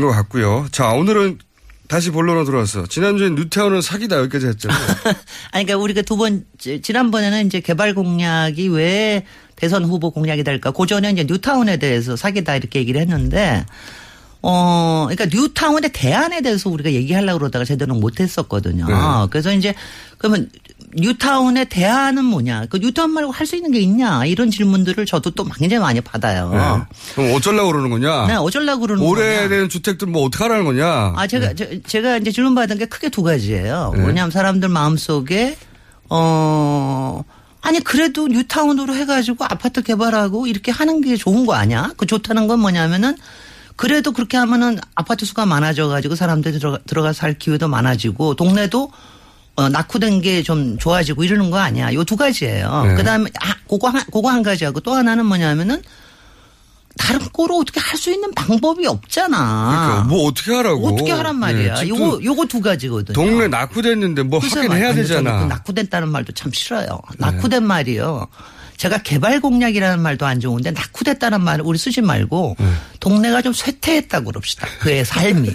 것 0.00 0.10
같고요. 0.10 0.66
자 0.70 0.90
오늘은 0.90 1.38
다시 1.86 2.10
본론으로 2.10 2.44
들어와서 2.44 2.86
지난주에 2.86 3.30
뉴타운은 3.30 3.82
사기다 3.82 4.18
여기까지 4.18 4.46
했죠. 4.46 4.68
아니, 5.52 5.64
그러니까 5.64 5.76
우리가 5.76 6.02
두 6.02 6.16
번, 6.16 6.44
지난번에는 6.58 7.46
이제 7.46 7.60
개발 7.60 7.94
공약이 7.94 8.68
왜 8.68 9.26
대선 9.56 9.84
후보 9.84 10.10
공약이 10.10 10.44
될까. 10.44 10.70
그 10.70 10.86
전에 10.86 11.10
이제 11.10 11.24
뉴타운에 11.24 11.76
대해서 11.76 12.16
사기다 12.16 12.56
이렇게 12.56 12.78
얘기를 12.78 13.00
했는데, 13.02 13.66
어, 14.40 15.06
그러니까 15.08 15.26
뉴타운의 15.36 15.90
대안에 15.92 16.40
대해서 16.40 16.70
우리가 16.70 16.92
얘기하려고 16.92 17.38
그러다가 17.40 17.64
제대로 17.64 17.94
못 17.94 18.18
했었거든요. 18.18 18.86
네. 18.86 18.94
그래서 19.30 19.52
이제 19.52 19.74
그러면 20.18 20.50
뉴타운의 20.96 21.66
대안은 21.68 22.24
뭐냐. 22.24 22.66
그 22.70 22.78
뉴타운 22.78 23.10
말고 23.10 23.32
할 23.32 23.46
수 23.46 23.56
있는 23.56 23.72
게 23.72 23.80
있냐. 23.80 24.24
이런 24.24 24.50
질문들을 24.50 25.04
저도 25.06 25.30
또 25.30 25.44
굉장히 25.44 25.80
많이 25.80 26.00
받아요. 26.00 26.50
네. 26.50 26.96
그럼 27.14 27.34
어쩌려고 27.34 27.72
그러는 27.72 27.90
거냐? 27.90 28.26
네, 28.28 28.34
어쩌려고 28.34 28.80
그러는 28.82 29.02
거냐. 29.04 29.10
오래된 29.10 29.68
주택들 29.68 30.08
뭐 30.08 30.24
어떡하라는 30.24 30.64
거냐? 30.64 31.12
아, 31.16 31.26
제가, 31.26 31.54
저- 31.54 31.66
제가 31.86 32.18
이제 32.18 32.30
질문 32.30 32.54
받은 32.54 32.78
게 32.78 32.86
크게 32.86 33.08
두 33.10 33.22
가지예요. 33.22 33.92
네. 33.94 34.00
뭐냐면 34.02 34.30
사람들 34.30 34.68
마음속에, 34.68 35.56
어, 36.08 37.22
아니, 37.60 37.80
그래도 37.80 38.28
뉴타운으로 38.28 38.94
해 38.94 39.04
가지고 39.06 39.44
아파트 39.44 39.82
개발하고 39.82 40.46
이렇게 40.46 40.70
하는 40.70 41.00
게 41.00 41.16
좋은 41.16 41.44
거 41.46 41.54
아니야? 41.54 41.92
그 41.96 42.06
좋다는 42.06 42.46
건 42.46 42.60
뭐냐면은 42.60 43.16
그래도 43.76 44.12
그렇게 44.12 44.36
하면은 44.36 44.78
아파트 44.94 45.24
수가 45.26 45.46
많아져 45.46 45.88
가지고 45.88 46.14
사람들이 46.14 46.58
들어가, 46.58 46.78
들어가 46.86 47.12
살 47.12 47.34
기회도 47.38 47.66
많아지고 47.68 48.36
동네도 48.36 48.92
어, 49.56 49.68
낙후된 49.68 50.20
게 50.20 50.42
좀 50.42 50.76
좋아지고 50.78 51.24
이러는 51.24 51.50
거 51.50 51.58
아니야. 51.58 51.92
요 51.94 52.02
두 52.04 52.16
가지예요. 52.16 52.84
네. 52.88 52.94
그 52.96 53.04
다음에, 53.04 53.30
아, 53.40 53.54
그거 53.68 53.88
한, 53.88 54.02
그거 54.12 54.28
한 54.30 54.42
가지하고 54.42 54.80
또 54.80 54.92
하나는 54.94 55.26
뭐냐면은 55.26 55.82
다른 56.96 57.20
거로 57.32 57.58
어떻게 57.58 57.80
할 57.80 57.98
수 57.98 58.12
있는 58.12 58.32
방법이 58.34 58.86
없잖아. 58.86 59.36
그러니까 59.38 60.04
뭐 60.08 60.26
어떻게 60.28 60.52
하라고? 60.54 60.88
어떻게 60.88 61.10
하란 61.12 61.36
말이야. 61.38 61.74
네, 61.76 61.88
요거 61.88 62.20
요거 62.22 62.46
두 62.46 62.60
가지거든요. 62.60 63.14
동네 63.14 63.48
낙후됐는데 63.48 64.22
뭐 64.24 64.38
하긴. 64.40 64.72
해야 64.72 64.92
되잖아. 64.94 65.32
네. 65.36 65.38
그 65.42 65.44
낙후됐다는 65.48 66.08
말도 66.08 66.32
참 66.32 66.52
싫어요. 66.52 67.00
낙후된 67.18 67.64
말이요. 67.64 68.26
제가 68.84 68.98
개발 68.98 69.40
공약이라는 69.40 70.02
말도 70.02 70.26
안 70.26 70.40
좋은데 70.40 70.70
낙후됐다는 70.72 71.42
말을 71.42 71.64
우리 71.64 71.78
쓰지 71.78 72.02
말고 72.02 72.56
네. 72.58 72.66
동네가 73.00 73.40
좀 73.40 73.54
쇠퇴했다고 73.54 74.26
그럽시다. 74.26 74.68
그의 74.80 75.06
삶이. 75.06 75.48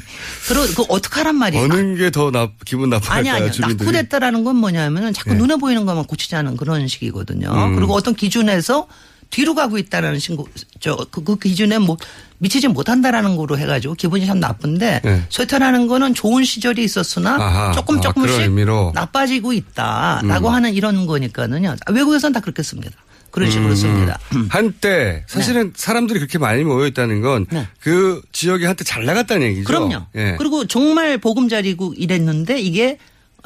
그러 0.48 0.66
그 0.76 0.84
어떡하란 0.90 1.36
말이야. 1.36 1.62
어느 1.62 1.96
게더 1.96 2.32
기분 2.66 2.92
아니 2.92 3.00
나빠할까요, 3.00 3.36
아니요. 3.36 3.52
주민들이? 3.52 3.86
낙후됐다라는 3.86 4.44
건 4.44 4.56
뭐냐면은 4.56 5.14
자꾸 5.14 5.34
네. 5.34 5.38
눈에 5.38 5.58
보이는 5.58 5.86
것만 5.86 6.06
고치자는 6.06 6.58
그런 6.58 6.88
식이거든요. 6.88 7.52
음. 7.52 7.76
그리고 7.76 7.94
어떤 7.94 8.16
기준에서 8.16 8.88
뒤로 9.30 9.54
가고 9.54 9.78
있다는 9.78 10.18
신고 10.18 10.48
저그 10.80 11.24
그 11.24 11.38
기준에 11.38 11.78
뭐 11.78 11.98
미치지 12.40 12.68
못한다라는 12.68 13.36
거로 13.36 13.60
해가지고 13.60 13.94
기분이 13.94 14.26
참 14.26 14.40
나쁜데 14.40 15.02
네. 15.04 15.24
쇠퇴라는 15.30 15.86
거는 15.86 16.16
좋은 16.16 16.44
시절이 16.44 16.84
있었으나 16.84 17.36
아하. 17.36 17.72
조금 17.74 18.00
아, 18.00 18.02
조금씩 18.02 18.40
의미로. 18.42 18.92
나빠지고 18.96 19.54
있다라고 19.54 20.48
음. 20.48 20.54
하는 20.56 20.74
이런 20.74 21.06
거니까는요. 21.06 21.76
외국에서는 21.92 22.34
다 22.34 22.40
그렇게 22.40 22.64
씁니다. 22.64 22.98
그런 23.32 23.50
식으로 23.52 23.70
음. 23.70 23.76
씁니다. 23.76 24.20
한때 24.50 25.24
사실은 25.28 25.74
사람들이 25.76 26.20
그렇게 26.20 26.38
많이 26.38 26.64
모여 26.64 26.88
있다는 26.88 27.22
건그 27.22 28.22
지역이 28.32 28.66
한때 28.66 28.84
잘 28.84 29.06
나갔다는 29.06 29.48
얘기죠. 29.48 29.62
네. 29.62 29.64
그럼요. 29.66 30.06
예. 30.16 30.36
그리고 30.38 30.66
정말 30.66 31.18
보금자리고 31.18 31.94
이랬는데 31.96 32.60
이게 32.60 32.98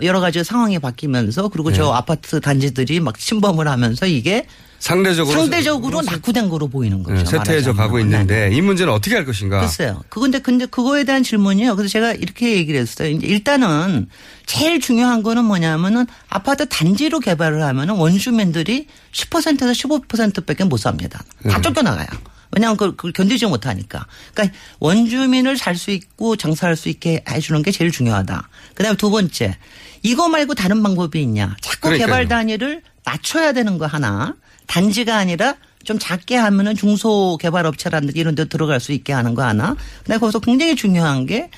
여러 0.01 0.19
가지 0.19 0.43
상황이 0.43 0.79
바뀌면서 0.79 1.49
그리고 1.49 1.69
네. 1.69 1.75
저 1.75 1.91
아파트 1.91 2.39
단지들이 2.39 2.99
막 2.99 3.17
침범을 3.17 3.67
하면서 3.67 4.05
이게 4.05 4.47
상대적으로 4.79 5.39
상대적으로 5.39 6.01
낙후된 6.01 6.49
거로 6.49 6.67
보이는 6.67 7.03
거죠. 7.03 7.15
네, 7.15 7.25
쇠퇴해져. 7.25 7.73
가고 7.73 7.99
있는데 7.99 8.49
이 8.51 8.59
문제는 8.61 8.91
어떻게 8.91 9.15
할 9.15 9.25
것인가? 9.25 9.61
글쎄요. 9.61 10.03
그건데 10.09 10.39
근데 10.39 10.65
그거에 10.65 11.05
대한 11.05 11.23
질문이요. 11.23 11.77
그래서 11.77 11.89
제가 11.89 12.11
이렇게 12.11 12.57
얘기를 12.57 12.81
했어요. 12.81 13.07
이제 13.09 13.25
일단은 13.25 14.09
제일 14.45 14.81
중요한 14.81 15.23
거는 15.23 15.45
뭐냐면은 15.45 16.05
아파트 16.27 16.67
단지로 16.67 17.21
개발을 17.21 17.63
하면은 17.63 17.95
원주민들이 17.95 18.87
10%에서 19.13 19.71
15%밖에 19.71 20.65
못 20.65 20.75
삽니다. 20.77 21.23
다 21.49 21.57
네. 21.57 21.61
쫓겨나가요. 21.61 22.07
왜냐하면 22.55 22.77
그걸, 22.77 22.95
그걸 22.95 23.11
견디지 23.11 23.45
못하니까. 23.47 24.05
그러니까 24.33 24.57
원주민을 24.79 25.57
살 25.57 25.75
수 25.75 25.91
있고 25.91 26.35
장사할 26.35 26.75
수 26.75 26.89
있게 26.89 27.23
해주는 27.27 27.61
게 27.63 27.71
제일 27.71 27.91
중요하다. 27.91 28.47
그다음에 28.75 28.95
두 28.95 29.09
번째 29.09 29.57
이거 30.03 30.29
말고 30.29 30.53
다른 30.53 30.83
방법이 30.83 31.21
있냐? 31.21 31.55
자꾸 31.61 31.89
그러니까요. 31.89 32.07
개발 32.07 32.27
단위를 32.27 32.83
낮춰야 33.03 33.53
되는 33.53 33.77
거 33.77 33.85
하나. 33.85 34.35
단지가 34.67 35.17
아니라 35.17 35.55
좀 35.83 35.99
작게 35.99 36.35
하면은 36.37 36.75
중소 36.75 37.37
개발 37.41 37.65
업체라든지 37.65 38.17
이런 38.17 38.35
데 38.35 38.45
들어갈 38.45 38.79
수 38.79 38.91
있게 38.93 39.13
하는 39.13 39.33
거 39.33 39.43
하나. 39.43 39.75
근데 40.05 40.17
거기서 40.19 40.39
굉장히 40.39 40.75
중요한 40.75 41.25
게 41.25 41.49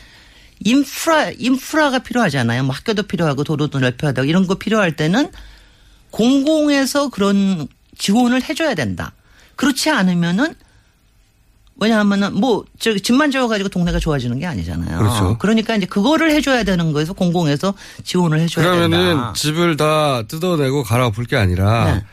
인프라, 0.59 1.29
인프라가 1.37 1.99
필요하잖아요. 1.99 2.63
뭐 2.63 2.73
학교도 2.73 3.03
필요하고 3.03 3.43
도로도 3.43 3.79
넓혀야 3.79 4.13
되고 4.13 4.25
이런 4.25 4.47
거 4.47 4.55
필요할 4.55 4.95
때는 4.95 5.31
공공에서 6.11 7.09
그런 7.09 7.67
지원을 7.97 8.41
해줘야 8.47 8.73
된다. 8.73 9.13
그렇지 9.55 9.89
않으면은 9.89 10.55
왜냐하면은 11.77 12.33
뭐 12.39 12.63
저기 12.79 13.01
집만 13.01 13.31
지어가지고 13.31 13.69
동네가 13.69 13.99
좋아지는 13.99 14.39
게 14.39 14.45
아니잖아요. 14.45 14.97
그렇죠. 14.97 15.37
그러니까 15.39 15.75
이제 15.75 15.85
그거를 15.85 16.31
해줘야 16.31 16.63
되는 16.63 16.93
거에서 16.93 17.13
공공에서 17.13 17.73
지원을 18.03 18.39
해줘야 18.39 18.65
그러면은 18.65 19.07
된다. 19.07 19.33
집을 19.35 19.75
다 19.75 20.23
뜯어내고 20.23 20.83
갈아엎을 20.83 21.25
게 21.25 21.35
아니라 21.35 21.93
네. 21.95 22.03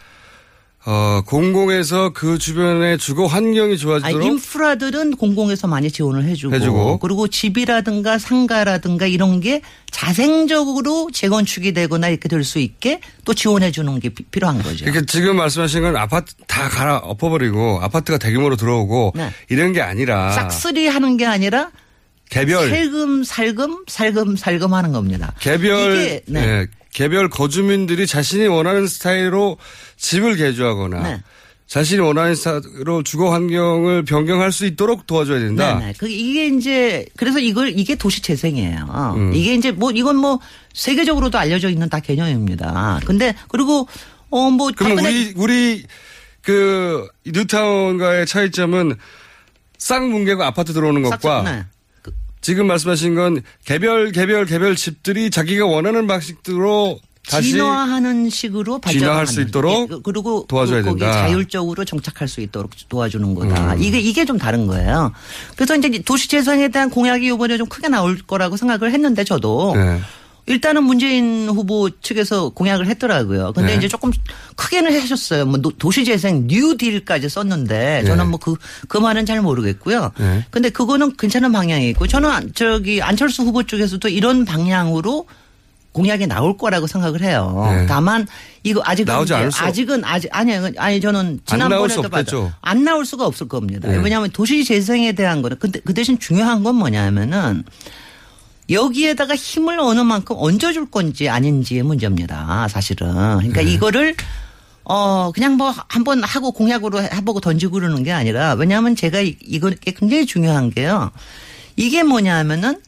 어, 0.85 1.23
공공에서 1.27 2.11
그 2.11 2.39
주변의 2.39 2.99
주거 2.99 3.27
환경이 3.27 3.75
아, 3.75 3.77
좋아지도록 3.77 4.27
인프라들은 4.27 5.13
공공에서 5.17 5.69
많이 5.69 5.91
지원을 5.93 6.25
해주고, 6.25 6.55
해주고. 6.57 6.99
그리고 6.99 7.29
집이라든가 7.29 8.19
상가라든가 8.19 9.07
이런 9.07 9.39
게 9.39 9.63
자생적으로 9.93 11.11
재건축이 11.13 11.73
되거나 11.73 12.09
이렇게 12.09 12.29
될 12.29 12.43
수 12.43 12.59
있게 12.59 13.01
또 13.25 13.33
지원해 13.35 13.71
주는 13.71 14.01
게 14.01 14.09
피- 14.09 14.25
필요한 14.25 14.61
거죠. 14.61 14.85
그러니까 14.85 15.07
지금 15.07 15.37
말씀하신 15.37 15.83
건 15.83 15.97
아파트 15.97 16.35
다 16.49 16.69
갈아 16.69 16.97
엎어버리고 16.97 17.79
아파트가 17.81 18.19
대규모로 18.19 18.57
들어오고 18.57 19.13
네. 19.15 19.31
이런 19.49 19.73
게 19.73 19.81
아니라 19.81 20.33
싹쓸이 20.33 20.89
하는 20.89 21.17
게 21.17 21.27
아니라 21.27 21.71
개별 22.29 22.69
살금 22.69 23.23
살금 23.23 23.85
살금 23.87 24.35
살금 24.37 24.75
하는 24.75 24.91
겁니다. 24.91 25.33
개별 25.39 25.97
이게, 25.97 26.23
네. 26.27 26.41
예, 26.41 26.67
개별 26.93 27.29
거주민들이 27.29 28.07
자신이 28.07 28.47
원하는 28.47 28.87
스타일로 28.87 29.57
집을 29.97 30.37
개조하거나 30.37 31.03
네. 31.03 31.23
자신이 31.67 32.01
원하는 32.01 32.35
스타로 32.35 33.03
주거 33.03 33.33
환경을 33.33 34.05
변경할 34.05 34.53
수 34.53 34.67
있도록 34.67 35.07
도와줘야 35.07 35.39
된다. 35.39 35.79
네네. 35.79 35.95
그 35.97 36.07
이게 36.07 36.49
이제 36.49 37.07
그래서 37.17 37.39
이걸 37.39 37.73
이게 37.79 37.95
도시 37.95 38.21
재생이에요. 38.21 39.15
음. 39.17 39.35
이게 39.35 39.55
이제 39.55 39.73
뭐 39.73 39.91
이건 39.91 40.17
뭐 40.17 40.39
세계적으로도 40.75 41.39
알려져 41.39 41.71
있는 41.71 41.89
다 41.89 41.99
개념입니다. 41.99 43.01
근데 43.07 43.35
그리고 43.49 43.89
어뭐 44.29 44.73
그럼 44.77 44.99
우리 44.99 45.33
우리 45.35 45.85
그 46.43 47.09
뉴타운과의 47.25 48.27
차이점은 48.27 48.97
쌍문개고 49.79 50.43
아파트 50.43 50.75
들어오는 50.75 51.01
것과 51.03 51.43
네. 51.43 51.65
지금 52.43 52.67
말씀하신 52.67 53.15
건 53.15 53.43
개별 53.65 54.13
개별 54.13 54.45
개별 54.45 54.77
집들이 54.77 55.31
자기가 55.31 55.65
원하는 55.65 56.07
방식대로 56.07 56.99
다시 57.27 57.51
진화하는 57.53 58.29
식으로 58.31 58.81
진화할 58.87 59.29
수 59.29 59.41
있도록 59.43 59.93
예, 59.93 59.97
그리고 60.03 60.45
도와줘야 60.49 60.83
그- 60.83 60.89
거기에 60.91 61.07
된다. 61.07 61.23
자율적으로 61.29 61.85
정착할 61.85 62.27
수 62.27 62.41
있도록 62.41 62.73
도와주는 62.89 63.35
거다. 63.37 63.75
음. 63.75 63.83
이게 63.83 64.01
이게 64.01 64.25
좀 64.25 64.39
다른 64.39 64.67
거예요. 64.67 65.13
그래서 65.55 65.77
이제 65.77 65.89
도시 66.05 66.29
재생에 66.29 66.69
대한 66.69 66.91
공약이 66.91 67.27
이번에 67.29 67.59
좀 67.59 67.69
크게 67.69 67.87
나올 67.89 68.19
거라고 68.19 68.57
생각을 68.57 68.93
했는데 68.93 69.23
저도 69.23 69.73
네. 69.77 70.01
일단은 70.47 70.83
문재인 70.83 71.49
후보 71.49 71.89
측에서 72.01 72.49
공약을 72.49 72.89
했더라고요. 72.89 73.53
근데 73.53 73.73
네. 73.73 73.79
이제 73.79 73.89
조금 73.89 74.11
크게는 74.57 75.01
하셨어요. 75.01 75.47
뭐 75.47 75.59
노- 75.59 75.71
도시재생 75.71 76.49
뉴딜까지 76.49 77.29
썼는데 77.29 78.03
저는 78.05 78.25
네. 78.25 78.31
뭐그 78.31 78.57
그 78.89 78.99
말은 78.99 79.25
잘 79.25 79.41
모르겠고요. 79.41 80.11
네. 80.19 80.45
근데 80.51 80.71
그거는 80.71 81.17
괜찮은 81.17 81.53
방향이고 81.53 82.07
저는 82.09 82.29
안- 82.31 82.53
저기 82.55 83.01
안철수 83.01 83.43
후보 83.45 83.63
쪽에서도 83.63 84.09
이런 84.09 84.45
방향으로 84.45 85.27
공약이 85.93 86.27
나올 86.27 86.57
거라고 86.57 86.87
생각을 86.89 87.21
해요. 87.23 87.69
네. 87.71 87.87
다만 87.87 88.27
이거 88.65 88.81
아직은 88.85 89.15
아직은 89.61 90.05
아직 90.05 90.29
아니 90.33 90.55
아니 90.79 91.01
저는 91.01 91.41
지난번에도. 91.45 92.03
봐도 92.09 92.51
안 92.63 92.83
나올 92.83 93.05
수가 93.07 93.27
없을 93.27 93.47
겁니다. 93.47 93.89
네. 93.89 93.99
왜냐하면 93.99 94.31
도시 94.31 94.65
재생에 94.65 95.13
대한 95.13 95.41
거는 95.43 95.59
근데 95.61 95.79
그 95.85 95.95
대신 95.95 96.19
중요한 96.19 96.65
건 96.65 96.77
뭐냐면은 96.77 97.63
여기에다가 98.73 99.35
힘을 99.37 99.79
어느 99.81 100.01
만큼 100.01 100.37
얹어줄 100.39 100.91
건지 100.91 101.29
아닌지의 101.29 101.83
문제입니다. 101.83 102.67
사실은. 102.69 103.07
그러니까 103.39 103.63
네. 103.63 103.71
이거를 103.73 104.15
어 104.85 105.31
그냥 105.33 105.57
뭐 105.57 105.73
한번 105.89 106.25
하고 106.25 106.51
공약으로 106.53 107.03
해보고 107.03 107.41
던지고 107.41 107.75
그러는 107.75 108.03
게 108.03 108.11
아니라 108.13 108.55
왜냐하면 108.55 108.97
제가 108.97 109.21
이- 109.21 109.37
이거 109.43 109.71
굉장히 109.81 110.27
중요한 110.27 110.71
게요. 110.71 111.11
이게 111.77 112.03
뭐냐면은 112.03 112.81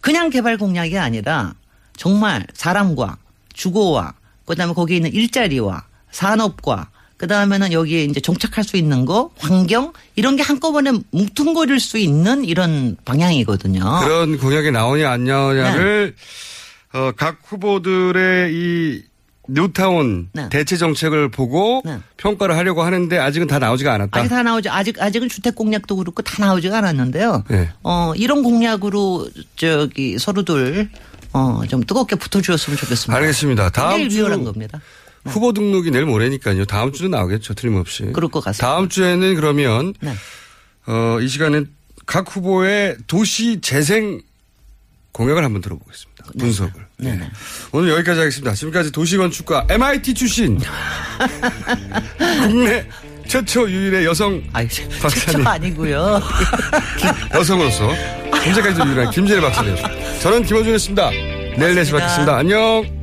그냥 0.00 0.30
개발 0.30 0.56
공약이 0.58 0.98
아니라 0.98 1.54
정말 1.96 2.46
사람과 2.54 3.16
주거와 3.54 4.14
그다음에 4.46 4.74
거기에 4.74 4.96
있는 4.98 5.12
일자리와 5.12 5.84
산업과 6.10 6.90
그 7.16 7.26
다음에는 7.26 7.72
여기에 7.72 8.04
이제 8.04 8.20
정착할 8.20 8.62
수 8.62 8.76
있는 8.76 9.04
거 9.06 9.30
환경 9.38 9.92
이런 10.16 10.36
게 10.36 10.42
한꺼번에 10.42 10.92
뭉뚱거릴 11.10 11.80
수 11.80 11.98
있는 11.98 12.44
이런 12.44 12.96
방향이거든요. 13.04 13.80
그런 14.02 14.38
공약이 14.38 14.70
나오냐 14.70 15.10
안 15.10 15.24
나오냐를 15.24 16.14
네. 16.14 16.98
어, 16.98 17.12
각 17.16 17.38
후보들의 17.44 18.52
이 18.54 19.02
뉴타운 19.48 20.28
네. 20.32 20.48
대체 20.50 20.76
정책을 20.76 21.30
보고 21.30 21.82
평가를 22.16 22.56
하려고 22.56 22.82
하는데 22.82 23.16
아직은 23.16 23.46
다 23.46 23.58
나오지가 23.58 23.94
않았다. 23.94 24.18
아직 24.18 24.28
다 24.28 24.42
나오지 24.42 24.68
아직 24.68 25.00
아직은 25.00 25.28
주택 25.28 25.54
공약도 25.54 25.96
그렇고 25.96 26.22
다 26.22 26.44
나오지가 26.44 26.78
않았는데요. 26.78 27.44
네. 27.48 27.70
어 27.82 28.12
이런 28.16 28.42
공약으로 28.42 29.28
저기 29.54 30.18
서로들 30.18 30.90
어좀 31.32 31.84
뜨겁게 31.84 32.16
붙어주었으면 32.16 32.76
좋겠습니다. 32.76 33.16
알겠습니다. 33.16 33.70
다음 33.70 34.08
주 34.08 34.16
리얼한 34.18 34.44
겁니다. 34.44 34.80
후보 35.26 35.52
등록이 35.52 35.90
내일 35.90 36.04
모레니까요. 36.06 36.64
다음 36.64 36.92
주도 36.92 37.08
나오겠죠. 37.08 37.54
틀림없이. 37.54 38.04
그럴 38.12 38.30
것 38.30 38.42
같습니다. 38.44 38.66
다음 38.66 38.88
주에는 38.88 39.34
그러면 39.34 39.94
네. 40.00 40.14
어, 40.86 41.18
이 41.20 41.28
시간은 41.28 41.68
각 42.06 42.34
후보의 42.34 42.96
도시 43.06 43.60
재생 43.60 44.20
공약을 45.12 45.42
한번 45.44 45.60
들어보겠습니다. 45.62 46.24
분석을. 46.38 46.86
네. 46.98 47.18
오늘 47.72 47.90
여기까지 47.90 48.20
하겠습니다. 48.20 48.54
지금까지 48.54 48.92
도시건축가 48.92 49.66
MIT 49.70 50.14
출신 50.14 50.58
국내 52.48 52.86
최초 53.26 53.68
유일의 53.68 54.04
여성 54.04 54.42
박사님 54.52 54.90
최초 55.10 55.48
아니고요. 55.48 56.20
여성으로서 57.34 57.92
현재까지도 58.44 58.86
유일한 58.86 59.10
김재래 59.10 59.40
박사님. 59.40 59.74
저는 60.20 60.44
김호준이었습니다. 60.44 61.10
내일 61.10 61.74
4시 61.74 61.92
뵙겠습니다. 61.92 62.36
안녕. 62.36 62.95